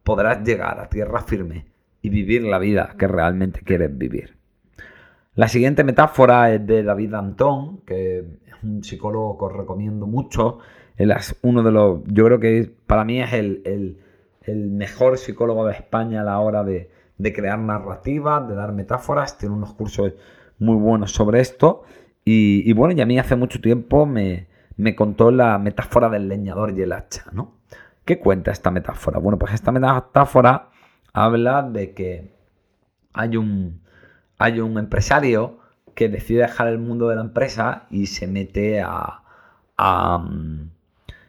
podrás 0.03 0.43
llegar 0.43 0.79
a 0.79 0.89
tierra 0.89 1.21
firme 1.21 1.65
y 2.01 2.09
vivir 2.09 2.43
la 2.43 2.59
vida 2.59 2.95
que 2.97 3.07
realmente 3.07 3.61
quieres 3.61 3.95
vivir. 3.95 4.37
La 5.35 5.47
siguiente 5.47 5.83
metáfora 5.83 6.53
es 6.53 6.65
de 6.65 6.83
David 6.83 7.13
Antón, 7.13 7.81
que 7.85 8.19
es 8.19 8.63
un 8.63 8.83
psicólogo 8.83 9.37
que 9.37 9.45
os 9.45 9.53
recomiendo 9.53 10.07
mucho 10.07 10.59
uno 11.41 11.63
de 11.63 11.71
los, 11.71 12.01
yo 12.07 12.25
creo 12.25 12.39
que 12.39 12.71
para 12.87 13.03
mí 13.03 13.21
es 13.21 13.33
el, 13.33 13.97
mejor 14.47 15.17
psicólogo 15.17 15.65
de 15.65 15.73
España 15.73 16.21
a 16.21 16.23
la 16.23 16.39
hora 16.39 16.63
de, 16.63 16.89
crear 17.33 17.59
narrativas, 17.59 18.47
de 18.47 18.55
dar 18.55 18.71
metáforas, 18.73 19.37
tiene 19.37 19.55
unos 19.55 19.73
cursos 19.73 20.13
muy 20.59 20.75
buenos 20.75 21.11
sobre 21.11 21.39
esto. 21.39 21.83
Y, 22.23 22.71
bueno, 22.73 22.93
y 22.93 23.01
a 23.01 23.05
mí 23.05 23.17
hace 23.17 23.35
mucho 23.35 23.61
tiempo 23.61 24.05
me, 24.05 24.47
contó 24.95 25.31
la 25.31 25.57
metáfora 25.57 26.09
del 26.09 26.27
leñador 26.27 26.77
y 26.77 26.81
el 26.81 26.91
hacha, 26.91 27.25
¿no? 27.31 27.59
¿Qué 28.05 28.19
cuenta 28.19 28.51
esta 28.51 28.71
metáfora? 28.71 29.19
Bueno, 29.19 29.37
pues 29.37 29.53
esta 29.53 29.71
metáfora 29.71 30.69
habla 31.13 31.61
de 31.63 31.93
que 31.93 32.31
hay 33.13 33.37
un, 33.37 33.81
hay 34.37 34.59
un 34.59 34.77
empresario 34.77 35.59
que 35.95 36.09
decide 36.09 36.41
dejar 36.41 36.67
el 36.67 36.79
mundo 36.79 37.09
de 37.09 37.15
la 37.15 37.21
empresa 37.21 37.85
y 37.89 38.07
se 38.07 38.27
mete 38.27 38.81
a, 38.81 39.17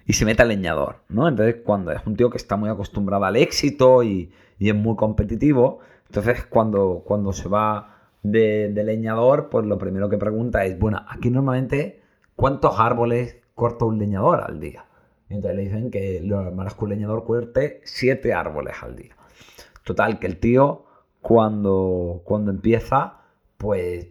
y 0.06 0.12
se 0.14 0.24
mete 0.24 0.42
al 0.42 0.48
leñador, 0.48 0.96
¿no? 1.08 1.28
Entonces, 1.28 1.56
cuando 1.64 1.92
es 1.92 2.04
un 2.06 2.16
tío 2.16 2.30
que 2.30 2.36
está 2.36 2.56
muy 2.56 2.68
acostumbrado 2.68 3.24
al 3.24 3.36
éxito 3.36 4.02
y, 4.02 4.32
es 4.58 4.74
muy 4.74 4.94
competitivo, 4.94 5.80
entonces 6.06 6.44
cuando, 6.46 7.02
cuando 7.04 7.32
se 7.32 7.48
va 7.48 7.92
de, 8.22 8.70
leñador, 8.84 9.48
pues 9.48 9.66
lo 9.66 9.76
primero 9.76 10.08
que 10.08 10.18
pregunta 10.18 10.64
es, 10.64 10.78
bueno, 10.78 11.04
aquí 11.08 11.30
normalmente, 11.30 12.00
¿cuántos 12.36 12.78
árboles 12.78 13.38
corta 13.54 13.84
un 13.84 13.98
leñador 13.98 14.40
al 14.40 14.60
día? 14.60 14.84
Y 15.28 15.34
entonces 15.34 15.56
le 15.56 15.62
dicen 15.64 15.90
que 15.90 16.20
lo 16.22 16.42
normal 16.42 16.68
es 16.68 16.74
que 16.74 16.84
un 16.84 16.90
leñador 16.90 17.24
corte 17.24 17.80
siete 17.84 18.32
árboles 18.32 18.76
al 18.82 18.94
día. 18.94 19.16
Total, 19.84 20.20
que 20.20 20.28
el 20.28 20.38
tío 20.38 20.84
cuando, 21.20 22.22
cuando 22.24 22.50
empieza, 22.50 23.20
pues 23.56 24.08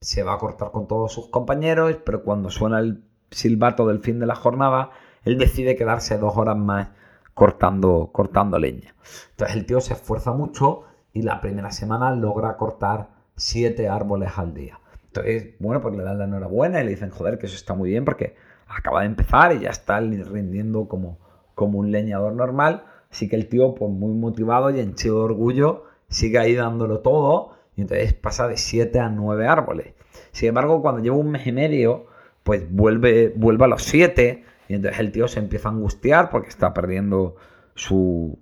se 0.00 0.22
va 0.22 0.34
a 0.34 0.38
cortar 0.38 0.70
con 0.72 0.88
todos 0.88 1.12
sus 1.12 1.28
compañeros, 1.28 1.96
pero 2.04 2.22
cuando 2.22 2.50
suena 2.50 2.80
el 2.80 3.04
silbato 3.30 3.86
del 3.86 4.00
fin 4.00 4.18
de 4.18 4.26
la 4.26 4.34
jornada, 4.34 4.90
él 5.24 5.38
decide 5.38 5.76
quedarse 5.76 6.18
dos 6.18 6.36
horas 6.36 6.56
más 6.56 6.88
cortando, 7.34 8.10
cortando 8.12 8.58
leña. 8.58 8.94
Entonces 9.30 9.56
el 9.56 9.66
tío 9.66 9.80
se 9.80 9.94
esfuerza 9.94 10.32
mucho 10.32 10.84
y 11.12 11.22
la 11.22 11.40
primera 11.40 11.70
semana 11.70 12.14
logra 12.14 12.56
cortar 12.56 13.08
siete 13.36 13.88
árboles 13.88 14.30
al 14.36 14.54
día. 14.54 14.80
Entonces, 15.06 15.54
bueno, 15.58 15.80
pues 15.80 15.96
le 15.96 16.04
dan 16.04 16.18
la 16.18 16.24
enhorabuena 16.24 16.80
y 16.80 16.84
le 16.84 16.90
dicen, 16.90 17.10
joder, 17.10 17.38
que 17.38 17.46
eso 17.46 17.56
está 17.56 17.74
muy 17.74 17.90
bien 17.90 18.04
porque 18.04 18.36
acaba 18.68 19.00
de 19.00 19.06
empezar 19.06 19.52
y 19.54 19.60
ya 19.60 19.70
está 19.70 19.98
rindiendo 19.98 20.86
como, 20.86 21.18
como 21.54 21.78
un 21.78 21.90
leñador 21.90 22.34
normal. 22.34 22.84
Así 23.10 23.28
que 23.28 23.36
el 23.36 23.48
tío, 23.48 23.74
pues 23.74 23.90
muy 23.90 24.12
motivado 24.12 24.70
y 24.70 24.78
henchido 24.78 25.18
de 25.18 25.24
orgullo, 25.24 25.84
sigue 26.08 26.38
ahí 26.38 26.54
dándolo 26.54 27.00
todo 27.00 27.56
y 27.74 27.80
entonces 27.80 28.14
pasa 28.14 28.46
de 28.46 28.56
siete 28.56 29.00
a 29.00 29.08
nueve 29.08 29.48
árboles. 29.48 29.94
Sin 30.30 30.50
embargo, 30.50 30.80
cuando 30.80 31.02
lleva 31.02 31.16
un 31.16 31.30
mes 31.30 31.46
y 31.46 31.52
medio, 31.52 32.06
pues 32.44 32.70
vuelve, 32.70 33.32
vuelve 33.34 33.64
a 33.64 33.68
los 33.68 33.82
siete 33.82 34.44
y 34.70 34.74
entonces 34.74 35.00
el 35.00 35.10
tío 35.10 35.26
se 35.26 35.40
empieza 35.40 35.68
a 35.68 35.72
angustiar 35.72 36.30
porque 36.30 36.48
está 36.48 36.72
perdiendo 36.72 37.34
su, 37.74 38.38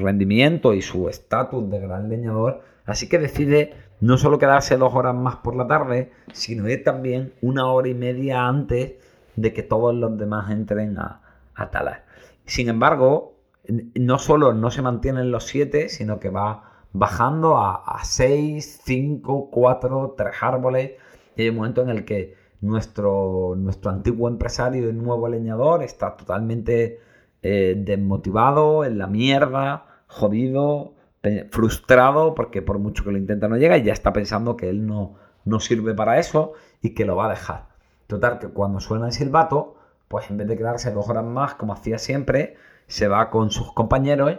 rendimiento 0.00 0.72
y 0.72 0.80
su 0.80 1.10
estatus 1.10 1.68
de 1.68 1.80
gran 1.80 2.08
leñador. 2.08 2.62
Así 2.86 3.10
que 3.10 3.18
decide 3.18 3.74
no 4.00 4.16
solo 4.16 4.38
quedarse 4.38 4.78
dos 4.78 4.94
horas 4.94 5.14
más 5.14 5.36
por 5.36 5.54
la 5.54 5.66
tarde, 5.66 6.12
sino 6.32 6.66
ir 6.66 6.82
también 6.82 7.34
una 7.42 7.70
hora 7.70 7.88
y 7.88 7.94
media 7.94 8.46
antes 8.46 8.94
de 9.36 9.52
que 9.52 9.62
todos 9.62 9.94
los 9.94 10.16
demás 10.16 10.50
entren 10.50 10.96
a, 10.98 11.20
a 11.54 11.70
talar. 11.70 12.06
Sin 12.46 12.70
embargo, 12.70 13.34
no 13.68 14.18
solo 14.18 14.54
no 14.54 14.70
se 14.70 14.80
mantienen 14.80 15.30
los 15.30 15.44
siete, 15.44 15.90
sino 15.90 16.20
que 16.20 16.30
va 16.30 16.86
bajando 16.94 17.58
a, 17.58 17.82
a 17.84 18.02
seis, 18.02 18.80
cinco, 18.82 19.50
cuatro, 19.50 20.14
tres 20.16 20.36
árboles. 20.40 20.92
Y 21.36 21.42
hay 21.42 21.50
un 21.50 21.56
momento 21.56 21.82
en 21.82 21.90
el 21.90 22.06
que 22.06 22.45
nuestro, 22.60 23.54
nuestro 23.56 23.90
antiguo 23.90 24.28
empresario 24.28 24.88
y 24.88 24.92
nuevo 24.92 25.28
leñador 25.28 25.82
está 25.82 26.16
totalmente 26.16 27.00
eh, 27.42 27.74
desmotivado, 27.76 28.84
en 28.84 28.98
la 28.98 29.06
mierda, 29.06 29.86
jodido, 30.06 30.94
frustrado, 31.50 32.34
porque 32.34 32.62
por 32.62 32.78
mucho 32.78 33.02
que 33.02 33.10
lo 33.10 33.18
intenta 33.18 33.48
no 33.48 33.56
llega 33.56 33.76
y 33.76 33.82
ya 33.82 33.92
está 33.92 34.12
pensando 34.12 34.56
que 34.56 34.68
él 34.68 34.86
no, 34.86 35.16
no 35.44 35.60
sirve 35.60 35.94
para 35.94 36.18
eso 36.18 36.52
y 36.82 36.90
que 36.90 37.04
lo 37.04 37.16
va 37.16 37.26
a 37.26 37.30
dejar. 37.30 37.66
Total, 38.06 38.38
que 38.38 38.48
cuando 38.48 38.80
suena 38.80 39.06
el 39.06 39.12
silbato, 39.12 39.76
pues 40.08 40.30
en 40.30 40.36
vez 40.36 40.46
de 40.46 40.56
quedarse 40.56 40.92
dos 40.92 41.08
horas 41.08 41.24
más, 41.24 41.54
como 41.54 41.72
hacía 41.72 41.98
siempre, 41.98 42.56
se 42.86 43.08
va 43.08 43.30
con 43.30 43.50
sus 43.50 43.72
compañeros 43.72 44.38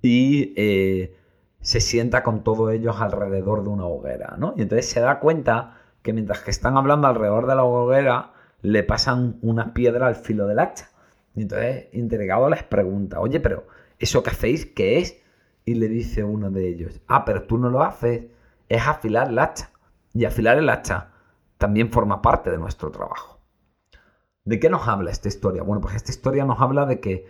y 0.00 0.54
eh, 0.56 1.14
se 1.60 1.80
sienta 1.80 2.22
con 2.22 2.42
todos 2.42 2.72
ellos 2.72 3.00
alrededor 3.00 3.62
de 3.62 3.68
una 3.68 3.86
hoguera, 3.86 4.36
¿no? 4.38 4.54
Y 4.56 4.62
entonces 4.62 4.88
se 4.88 5.00
da 5.00 5.20
cuenta 5.20 5.81
que 6.02 6.12
mientras 6.12 6.40
que 6.40 6.50
están 6.50 6.76
hablando 6.76 7.06
alrededor 7.06 7.46
de 7.46 7.54
la 7.54 7.64
hoguera, 7.64 8.32
le 8.60 8.82
pasan 8.82 9.38
una 9.42 9.74
piedra 9.74 10.06
al 10.06 10.16
filo 10.16 10.46
del 10.46 10.58
hacha. 10.58 10.90
Y 11.34 11.42
entonces, 11.42 11.88
intrigado, 11.92 12.48
les 12.50 12.62
pregunta, 12.62 13.20
oye, 13.20 13.40
pero 13.40 13.66
¿eso 13.98 14.22
que 14.22 14.30
hacéis 14.30 14.66
qué 14.66 14.98
es? 14.98 15.22
Y 15.64 15.74
le 15.74 15.88
dice 15.88 16.24
uno 16.24 16.50
de 16.50 16.68
ellos, 16.68 17.00
ah, 17.06 17.24
pero 17.24 17.44
tú 17.44 17.58
no 17.58 17.70
lo 17.70 17.82
haces, 17.82 18.26
es 18.68 18.86
afilar 18.86 19.28
el 19.28 19.38
hacha. 19.38 19.70
Y 20.14 20.24
afilar 20.24 20.58
el 20.58 20.68
hacha 20.68 21.12
también 21.56 21.90
forma 21.90 22.20
parte 22.20 22.50
de 22.50 22.58
nuestro 22.58 22.90
trabajo. 22.90 23.40
¿De 24.44 24.58
qué 24.58 24.68
nos 24.68 24.88
habla 24.88 25.10
esta 25.10 25.28
historia? 25.28 25.62
Bueno, 25.62 25.80
pues 25.80 25.94
esta 25.94 26.10
historia 26.10 26.44
nos 26.44 26.60
habla 26.60 26.84
de 26.84 27.00
que 27.00 27.26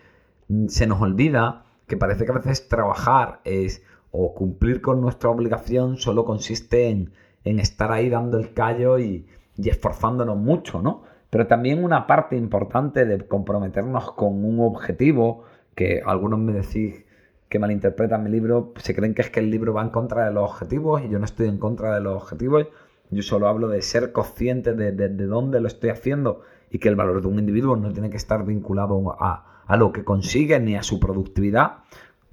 se 0.68 0.86
nos 0.86 1.00
olvida 1.00 1.66
que 1.86 1.96
parece 1.96 2.24
que 2.24 2.32
a 2.32 2.36
veces 2.36 2.68
trabajar 2.68 3.40
es 3.44 3.82
o 4.10 4.34
cumplir 4.34 4.80
con 4.80 5.00
nuestra 5.00 5.30
obligación 5.30 5.96
solo 5.96 6.24
consiste 6.24 6.88
en 6.88 7.12
en 7.44 7.58
estar 7.58 7.92
ahí 7.92 8.08
dando 8.08 8.38
el 8.38 8.52
callo 8.52 8.98
y, 8.98 9.26
y 9.56 9.68
esforzándonos 9.68 10.36
mucho, 10.36 10.82
¿no? 10.82 11.02
Pero 11.30 11.46
también 11.46 11.82
una 11.82 12.06
parte 12.06 12.36
importante 12.36 13.06
de 13.06 13.26
comprometernos 13.26 14.12
con 14.12 14.44
un 14.44 14.60
objetivo, 14.60 15.44
que 15.74 16.02
algunos 16.04 16.38
me 16.38 16.52
decís 16.52 17.04
que 17.48 17.58
malinterpretan 17.58 18.22
mi 18.22 18.30
libro, 18.30 18.72
se 18.76 18.94
creen 18.94 19.14
que 19.14 19.22
es 19.22 19.30
que 19.30 19.40
el 19.40 19.50
libro 19.50 19.74
va 19.74 19.82
en 19.82 19.90
contra 19.90 20.26
de 20.26 20.32
los 20.32 20.50
objetivos 20.50 21.02
y 21.02 21.08
yo 21.08 21.18
no 21.18 21.24
estoy 21.24 21.48
en 21.48 21.58
contra 21.58 21.94
de 21.94 22.00
los 22.00 22.22
objetivos. 22.22 22.66
Yo 23.10 23.22
solo 23.22 23.46
hablo 23.48 23.68
de 23.68 23.82
ser 23.82 24.12
consciente 24.12 24.72
de, 24.72 24.92
de, 24.92 25.26
dónde 25.26 25.60
lo 25.60 25.68
estoy 25.68 25.90
haciendo 25.90 26.40
y 26.70 26.78
que 26.78 26.88
el 26.88 26.96
valor 26.96 27.20
de 27.20 27.28
un 27.28 27.38
individuo 27.38 27.76
no 27.76 27.92
tiene 27.92 28.08
que 28.08 28.16
estar 28.16 28.44
vinculado 28.46 29.16
a, 29.20 29.62
a 29.66 29.76
lo 29.76 29.92
que 29.92 30.02
consigue 30.04 30.58
ni 30.60 30.76
a 30.76 30.82
su 30.82 30.98
productividad, 30.98 31.78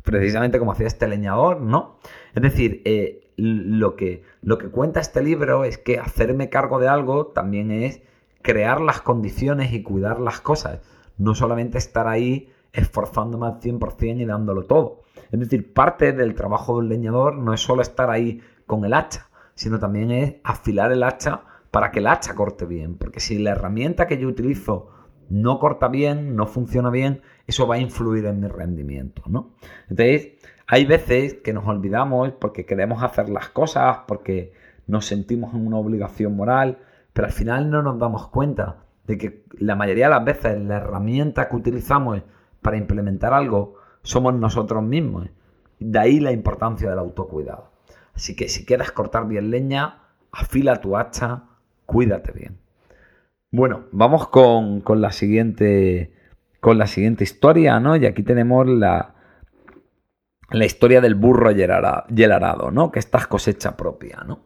precisamente 0.03 0.57
como 0.57 0.71
hacía 0.71 0.87
este 0.87 1.07
leñador, 1.07 1.59
¿no? 1.59 1.99
Es 2.33 2.41
decir, 2.41 2.81
eh, 2.85 3.28
lo 3.39 3.95
que, 3.95 4.23
lo 4.41 4.57
que 4.57 4.69
cuenta 4.69 4.99
este 4.99 5.23
libro 5.23 5.63
es 5.63 5.77
que 5.77 5.99
hacerme 5.99 6.49
cargo 6.49 6.79
de 6.79 6.87
algo 6.87 7.27
también 7.27 7.71
es 7.71 8.01
crear 8.41 8.81
las 8.81 9.01
condiciones 9.01 9.73
y 9.73 9.83
cuidar 9.83 10.19
las 10.19 10.41
cosas. 10.41 10.79
No 11.17 11.35
solamente 11.35 11.77
estar 11.77 12.07
ahí 12.07 12.49
esforzándome 12.73 13.47
al 13.47 13.59
100% 13.59 14.21
y 14.21 14.25
dándolo 14.25 14.63
todo. 14.63 15.01
Es 15.31 15.39
decir, 15.39 15.73
parte 15.73 16.13
del 16.13 16.35
trabajo 16.35 16.73
de 16.73 16.79
un 16.79 16.89
leñador 16.89 17.35
no 17.35 17.53
es 17.53 17.61
solo 17.61 17.81
estar 17.81 18.09
ahí 18.09 18.41
con 18.65 18.85
el 18.85 18.93
hacha, 18.93 19.29
sino 19.55 19.79
también 19.79 20.11
es 20.11 20.35
afilar 20.43 20.91
el 20.91 21.03
hacha 21.03 21.41
para 21.71 21.91
que 21.91 21.99
el 21.99 22.07
hacha 22.07 22.35
corte 22.35 22.65
bien. 22.65 22.95
Porque 22.97 23.19
si 23.19 23.37
la 23.37 23.51
herramienta 23.51 24.07
que 24.07 24.17
yo 24.17 24.27
utilizo 24.27 24.89
no 25.29 25.59
corta 25.59 25.87
bien, 25.87 26.35
no 26.35 26.47
funciona 26.47 26.89
bien, 26.89 27.21
eso 27.45 27.67
va 27.67 27.75
a 27.75 27.79
influir 27.79 28.25
en 28.25 28.39
mi 28.39 28.47
rendimiento, 28.47 29.21
¿no? 29.27 29.53
Entonces, 29.87 30.29
hay 30.71 30.85
veces 30.85 31.33
que 31.33 31.51
nos 31.51 31.65
olvidamos 31.65 32.31
porque 32.33 32.67
queremos 32.67 33.01
hacer 33.01 33.27
las 33.27 33.49
cosas, 33.49 34.01
porque 34.07 34.53
nos 34.85 35.07
sentimos 35.07 35.55
en 35.55 35.65
una 35.65 35.77
obligación 35.77 36.35
moral, 36.35 36.77
pero 37.11 37.25
al 37.25 37.33
final 37.33 37.71
no 37.71 37.81
nos 37.81 37.97
damos 37.97 38.27
cuenta 38.27 38.83
de 39.07 39.17
que 39.17 39.45
la 39.57 39.75
mayoría 39.75 40.05
de 40.05 40.11
las 40.11 40.23
veces 40.23 40.61
la 40.61 40.77
herramienta 40.77 41.49
que 41.49 41.55
utilizamos 41.55 42.21
para 42.61 42.77
implementar 42.77 43.33
algo 43.33 43.77
somos 44.03 44.35
nosotros 44.35 44.83
mismos. 44.83 45.29
De 45.79 45.97
ahí 45.97 46.19
la 46.19 46.33
importancia 46.33 46.87
del 46.87 46.99
autocuidado. 46.99 47.71
Así 48.13 48.35
que 48.35 48.47
si 48.47 48.63
quieres 48.63 48.91
cortar 48.91 49.27
bien 49.27 49.49
leña, 49.49 50.03
afila 50.31 50.81
tu 50.81 50.97
hacha, 50.97 51.45
cuídate 51.87 52.31
bien. 52.31 52.59
Bueno, 53.49 53.85
vamos 53.91 54.27
con, 54.27 54.81
con 54.81 55.01
la 55.01 55.11
siguiente 55.13 56.13
con 56.59 56.77
la 56.77 56.85
siguiente 56.85 57.23
historia, 57.23 57.79
¿no? 57.79 57.95
Y 57.95 58.05
aquí 58.05 58.21
tenemos 58.21 58.67
la, 58.67 59.15
la 60.51 60.65
historia 60.65 61.01
del 61.01 61.15
burro 61.15 61.51
yelarado, 61.51 62.71
¿no? 62.71 62.91
Que 62.91 62.99
esta 62.99 63.17
es 63.19 63.27
cosecha 63.27 63.77
propia, 63.77 64.23
¿no? 64.27 64.45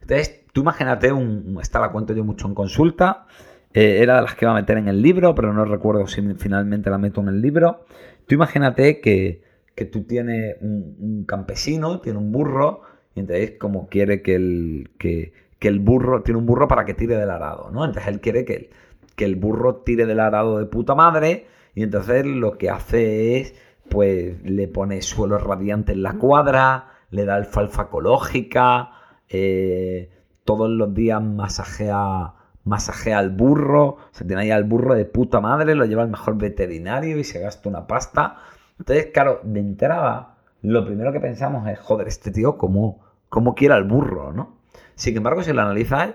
Entonces, 0.00 0.44
tú 0.52 0.60
imagínate, 0.60 1.12
un, 1.12 1.58
esta 1.60 1.80
la 1.80 1.90
cuento 1.90 2.12
yo 2.12 2.24
mucho 2.24 2.46
en 2.46 2.54
consulta, 2.54 3.26
eh, 3.72 3.98
era 4.02 4.16
de 4.16 4.22
las 4.22 4.34
que 4.34 4.44
iba 4.44 4.52
a 4.52 4.54
meter 4.54 4.78
en 4.78 4.88
el 4.88 5.02
libro, 5.02 5.34
pero 5.34 5.52
no 5.52 5.64
recuerdo 5.64 6.06
si 6.06 6.22
finalmente 6.34 6.90
la 6.90 6.98
meto 6.98 7.20
en 7.20 7.28
el 7.28 7.40
libro. 7.40 7.86
Tú 8.26 8.34
imagínate 8.34 9.00
que, 9.00 9.42
tú 9.90 10.04
tienes 10.04 10.56
un, 10.60 11.24
campesino, 11.26 12.00
tiene 12.00 12.18
un 12.18 12.32
burro, 12.32 12.82
y 13.14 13.20
entonces 13.20 13.52
como 13.58 13.88
quiere 13.88 14.22
que 14.22 14.34
el, 14.34 14.90
que, 14.98 15.32
el 15.60 15.78
burro, 15.80 16.22
tiene 16.22 16.38
un 16.38 16.46
burro 16.46 16.68
para 16.68 16.84
que 16.84 16.92
tire 16.94 17.16
del 17.16 17.30
arado, 17.30 17.70
¿no? 17.70 17.84
Entonces 17.84 18.12
él 18.12 18.20
quiere 18.20 18.44
que 18.44 18.54
el, 18.54 18.70
que 19.16 19.24
el 19.24 19.36
burro 19.36 19.76
tire 19.76 20.04
del 20.04 20.20
arado 20.20 20.58
de 20.58 20.66
puta 20.66 20.94
madre, 20.94 21.46
y 21.74 21.82
entonces 21.82 22.26
lo 22.26 22.58
que 22.58 22.70
hace 22.70 23.40
es 23.40 23.54
pues 23.88 24.42
le 24.42 24.68
pone 24.68 25.02
suelo 25.02 25.38
radiante 25.38 25.92
en 25.92 26.02
la 26.02 26.14
cuadra, 26.14 26.88
le 27.10 27.24
da 27.24 27.36
alfalfa 27.36 27.84
ecológica, 27.84 28.90
eh, 29.28 30.10
todos 30.44 30.68
los 30.68 30.94
días 30.94 31.22
masajea, 31.22 32.34
masajea 32.64 33.18
al 33.18 33.30
burro, 33.30 33.96
se 34.10 34.24
tiene 34.24 34.42
ahí 34.42 34.50
al 34.50 34.64
burro 34.64 34.94
de 34.94 35.04
puta 35.04 35.40
madre, 35.40 35.74
lo 35.74 35.84
lleva 35.84 36.02
al 36.02 36.10
mejor 36.10 36.36
veterinario 36.36 37.18
y 37.18 37.24
se 37.24 37.40
gasta 37.40 37.68
una 37.68 37.86
pasta. 37.86 38.38
Entonces, 38.78 39.06
claro, 39.12 39.40
de 39.42 39.60
entrada, 39.60 40.36
lo 40.62 40.84
primero 40.84 41.12
que 41.12 41.20
pensamos 41.20 41.68
es, 41.68 41.78
joder, 41.78 42.08
este 42.08 42.30
tío, 42.30 42.58
¿cómo, 42.58 43.00
cómo 43.28 43.54
quiere 43.54 43.74
al 43.74 43.84
burro, 43.84 44.32
no? 44.32 44.58
Sin 44.94 45.16
embargo, 45.16 45.42
si 45.42 45.52
lo 45.52 45.62
analizas, 45.62 46.14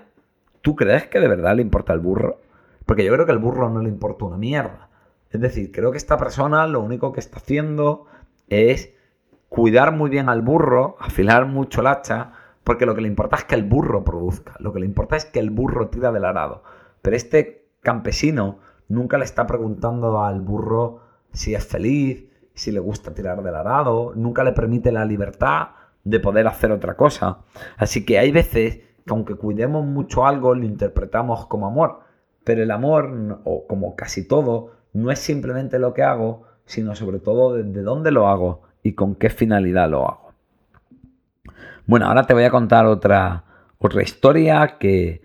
¿tú 0.61 0.75
crees 0.75 1.07
que 1.07 1.19
de 1.19 1.27
verdad 1.27 1.55
le 1.55 1.61
importa 1.61 1.93
al 1.93 1.99
burro? 1.99 2.39
Porque 2.85 3.05
yo 3.05 3.13
creo 3.13 3.25
que 3.25 3.31
al 3.31 3.39
burro 3.39 3.69
no 3.69 3.81
le 3.81 3.89
importa 3.89 4.25
una 4.25 4.37
mierda. 4.37 4.88
Es 5.31 5.41
decir, 5.41 5.71
creo 5.71 5.91
que 5.91 5.97
esta 5.97 6.17
persona 6.17 6.65
lo 6.67 6.81
único 6.81 7.11
que 7.11 7.19
está 7.19 7.37
haciendo 7.37 8.05
es 8.47 8.93
cuidar 9.47 9.91
muy 9.91 10.09
bien 10.09 10.29
al 10.29 10.41
burro, 10.41 10.95
afilar 10.99 11.45
mucho 11.45 11.81
el 11.81 11.87
hacha, 11.87 12.33
porque 12.63 12.85
lo 12.85 12.95
que 12.95 13.01
le 13.01 13.07
importa 13.07 13.37
es 13.37 13.43
que 13.45 13.55
el 13.55 13.63
burro 13.63 14.03
produzca, 14.03 14.55
lo 14.59 14.73
que 14.73 14.79
le 14.79 14.85
importa 14.85 15.15
es 15.15 15.25
que 15.25 15.39
el 15.39 15.49
burro 15.49 15.89
tira 15.89 16.11
del 16.11 16.25
arado. 16.25 16.63
Pero 17.01 17.15
este 17.15 17.67
campesino 17.81 18.59
nunca 18.87 19.17
le 19.17 19.25
está 19.25 19.47
preguntando 19.47 20.21
al 20.23 20.41
burro 20.41 21.01
si 21.31 21.53
es 21.53 21.65
feliz, 21.65 22.27
si 22.53 22.71
le 22.71 22.79
gusta 22.79 23.13
tirar 23.13 23.41
del 23.41 23.55
arado, 23.55 24.13
nunca 24.15 24.43
le 24.43 24.51
permite 24.51 24.91
la 24.91 25.05
libertad 25.05 25.69
de 26.03 26.19
poder 26.19 26.47
hacer 26.47 26.71
otra 26.71 26.95
cosa. 26.95 27.39
Así 27.77 28.05
que 28.05 28.19
hay 28.19 28.31
veces 28.31 28.77
que 28.77 29.13
aunque 29.13 29.35
cuidemos 29.35 29.85
mucho 29.85 30.25
algo, 30.25 30.53
lo 30.53 30.65
interpretamos 30.65 31.47
como 31.47 31.67
amor, 31.67 32.01
pero 32.43 32.63
el 32.63 32.71
amor, 32.71 33.41
o 33.45 33.65
como 33.67 33.95
casi 33.95 34.27
todo, 34.27 34.71
no 34.93 35.11
es 35.11 35.19
simplemente 35.19 35.79
lo 35.79 35.93
que 35.93 36.03
hago, 36.03 36.43
sino 36.65 36.95
sobre 36.95 37.19
todo 37.19 37.55
desde 37.55 37.81
dónde 37.81 38.11
lo 38.11 38.27
hago 38.27 38.63
y 38.83 38.93
con 38.93 39.15
qué 39.15 39.29
finalidad 39.29 39.89
lo 39.89 40.07
hago. 40.07 40.33
Bueno, 41.85 42.05
ahora 42.05 42.27
te 42.27 42.33
voy 42.33 42.43
a 42.43 42.51
contar 42.51 42.85
otra, 42.85 43.43
otra 43.79 44.03
historia 44.03 44.77
que, 44.79 45.21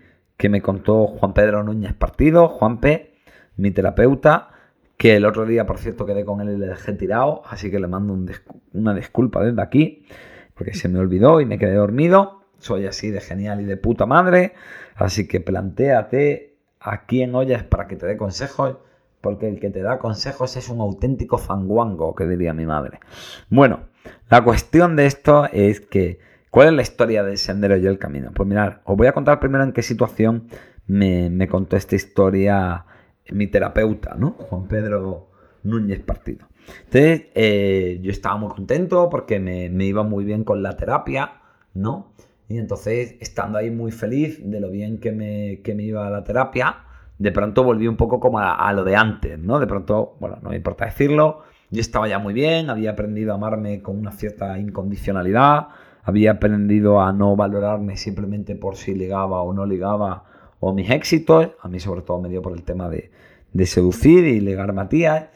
me 0.49 0.61
contó 0.61 1.07
Juan 1.07 1.33
Pedro 1.33 1.63
Núñez 1.63 1.93
Partido, 1.93 2.47
Juan 2.47 2.79
P., 2.79 3.13
mi 3.57 3.71
terapeuta, 3.71 4.49
que 4.97 5.15
el 5.15 5.25
otro 5.25 5.45
día, 5.45 5.65
por 5.65 5.77
cierto, 5.77 6.05
quedé 6.05 6.25
con 6.25 6.41
él 6.41 6.55
y 6.55 6.57
le 6.57 6.67
dejé 6.67 6.93
tirado, 6.93 7.41
así 7.45 7.69
que 7.69 7.79
le 7.79 7.87
mando 7.87 8.17
una 8.73 8.93
disculpa 8.93 9.43
desde 9.43 9.61
aquí, 9.61 10.05
porque 10.55 10.73
se 10.73 10.87
me 10.89 10.99
olvidó 10.99 11.41
y 11.41 11.45
me 11.45 11.59
quedé 11.59 11.75
dormido. 11.75 12.41
Soy 12.57 12.85
así 12.85 13.11
de 13.11 13.21
genial 13.21 13.61
y 13.61 13.65
de 13.65 13.77
puta 13.77 14.05
madre, 14.05 14.53
así 14.95 15.27
que 15.27 15.41
plantéate 15.41 16.55
a 16.79 17.05
quién 17.05 17.35
oyes 17.35 17.63
para 17.63 17.87
que 17.87 17.95
te 17.95 18.05
dé 18.05 18.17
consejos 18.17 18.77
porque 19.25 19.47
el 19.47 19.59
que 19.59 19.71
te 19.71 19.81
da 19.81 19.97
consejos 19.97 20.55
es 20.55 20.69
un 20.69 20.81
auténtico 20.81 21.39
fanguango, 21.39 22.13
que 22.13 22.27
diría 22.27 22.53
mi 22.53 22.67
madre. 22.67 22.99
Bueno, 23.49 23.85
la 24.29 24.43
cuestión 24.43 24.95
de 24.95 25.07
esto 25.07 25.49
es 25.51 25.81
que, 25.81 26.19
¿cuál 26.51 26.67
es 26.67 26.73
la 26.73 26.81
historia 26.83 27.23
del 27.23 27.39
sendero 27.39 27.75
y 27.75 27.87
el 27.87 27.97
camino? 27.97 28.29
Pues 28.35 28.47
mirad, 28.47 28.81
os 28.83 28.95
voy 28.95 29.07
a 29.07 29.13
contar 29.13 29.39
primero 29.39 29.63
en 29.63 29.71
qué 29.71 29.81
situación 29.81 30.47
me, 30.85 31.47
contó 31.47 31.75
esta 31.75 31.95
historia 31.95 32.85
mi 33.31 33.47
terapeuta, 33.47 34.13
¿no? 34.13 34.35
Juan 34.37 34.67
Pedro 34.67 35.31
Núñez 35.63 36.01
Partido. 36.01 36.47
Entonces, 36.83 37.23
eh, 37.33 37.97
yo 38.03 38.11
estaba 38.11 38.37
muy 38.37 38.49
contento 38.49 39.09
porque 39.09 39.39
me, 39.39 39.85
iba 39.85 40.03
muy 40.03 40.23
bien 40.23 40.43
con 40.43 40.61
la 40.61 40.77
terapia, 40.77 41.41
¿no? 41.73 42.13
Y 42.47 42.59
entonces, 42.59 43.15
estando 43.21 43.57
ahí 43.57 43.71
muy 43.71 43.91
feliz 43.91 44.39
de 44.43 44.59
lo 44.59 44.69
bien 44.69 44.99
que 44.99 45.11
me, 45.11 45.61
que 45.63 45.73
me 45.73 45.81
iba 45.81 46.07
la 46.11 46.23
terapia, 46.23 46.85
de 47.17 47.31
pronto 47.31 47.63
volví 47.63 47.87
un 47.87 47.95
poco 47.95 48.19
como 48.19 48.39
a, 48.39 48.71
lo 48.73 48.83
de 48.83 48.95
antes, 48.95 49.39
¿no? 49.39 49.59
De 49.59 49.67
pronto, 49.67 50.15
bueno, 50.19 50.37
no 50.41 50.49
me 50.49 50.57
importa 50.57 50.85
decirlo, 50.85 51.43
yo 51.71 51.81
estaba 51.81 52.07
ya 52.07 52.19
muy 52.19 52.33
bien, 52.33 52.69
había 52.69 52.91
aprendido 52.91 53.31
a 53.31 53.35
amarme 53.35 53.81
con 53.81 53.97
una 53.97 54.11
cierta 54.11 54.59
incondicionalidad, 54.59 55.67
había 56.03 56.31
aprendido 56.31 57.01
a 57.01 57.13
no 57.13 57.35
valorarme 57.35 57.97
simplemente 57.97 58.55
por 58.55 58.75
si 58.75 58.93
ligaba 58.93 59.41
o 59.41 59.53
no 59.53 59.65
ligaba 59.65 60.25
o 60.59 60.73
mis 60.73 60.89
éxitos, 60.89 61.51
a 61.61 61.67
mí 61.67 61.79
sobre 61.79 62.01
todo 62.01 62.21
me 62.21 62.29
dio 62.29 62.41
por 62.41 62.53
el 62.53 62.63
tema 62.63 62.89
de, 62.89 63.11
seducir 63.65 64.25
y 64.25 64.41
ligar 64.41 64.73
Matías, 64.73 65.29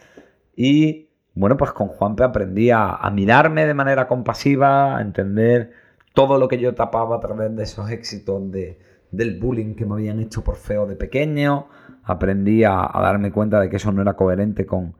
y 0.56 1.10
bueno, 1.34 1.56
pues 1.56 1.72
con 1.72 1.88
Juanpe 1.88 2.26
aprendí 2.26 2.70
a, 2.70 2.96
a 2.96 3.10
mirarme 3.12 3.65
de 3.65 3.74
manera 3.74 4.08
compasiva, 4.08 4.98
a 4.98 5.02
entender 5.02 5.72
todo 6.13 6.38
lo 6.38 6.50
que 6.50 6.60
yo 6.60 6.76
tapaba 6.76 7.15
a 7.15 7.20
través 7.22 7.56
de 7.56 7.63
esos 7.63 7.89
éxitos 7.89 8.52
de 8.52 8.78
del 9.12 9.39
bullying 9.39 9.76
que 9.76 9.86
me 9.86 9.93
habían 9.93 10.19
hecho 10.19 10.43
por 10.43 10.56
feo 10.56 10.86
de 10.86 10.95
pequeño, 10.95 11.67
aprendí 12.04 12.63
a, 12.63 12.90
darme 12.94 13.31
cuenta 13.31 13.60
de 13.60 13.69
que 13.69 13.77
eso 13.77 13.92
no 13.92 14.02
era 14.02 14.15
coherente 14.15 14.65
con, 14.65 14.96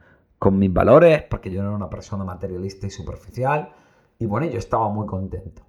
mis 0.52 0.72
valores, 0.72 1.24
porque 1.24 1.52
yo 1.52 1.62
era 1.62 1.72
una 1.72 1.90
persona 1.90 2.24
materialista 2.24 2.88
y 2.88 2.90
superficial, 2.90 3.74
y 4.18 4.26
bueno, 4.26 4.48
yo 4.48 4.58
estaba 4.58 4.90
muy 4.90 5.06
contento. 5.06 5.64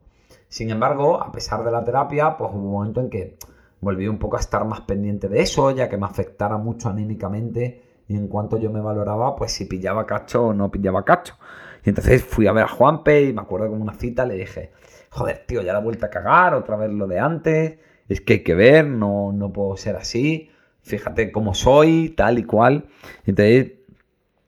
Sin 0.48 0.70
embargo, 0.70 1.22
a 1.22 1.30
pesar 1.32 1.64
de 1.64 1.70
la 1.70 1.84
terapia, 1.84 2.36
pues 2.36 2.50
hubo 2.52 2.66
un 2.66 2.72
momento 2.72 3.00
en 3.00 3.10
que 3.10 3.36
volví 3.80 4.06
un 4.06 4.18
poco 4.18 4.36
a 4.36 4.40
estar 4.40 4.64
más 4.64 4.82
pendiente 4.82 5.28
de 5.28 5.40
eso, 5.40 5.70
ya 5.70 5.88
que 5.88 5.96
me 5.96 6.06
afectara 6.06 6.56
mucho 6.56 6.88
anímicamente 6.88 7.82
y 8.08 8.16
en 8.16 8.28
cuanto 8.28 8.58
yo 8.58 8.70
me 8.70 8.80
valoraba, 8.80 9.36
pues 9.36 9.52
si 9.52 9.66
pillaba 9.66 10.04
cacho 10.06 10.46
o 10.46 10.54
no 10.54 10.70
pillaba 10.70 11.04
cacho. 11.04 11.36
Y 11.84 11.90
entonces 11.90 12.22
fui 12.24 12.46
a 12.46 12.52
ver 12.52 12.64
a 12.64 12.68
Juanpe 12.68 13.22
y 13.22 13.32
me 13.32 13.40
acuerdo 13.40 13.66
en 13.66 13.80
una 13.80 13.94
cita 13.94 14.26
le 14.26 14.34
dije, 14.34 14.72
joder, 15.10 15.44
tío, 15.46 15.62
ya 15.62 15.72
la 15.72 15.78
vuelta 15.78 16.06
a 16.06 16.10
cagar, 16.10 16.54
otra 16.54 16.76
vez 16.76 16.90
lo 16.90 17.06
de 17.06 17.18
antes, 17.18 17.78
es 18.10 18.20
que 18.20 18.34
hay 18.34 18.40
que 18.40 18.54
ver, 18.54 18.86
no, 18.86 19.32
no 19.32 19.52
puedo 19.52 19.76
ser 19.76 19.96
así, 19.96 20.50
fíjate 20.82 21.30
cómo 21.30 21.54
soy, 21.54 22.10
tal 22.10 22.38
y 22.38 22.44
cual. 22.44 22.86
Entonces 23.24 23.72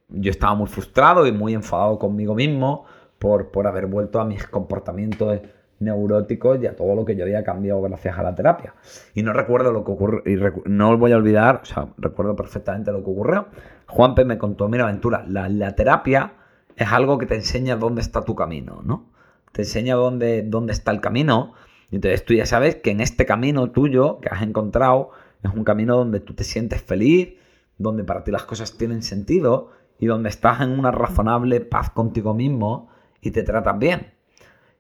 yo 0.09 0.31
estaba 0.31 0.55
muy 0.55 0.67
frustrado 0.67 1.27
y 1.27 1.33
muy 1.33 1.55
enfadado 1.55 1.99
conmigo 1.99 2.35
mismo 2.35 2.85
por, 3.19 3.51
por 3.53 3.69
haber 3.69 3.87
vuelto 3.87 4.21
a 4.21 4.25
mis 4.25 4.47
comportamientos 4.47 5.41
neuróticos 5.79 6.61
y 6.61 6.67
a 6.67 6.75
todo 6.75 6.95
lo 6.97 7.05
que 7.05 7.15
yo 7.15 7.23
había 7.23 7.45
cambiado 7.45 7.81
gracias 7.83 8.19
a 8.19 8.23
la 8.25 8.35
terapia. 8.35 8.75
Y 9.15 9.23
no 9.23 9.33
recuerdo 9.33 9.73
lo 9.73 9.85
que 9.85 9.93
ocurrió, 9.93 10.23
y 10.27 10.37
no 10.65 10.99
voy 10.99 11.13
a 11.13 11.17
olvidar, 11.17 11.61
o 11.63 11.65
sea, 11.65 11.89
recuerdo 11.99 12.35
perfectamente 12.35 12.91
lo 12.91 13.05
que 13.05 13.11
ocurrió. 13.11 13.47
Juanpe 13.87 14.25
me 14.25 14.39
contó, 14.39 14.69
mira, 14.69 14.85
Aventura, 14.85 15.25
la, 15.29 15.49
la 15.49 15.75
terapia 15.77 16.35
es 16.77 16.91
algo 16.91 17.17
que 17.19 17.27
te 17.27 17.37
enseña 17.37 17.77
dónde 17.77 18.01
está 18.01 18.23
tu 18.23 18.35
camino, 18.35 18.81
¿no? 18.85 19.11
Te 19.53 19.63
enseña 19.63 19.95
dónde, 19.95 20.43
dónde 20.43 20.73
está 20.73 20.91
el 20.91 21.01
camino. 21.01 21.53
Entonces 21.93 22.25
tú 22.25 22.35
ya 22.35 22.47
sabes 22.47 22.77
que 22.77 22.91
en 22.91 23.01
este 23.01 23.27
camino 23.27 23.71
tuyo 23.71 24.19
que 24.21 24.31
has 24.31 24.43
encontrado 24.43 25.11
es 25.43 25.53
un 25.53 25.63
camino 25.63 25.97
donde 25.97 26.21
tú 26.21 26.35
te 26.35 26.43
sientes 26.43 26.83
feliz, 26.83 27.35
donde 27.79 28.03
para 28.03 28.25
ti 28.25 28.31
las 28.31 28.45
cosas 28.45 28.77
tienen 28.79 29.03
sentido 29.03 29.71
y 29.99 30.07
donde 30.07 30.31
estás 30.31 30.61
en 30.63 30.71
una 30.71 30.91
razonable 30.91 31.61
paz 31.61 31.91
contigo 31.91 32.35
mismo 32.35 32.89
y 33.21 33.31
te 33.31 33.43
tratas 33.43 33.79
bien. 33.79 34.15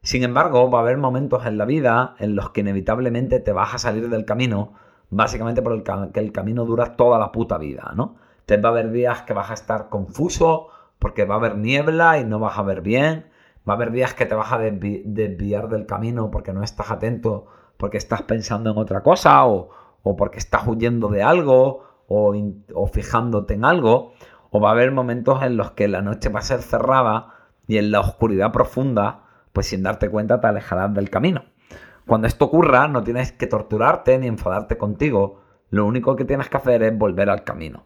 Sin 0.02 0.24
embargo, 0.24 0.68
va 0.70 0.80
a 0.80 0.82
haber 0.82 0.96
momentos 0.96 1.46
en 1.46 1.58
la 1.58 1.64
vida 1.64 2.16
en 2.18 2.34
los 2.34 2.50
que 2.50 2.62
inevitablemente 2.62 3.38
te 3.38 3.52
vas 3.52 3.74
a 3.74 3.78
salir 3.78 4.08
del 4.08 4.24
camino, 4.24 4.72
básicamente 5.10 5.62
por 5.62 5.74
el 5.74 5.84
que 6.12 6.20
el 6.20 6.32
camino 6.32 6.64
dura 6.64 6.96
toda 6.96 7.18
la 7.18 7.30
puta 7.30 7.58
vida, 7.58 7.92
¿no? 7.94 8.16
Te 8.46 8.56
va 8.56 8.70
a 8.70 8.72
haber 8.72 8.90
días 8.90 9.22
que 9.22 9.32
vas 9.32 9.50
a 9.50 9.54
estar 9.54 9.88
confuso 9.90 10.68
porque 10.98 11.24
va 11.24 11.36
a 11.36 11.38
haber 11.38 11.56
niebla 11.56 12.18
y 12.18 12.24
no 12.24 12.40
vas 12.40 12.58
a 12.58 12.62
ver 12.62 12.80
bien, 12.80 13.26
va 13.68 13.74
a 13.74 13.76
haber 13.76 13.92
días 13.92 14.14
que 14.14 14.26
te 14.26 14.34
vas 14.34 14.52
a 14.52 14.58
desviar 14.58 15.68
del 15.68 15.86
camino 15.86 16.30
porque 16.30 16.52
no 16.52 16.62
estás 16.62 16.90
atento, 16.90 17.46
porque 17.76 17.98
estás 17.98 18.22
pensando 18.22 18.70
en 18.70 18.78
otra 18.78 19.02
cosa 19.02 19.44
o, 19.46 19.70
o 20.02 20.16
porque 20.16 20.38
estás 20.38 20.66
huyendo 20.66 21.08
de 21.08 21.22
algo 21.22 21.84
o, 22.08 22.34
o 22.74 22.86
fijándote 22.88 23.54
en 23.54 23.64
algo, 23.64 24.12
o 24.50 24.60
va 24.60 24.70
a 24.70 24.72
haber 24.72 24.92
momentos 24.92 25.42
en 25.42 25.56
los 25.56 25.72
que 25.72 25.88
la 25.88 26.02
noche 26.02 26.28
va 26.28 26.40
a 26.40 26.42
ser 26.42 26.62
cerrada 26.62 27.34
y 27.66 27.78
en 27.78 27.90
la 27.90 28.00
oscuridad 28.00 28.52
profunda, 28.52 29.24
pues 29.52 29.68
sin 29.68 29.82
darte 29.82 30.10
cuenta 30.10 30.40
te 30.40 30.46
alejarás 30.46 30.92
del 30.94 31.10
camino. 31.10 31.44
Cuando 32.06 32.26
esto 32.26 32.46
ocurra, 32.46 32.88
no 32.88 33.02
tienes 33.02 33.32
que 33.32 33.46
torturarte 33.46 34.18
ni 34.18 34.26
enfadarte 34.26 34.76
contigo. 34.76 35.40
Lo 35.70 35.86
único 35.86 36.16
que 36.16 36.24
tienes 36.24 36.48
que 36.48 36.56
hacer 36.56 36.82
es 36.82 36.98
volver 36.98 37.30
al 37.30 37.44
camino. 37.44 37.84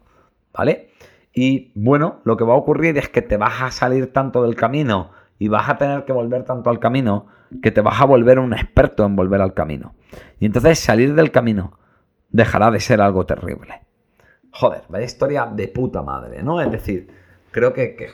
¿Vale? 0.53 0.91
Y 1.33 1.71
bueno, 1.75 2.21
lo 2.25 2.37
que 2.37 2.45
va 2.45 2.55
a 2.55 2.57
ocurrir 2.57 2.97
es 2.97 3.11
que 3.11 3.21
te 3.21 3.37
vas 3.37 3.61
a 3.61 3.71
salir 3.71 4.13
tanto 4.13 4.43
del 4.43 4.57
camino 4.57 5.11
y 5.39 5.49
vas 5.49 5.69
a 5.69 5.77
tener 5.77 6.05
que 6.05 6.13
volver 6.13 6.45
tanto 6.45 6.71
al 6.71 6.79
camino 6.79 7.27
que 7.63 7.71
te 7.71 7.81
vas 7.81 8.01
a 8.01 8.05
volver 8.05 8.39
un 8.39 8.53
experto 8.53 9.05
en 9.05 9.17
volver 9.17 9.41
al 9.41 9.55
camino. 9.55 9.95
Y 10.41 10.47
entonces 10.47 10.79
salir 10.79 11.15
del 11.15 11.31
camino 11.31 11.79
dejará 12.31 12.71
de 12.71 12.81
ser 12.81 13.01
algo 13.01 13.27
terrible. 13.27 13.83
Joder, 14.51 14.83
vaya 14.89 15.05
historia 15.05 15.47
de 15.47 15.69
puta 15.69 16.03
madre, 16.03 16.43
¿no? 16.43 16.61
Es 16.61 16.71
decir, 16.71 17.09
creo 17.51 17.73
que, 17.73 18.11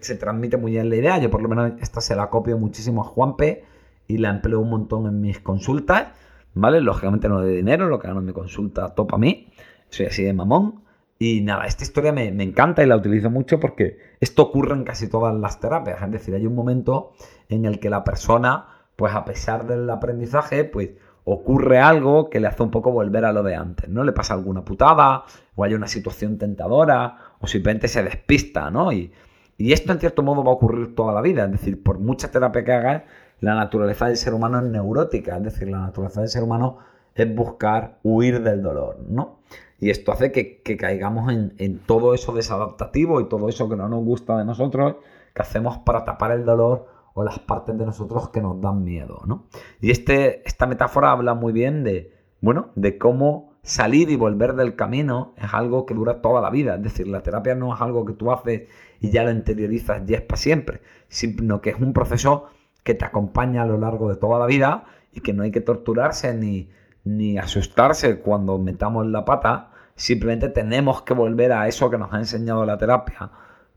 se 0.00 0.16
transmite 0.16 0.56
muy 0.56 0.72
bien 0.72 0.90
la 0.90 0.96
idea. 0.96 1.18
Yo 1.18 1.30
por 1.30 1.42
lo 1.42 1.48
menos 1.48 1.72
esta 1.80 2.00
se 2.00 2.16
la 2.16 2.30
copio 2.30 2.58
muchísimo 2.58 3.02
a 3.02 3.04
Juanpe 3.04 3.64
y 4.06 4.18
la 4.18 4.30
empleo 4.30 4.60
un 4.60 4.70
montón 4.70 5.06
en 5.06 5.20
mis 5.20 5.40
consultas, 5.40 6.08
¿vale? 6.54 6.80
Lógicamente 6.80 7.28
no 7.28 7.40
de 7.40 7.52
dinero, 7.52 7.88
lo 7.88 7.98
que 7.98 8.08
gano 8.08 8.20
en 8.20 8.26
mi 8.26 8.32
consulta 8.32 8.94
topa 8.94 9.16
a 9.16 9.18
mí. 9.18 9.48
Soy 9.88 10.06
así 10.06 10.24
de 10.24 10.32
mamón. 10.32 10.84
Y 11.18 11.40
nada, 11.42 11.66
esta 11.66 11.84
historia 11.84 12.12
me, 12.12 12.32
me, 12.32 12.44
encanta 12.44 12.82
y 12.82 12.86
la 12.86 12.96
utilizo 12.96 13.30
mucho 13.30 13.60
porque 13.60 13.98
esto 14.20 14.42
ocurre 14.42 14.74
en 14.74 14.84
casi 14.84 15.08
todas 15.08 15.34
las 15.34 15.60
terapias. 15.60 16.02
Es 16.02 16.10
decir, 16.10 16.34
hay 16.34 16.46
un 16.46 16.54
momento 16.54 17.12
en 17.48 17.64
el 17.64 17.78
que 17.78 17.88
la 17.90 18.04
persona, 18.04 18.66
pues 18.96 19.14
a 19.14 19.24
pesar 19.24 19.66
del 19.66 19.88
aprendizaje, 19.88 20.64
pues 20.64 20.90
ocurre 21.24 21.78
algo 21.78 22.28
que 22.28 22.38
le 22.38 22.46
hace 22.46 22.62
un 22.62 22.70
poco 22.70 22.92
volver 22.92 23.24
a 23.24 23.32
lo 23.32 23.42
de 23.42 23.54
antes, 23.54 23.88
¿no? 23.88 24.04
Le 24.04 24.12
pasa 24.12 24.34
alguna 24.34 24.64
putada, 24.64 25.24
o 25.56 25.64
hay 25.64 25.74
una 25.74 25.86
situación 25.86 26.38
tentadora, 26.38 27.16
o 27.40 27.46
simplemente 27.46 27.88
se 27.88 28.02
despista, 28.02 28.70
¿no? 28.70 28.92
Y, 28.92 29.12
esto 29.56 29.92
en 29.92 30.00
cierto 30.00 30.22
modo 30.22 30.42
va 30.42 30.50
a 30.50 30.54
ocurrir 30.54 30.94
toda 30.94 31.12
la 31.12 31.20
vida, 31.20 31.44
es 31.44 31.52
decir, 31.52 31.82
por 31.82 31.98
mucha 31.98 32.30
terapia 32.30 32.64
que 32.64 32.72
hagas, 32.72 33.02
la 33.40 33.54
naturaleza 33.54 34.06
del 34.06 34.16
ser 34.16 34.34
humano 34.34 34.58
es 34.58 34.64
neurótica, 34.64 35.36
es 35.36 35.44
decir, 35.44 35.68
la 35.68 35.78
naturaleza 35.78 36.20
del 36.20 36.28
ser 36.28 36.42
humano 36.42 36.78
es 37.14 37.32
buscar 37.34 37.98
huir 38.02 38.42
del 38.42 38.62
dolor, 38.62 38.98
¿no? 39.08 39.38
Y 39.78 39.90
esto 39.90 40.12
hace 40.12 40.32
que, 40.32 40.62
caigamos 40.76 41.32
en, 41.32 41.54
en, 41.58 41.78
todo 41.78 42.14
eso 42.14 42.32
desadaptativo 42.32 43.20
y 43.20 43.28
todo 43.28 43.48
eso 43.48 43.68
que 43.68 43.76
no 43.76 43.88
nos 43.88 44.04
gusta 44.04 44.38
de 44.38 44.44
nosotros, 44.44 44.96
que 45.34 45.42
hacemos 45.42 45.78
para 45.78 46.04
tapar 46.04 46.32
el 46.32 46.44
dolor 46.44 46.86
o 47.14 47.22
las 47.22 47.38
partes 47.38 47.76
de 47.78 47.86
nosotros 47.86 48.28
que 48.30 48.40
nos 48.40 48.60
dan 48.60 48.84
miedo, 48.84 49.22
¿no? 49.26 49.46
Y 49.80 49.90
este, 49.90 50.46
esta 50.46 50.66
metáfora 50.66 51.12
habla 51.12 51.34
muy 51.34 51.52
bien 51.52 51.84
de, 51.84 52.12
bueno, 52.40 52.70
de 52.74 52.98
cómo 52.98 53.54
salir 53.62 54.10
y 54.10 54.16
volver 54.16 54.54
del 54.54 54.76
camino 54.76 55.32
es 55.36 55.54
algo 55.54 55.86
que 55.86 55.94
dura 55.94 56.20
toda 56.20 56.40
la 56.40 56.50
vida. 56.50 56.74
Es 56.76 56.82
decir, 56.82 57.08
la 57.08 57.22
terapia 57.22 57.54
no 57.54 57.74
es 57.74 57.80
algo 57.80 58.04
que 58.04 58.12
tú 58.12 58.30
haces 58.30 58.68
y 59.00 59.10
ya 59.10 59.24
lo 59.24 59.30
interiorizas 59.30 60.02
y 60.06 60.14
es 60.14 60.20
para 60.20 60.36
siempre, 60.36 60.80
sino 61.08 61.60
que 61.60 61.70
es 61.70 61.80
un 61.80 61.92
proceso 61.92 62.46
que 62.82 62.94
te 62.94 63.04
acompaña 63.04 63.62
a 63.62 63.66
lo 63.66 63.78
largo 63.78 64.10
de 64.10 64.16
toda 64.16 64.38
la 64.38 64.46
vida 64.46 64.84
y 65.12 65.20
que 65.20 65.32
no 65.32 65.44
hay 65.44 65.50
que 65.50 65.60
torturarse 65.60 66.34
ni, 66.34 66.68
ni 67.04 67.38
asustarse 67.38 68.20
cuando 68.20 68.58
metamos 68.58 69.06
la 69.06 69.24
pata. 69.24 69.70
Simplemente 69.94 70.48
tenemos 70.48 71.02
que 71.02 71.14
volver 71.14 71.52
a 71.52 71.68
eso 71.68 71.90
que 71.90 71.98
nos 71.98 72.12
ha 72.12 72.18
enseñado 72.18 72.64
la 72.66 72.78
terapia, 72.78 73.30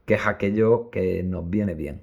que 0.05 0.15
es 0.15 0.25
aquello 0.25 0.89
que 0.89 1.23
nos 1.23 1.49
viene 1.49 1.75
bien. 1.75 2.01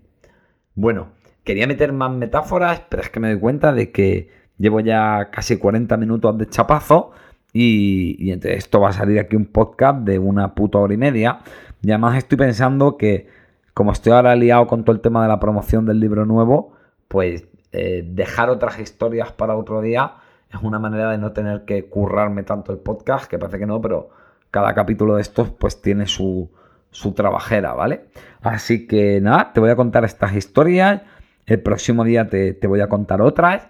Bueno, 0.74 1.08
Quería 1.44 1.66
meter 1.66 1.92
más 1.92 2.10
metáforas, 2.10 2.82
pero 2.88 3.02
es 3.02 3.10
que 3.10 3.20
me 3.20 3.30
doy 3.30 3.38
cuenta 3.38 3.74
de 3.74 3.92
que 3.92 4.30
llevo 4.56 4.80
ya 4.80 5.28
casi 5.30 5.58
40 5.58 5.94
minutos 5.98 6.38
de 6.38 6.48
chapazo 6.48 7.12
y, 7.52 8.16
y 8.18 8.32
esto 8.32 8.80
va 8.80 8.88
a 8.88 8.92
salir 8.94 9.18
aquí 9.18 9.36
un 9.36 9.44
podcast 9.44 9.98
de 10.00 10.18
una 10.18 10.54
puta 10.54 10.78
hora 10.78 10.94
y 10.94 10.96
media. 10.96 11.40
Y 11.82 11.90
además 11.90 12.16
estoy 12.16 12.38
pensando 12.38 12.96
que 12.96 13.28
como 13.74 13.92
estoy 13.92 14.12
ahora 14.12 14.34
liado 14.36 14.66
con 14.66 14.84
todo 14.84 14.96
el 14.96 15.02
tema 15.02 15.22
de 15.22 15.28
la 15.28 15.38
promoción 15.38 15.84
del 15.84 16.00
libro 16.00 16.24
nuevo, 16.24 16.72
pues 17.08 17.44
eh, 17.72 18.02
dejar 18.06 18.48
otras 18.48 18.78
historias 18.78 19.30
para 19.30 19.54
otro 19.54 19.82
día 19.82 20.14
es 20.57 20.62
una 20.62 20.78
manera 20.78 21.11
de 21.11 21.18
no 21.18 21.32
tener 21.32 21.64
que 21.64 21.86
currarme 21.88 22.42
tanto 22.42 22.72
el 22.72 22.78
podcast, 22.78 23.26
que 23.26 23.38
parece 23.38 23.59
que 23.59 23.66
no, 23.66 23.80
pero 23.80 24.11
cada 24.50 24.74
capítulo 24.74 25.16
de 25.16 25.22
estos 25.22 25.50
pues 25.50 25.82
tiene 25.82 26.07
su, 26.07 26.50
su 26.90 27.12
trabajera, 27.12 27.74
¿vale? 27.74 28.07
Así 28.42 28.86
que 28.86 29.20
nada, 29.20 29.52
te 29.52 29.61
voy 29.61 29.70
a 29.70 29.76
contar 29.76 30.05
estas 30.05 30.34
historias 30.34 31.02
el 31.46 31.61
próximo 31.61 32.05
día 32.05 32.28
te, 32.28 32.66
voy 32.66 32.80
a 32.80 32.88
contar 32.88 33.20
otras. 33.20 33.68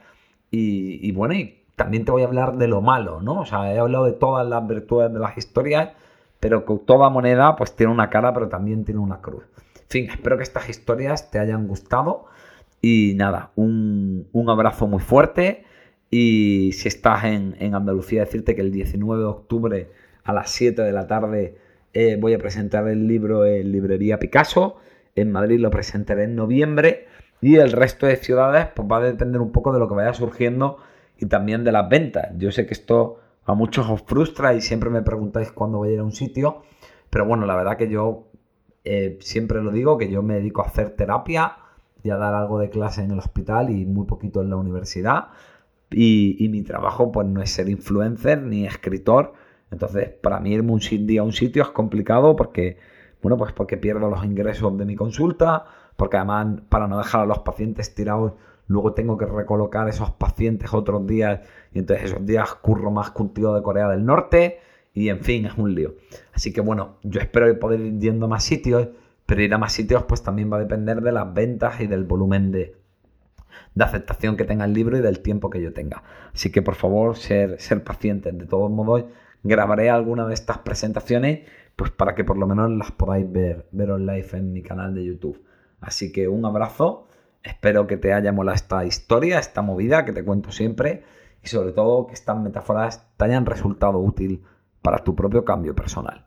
Y, 0.51 1.11
bueno, 1.13 1.35
y 1.35 1.65
también 1.75 2.05
te 2.05 2.13
voy 2.13 2.23
a 2.23 2.27
hablar 2.27 2.57
de 2.57 2.69
lo 2.69 2.81
malo, 2.81 3.21
¿no? 3.21 3.41
O 3.41 3.45
sea, 3.45 3.75
he 3.75 3.79
hablado 3.79 4.05
de 4.05 4.13
todas 4.13 4.47
las 4.47 4.67
virtudes 4.67 5.13
de 5.13 5.19
las 5.19 5.37
historias, 5.37 5.91
pero 6.39 6.65
que 6.65 6.77
toda 6.87 7.11
moneda 7.11 7.57
pues 7.57 7.75
tiene 7.75 7.93
una 7.93 8.09
cara, 8.09 8.33
pero 8.33 8.49
también 8.49 8.85
tiene 8.85 9.01
una 9.01 9.21
cruz. 9.21 9.45
En 9.77 9.89
fin, 9.89 10.11
espero 10.11 10.37
que 10.37 10.45
estas 10.45 10.69
historias 10.69 11.31
te 11.31 11.41
hayan 11.41 11.67
gustado. 11.67 12.27
Y 12.81 13.15
nada, 13.17 13.51
un, 13.57 14.29
abrazo 14.49 14.87
muy 14.87 15.01
fuerte. 15.01 15.65
Y 16.17 16.71
si 16.75 16.87
estás 16.87 17.25
en, 17.25 17.75
Andalucía, 17.75 18.21
decirte 18.21 18.55
que 18.55 18.61
el 18.61 18.71
19 18.71 19.21
de 19.21 19.29
octubre 19.29 19.91
a 20.23 20.33
las 20.33 20.49
7 20.53 20.81
de 20.83 20.93
la 20.93 21.09
tarde 21.09 21.57
eh, 21.93 22.17
voy 22.21 22.35
a 22.35 22.39
presentar 22.39 22.87
el 22.87 23.09
libro 23.09 23.45
en 23.45 23.73
Librería 23.73 24.21
Picasso. 24.21 24.77
En 25.17 25.33
Madrid 25.33 25.59
lo 25.59 25.73
presentaré 25.73 26.23
en 26.23 26.37
noviembre. 26.37 27.09
Y 27.41 27.57
el 27.57 27.73
resto 27.73 28.07
de 28.07 28.15
ciudades 28.15 28.69
pues 28.77 28.87
va 28.89 28.99
a 28.99 29.01
depender 29.01 29.41
un 29.41 29.51
poco 29.51 29.73
de 29.73 29.81
lo 29.81 29.89
que 29.89 29.97
vaya 29.97 30.15
surgiendo 30.15 30.79
y 31.19 31.27
también 31.27 31.65
de 31.65 31.73
las 31.73 31.89
ventas. 31.89 32.29
Yo 32.39 32.53
sé 32.53 32.65
que 32.65 32.75
esto 32.75 33.19
a 33.45 33.55
muchos 33.55 33.91
os 33.91 34.03
frustra 34.03 34.55
y 34.55 34.61
siempre 34.61 34.91
me 34.91 35.03
preguntáis 35.03 35.51
cuándo 35.51 35.79
voy 35.79 35.89
a 35.89 35.93
ir 35.95 35.99
a 35.99 36.05
un 36.05 36.13
sitio, 36.13 36.63
pero 37.11 37.27
bueno, 37.27 37.45
la 37.45 37.57
verdad 37.57 37.77
que 37.77 37.91
yo 37.91 38.29
eh, 38.85 39.19
siempre 39.21 39.61
lo 39.61 39.73
digo, 39.73 39.99
que 39.99 40.09
yo 40.09 40.23
me 40.23 40.35
dedico 40.35 40.63
a 40.63 40.67
hacer 40.67 40.91
terapia 40.91 41.57
y 42.05 42.11
a 42.11 42.17
dar 42.17 42.35
algo 42.35 42.61
de 42.61 42.71
clase 42.71 43.03
en 43.03 43.11
el 43.11 43.19
hospital 43.19 43.71
y 43.71 43.85
muy 43.85 44.07
poquito 44.07 44.43
en 44.43 44.51
la 44.51 44.57
universidad. 44.57 45.31
Y, 45.97 46.49
mi 46.49 46.63
trabajo 46.63 47.13
pues 47.13 47.27
no 47.29 47.41
es 47.41 47.51
ser 47.51 47.69
influencer 47.69 48.43
ni 48.43 48.67
escritor. 48.67 49.35
Entonces, 49.71 50.09
para 50.09 50.41
mí 50.41 50.53
irme 50.53 50.73
un 50.73 50.81
día 51.07 51.21
a 51.21 51.25
un 51.25 51.33
sitio 51.33 51.63
es 51.63 51.71
complicado 51.71 52.37
porque, 52.37 52.79
bueno, 53.23 53.37
pues 53.37 53.53
porque 53.53 53.77
pierdo 53.77 54.11
los 54.11 54.25
ingresos 54.25 54.77
de 54.77 54.85
mi 54.85 54.97
consulta, 54.97 55.65
porque 55.97 56.17
además 56.17 56.63
para 56.69 56.89
no 56.89 56.99
dejar 56.99 57.23
a 57.23 57.27
los 57.27 57.41
pacientes 57.41 57.95
tirados, 57.95 58.33
luego 58.67 58.93
tengo 58.95 59.17
que 59.17 59.27
recolocar 59.27 59.89
esos 59.89 60.11
pacientes 60.13 60.73
otros 60.75 61.07
días 61.07 61.41
y 61.73 61.79
entonces 61.79 62.07
esos 62.11 62.27
días 62.27 62.55
curro 62.57 62.91
más 62.91 63.11
contigo 63.11 63.55
de 63.55 63.63
Corea 63.63 63.89
del 63.89 64.05
Norte 64.05 64.59
y 64.93 65.09
en 65.09 65.21
fin, 65.21 65.47
es 65.47 65.57
un 65.57 65.75
lío. 65.75 65.95
Así 66.33 66.53
que 66.53 66.61
bueno, 66.61 66.97
yo 67.03 67.21
espero 67.21 67.59
poder 67.59 67.81
ir 67.81 67.99
yendo 67.99 68.27
a 68.27 68.29
más 68.29 68.45
sitios, 68.45 68.89
pero 69.27 69.43
ir 69.43 69.55
a 69.55 69.59
más 69.59 69.73
sitios 69.73 70.05
pues 70.05 70.23
también 70.23 70.53
va 70.53 70.57
a 70.57 70.61
depender 70.61 71.01
de 71.01 71.13
las 71.13 71.33
ventas 71.33 71.81
y 71.81 71.87
del 71.87 72.05
volumen 72.05 72.53
de, 72.53 72.77
de 73.75 73.85
aceptación 73.85 74.37
que 74.37 74.45
tenga 74.45 74.65
el 74.65 74.73
libro 74.73 74.97
y 74.97 75.01
del 75.01 75.21
tiempo 75.21 75.51
que 75.51 75.61
yo 75.63 75.73
tenga. 75.73 76.03
Así 76.33 76.51
que 76.51 76.63
por 76.63 76.75
favor, 76.75 77.17
ser, 77.17 77.61
ser 77.61 77.85
pacientes. 77.85 78.37
De 78.37 78.47
todos 78.47 78.71
modos, 78.71 79.05
grabaré 79.43 79.91
alguna 79.91 80.27
de 80.27 80.35
estas 80.35 80.59
presentaciones 80.59 81.41
pues 81.77 81.91
para 81.91 82.15
que 82.15 82.25
por 82.25 82.39
lo 82.39 82.47
menos 82.47 82.71
las 82.71 82.93
podáis 82.93 83.31
ver, 83.31 83.67
ver 83.73 83.91
en 83.91 84.07
live 84.07 84.29
en 84.33 84.53
mi 84.53 84.63
canal 84.63 84.95
de 84.95 85.05
YouTube. 85.05 85.43
Así 85.81 86.13
que 86.13 86.29
un 86.29 86.45
abrazo, 86.45 87.09
espero 87.43 87.87
que 87.87 87.97
te 87.97 88.13
haya 88.13 88.33
molado 88.33 88.55
esta 88.55 88.85
historia, 88.85 89.39
esta 89.39 89.63
movida 89.63 90.05
que 90.05 90.13
te 90.13 90.25
cuento 90.25 90.53
siempre 90.53 91.03
y 91.43 91.49
sobre 91.49 91.73
todo 91.73 92.07
que 92.07 92.15
estas 92.15 92.39
metáforas 92.39 93.09
te 93.17 93.25
hayan 93.25 93.45
resultado 93.45 93.99
útil 93.99 94.43
para 94.83 94.99
tu 94.99 95.15
propio 95.15 95.45
cambio 95.45 95.75
personal. 95.75 96.27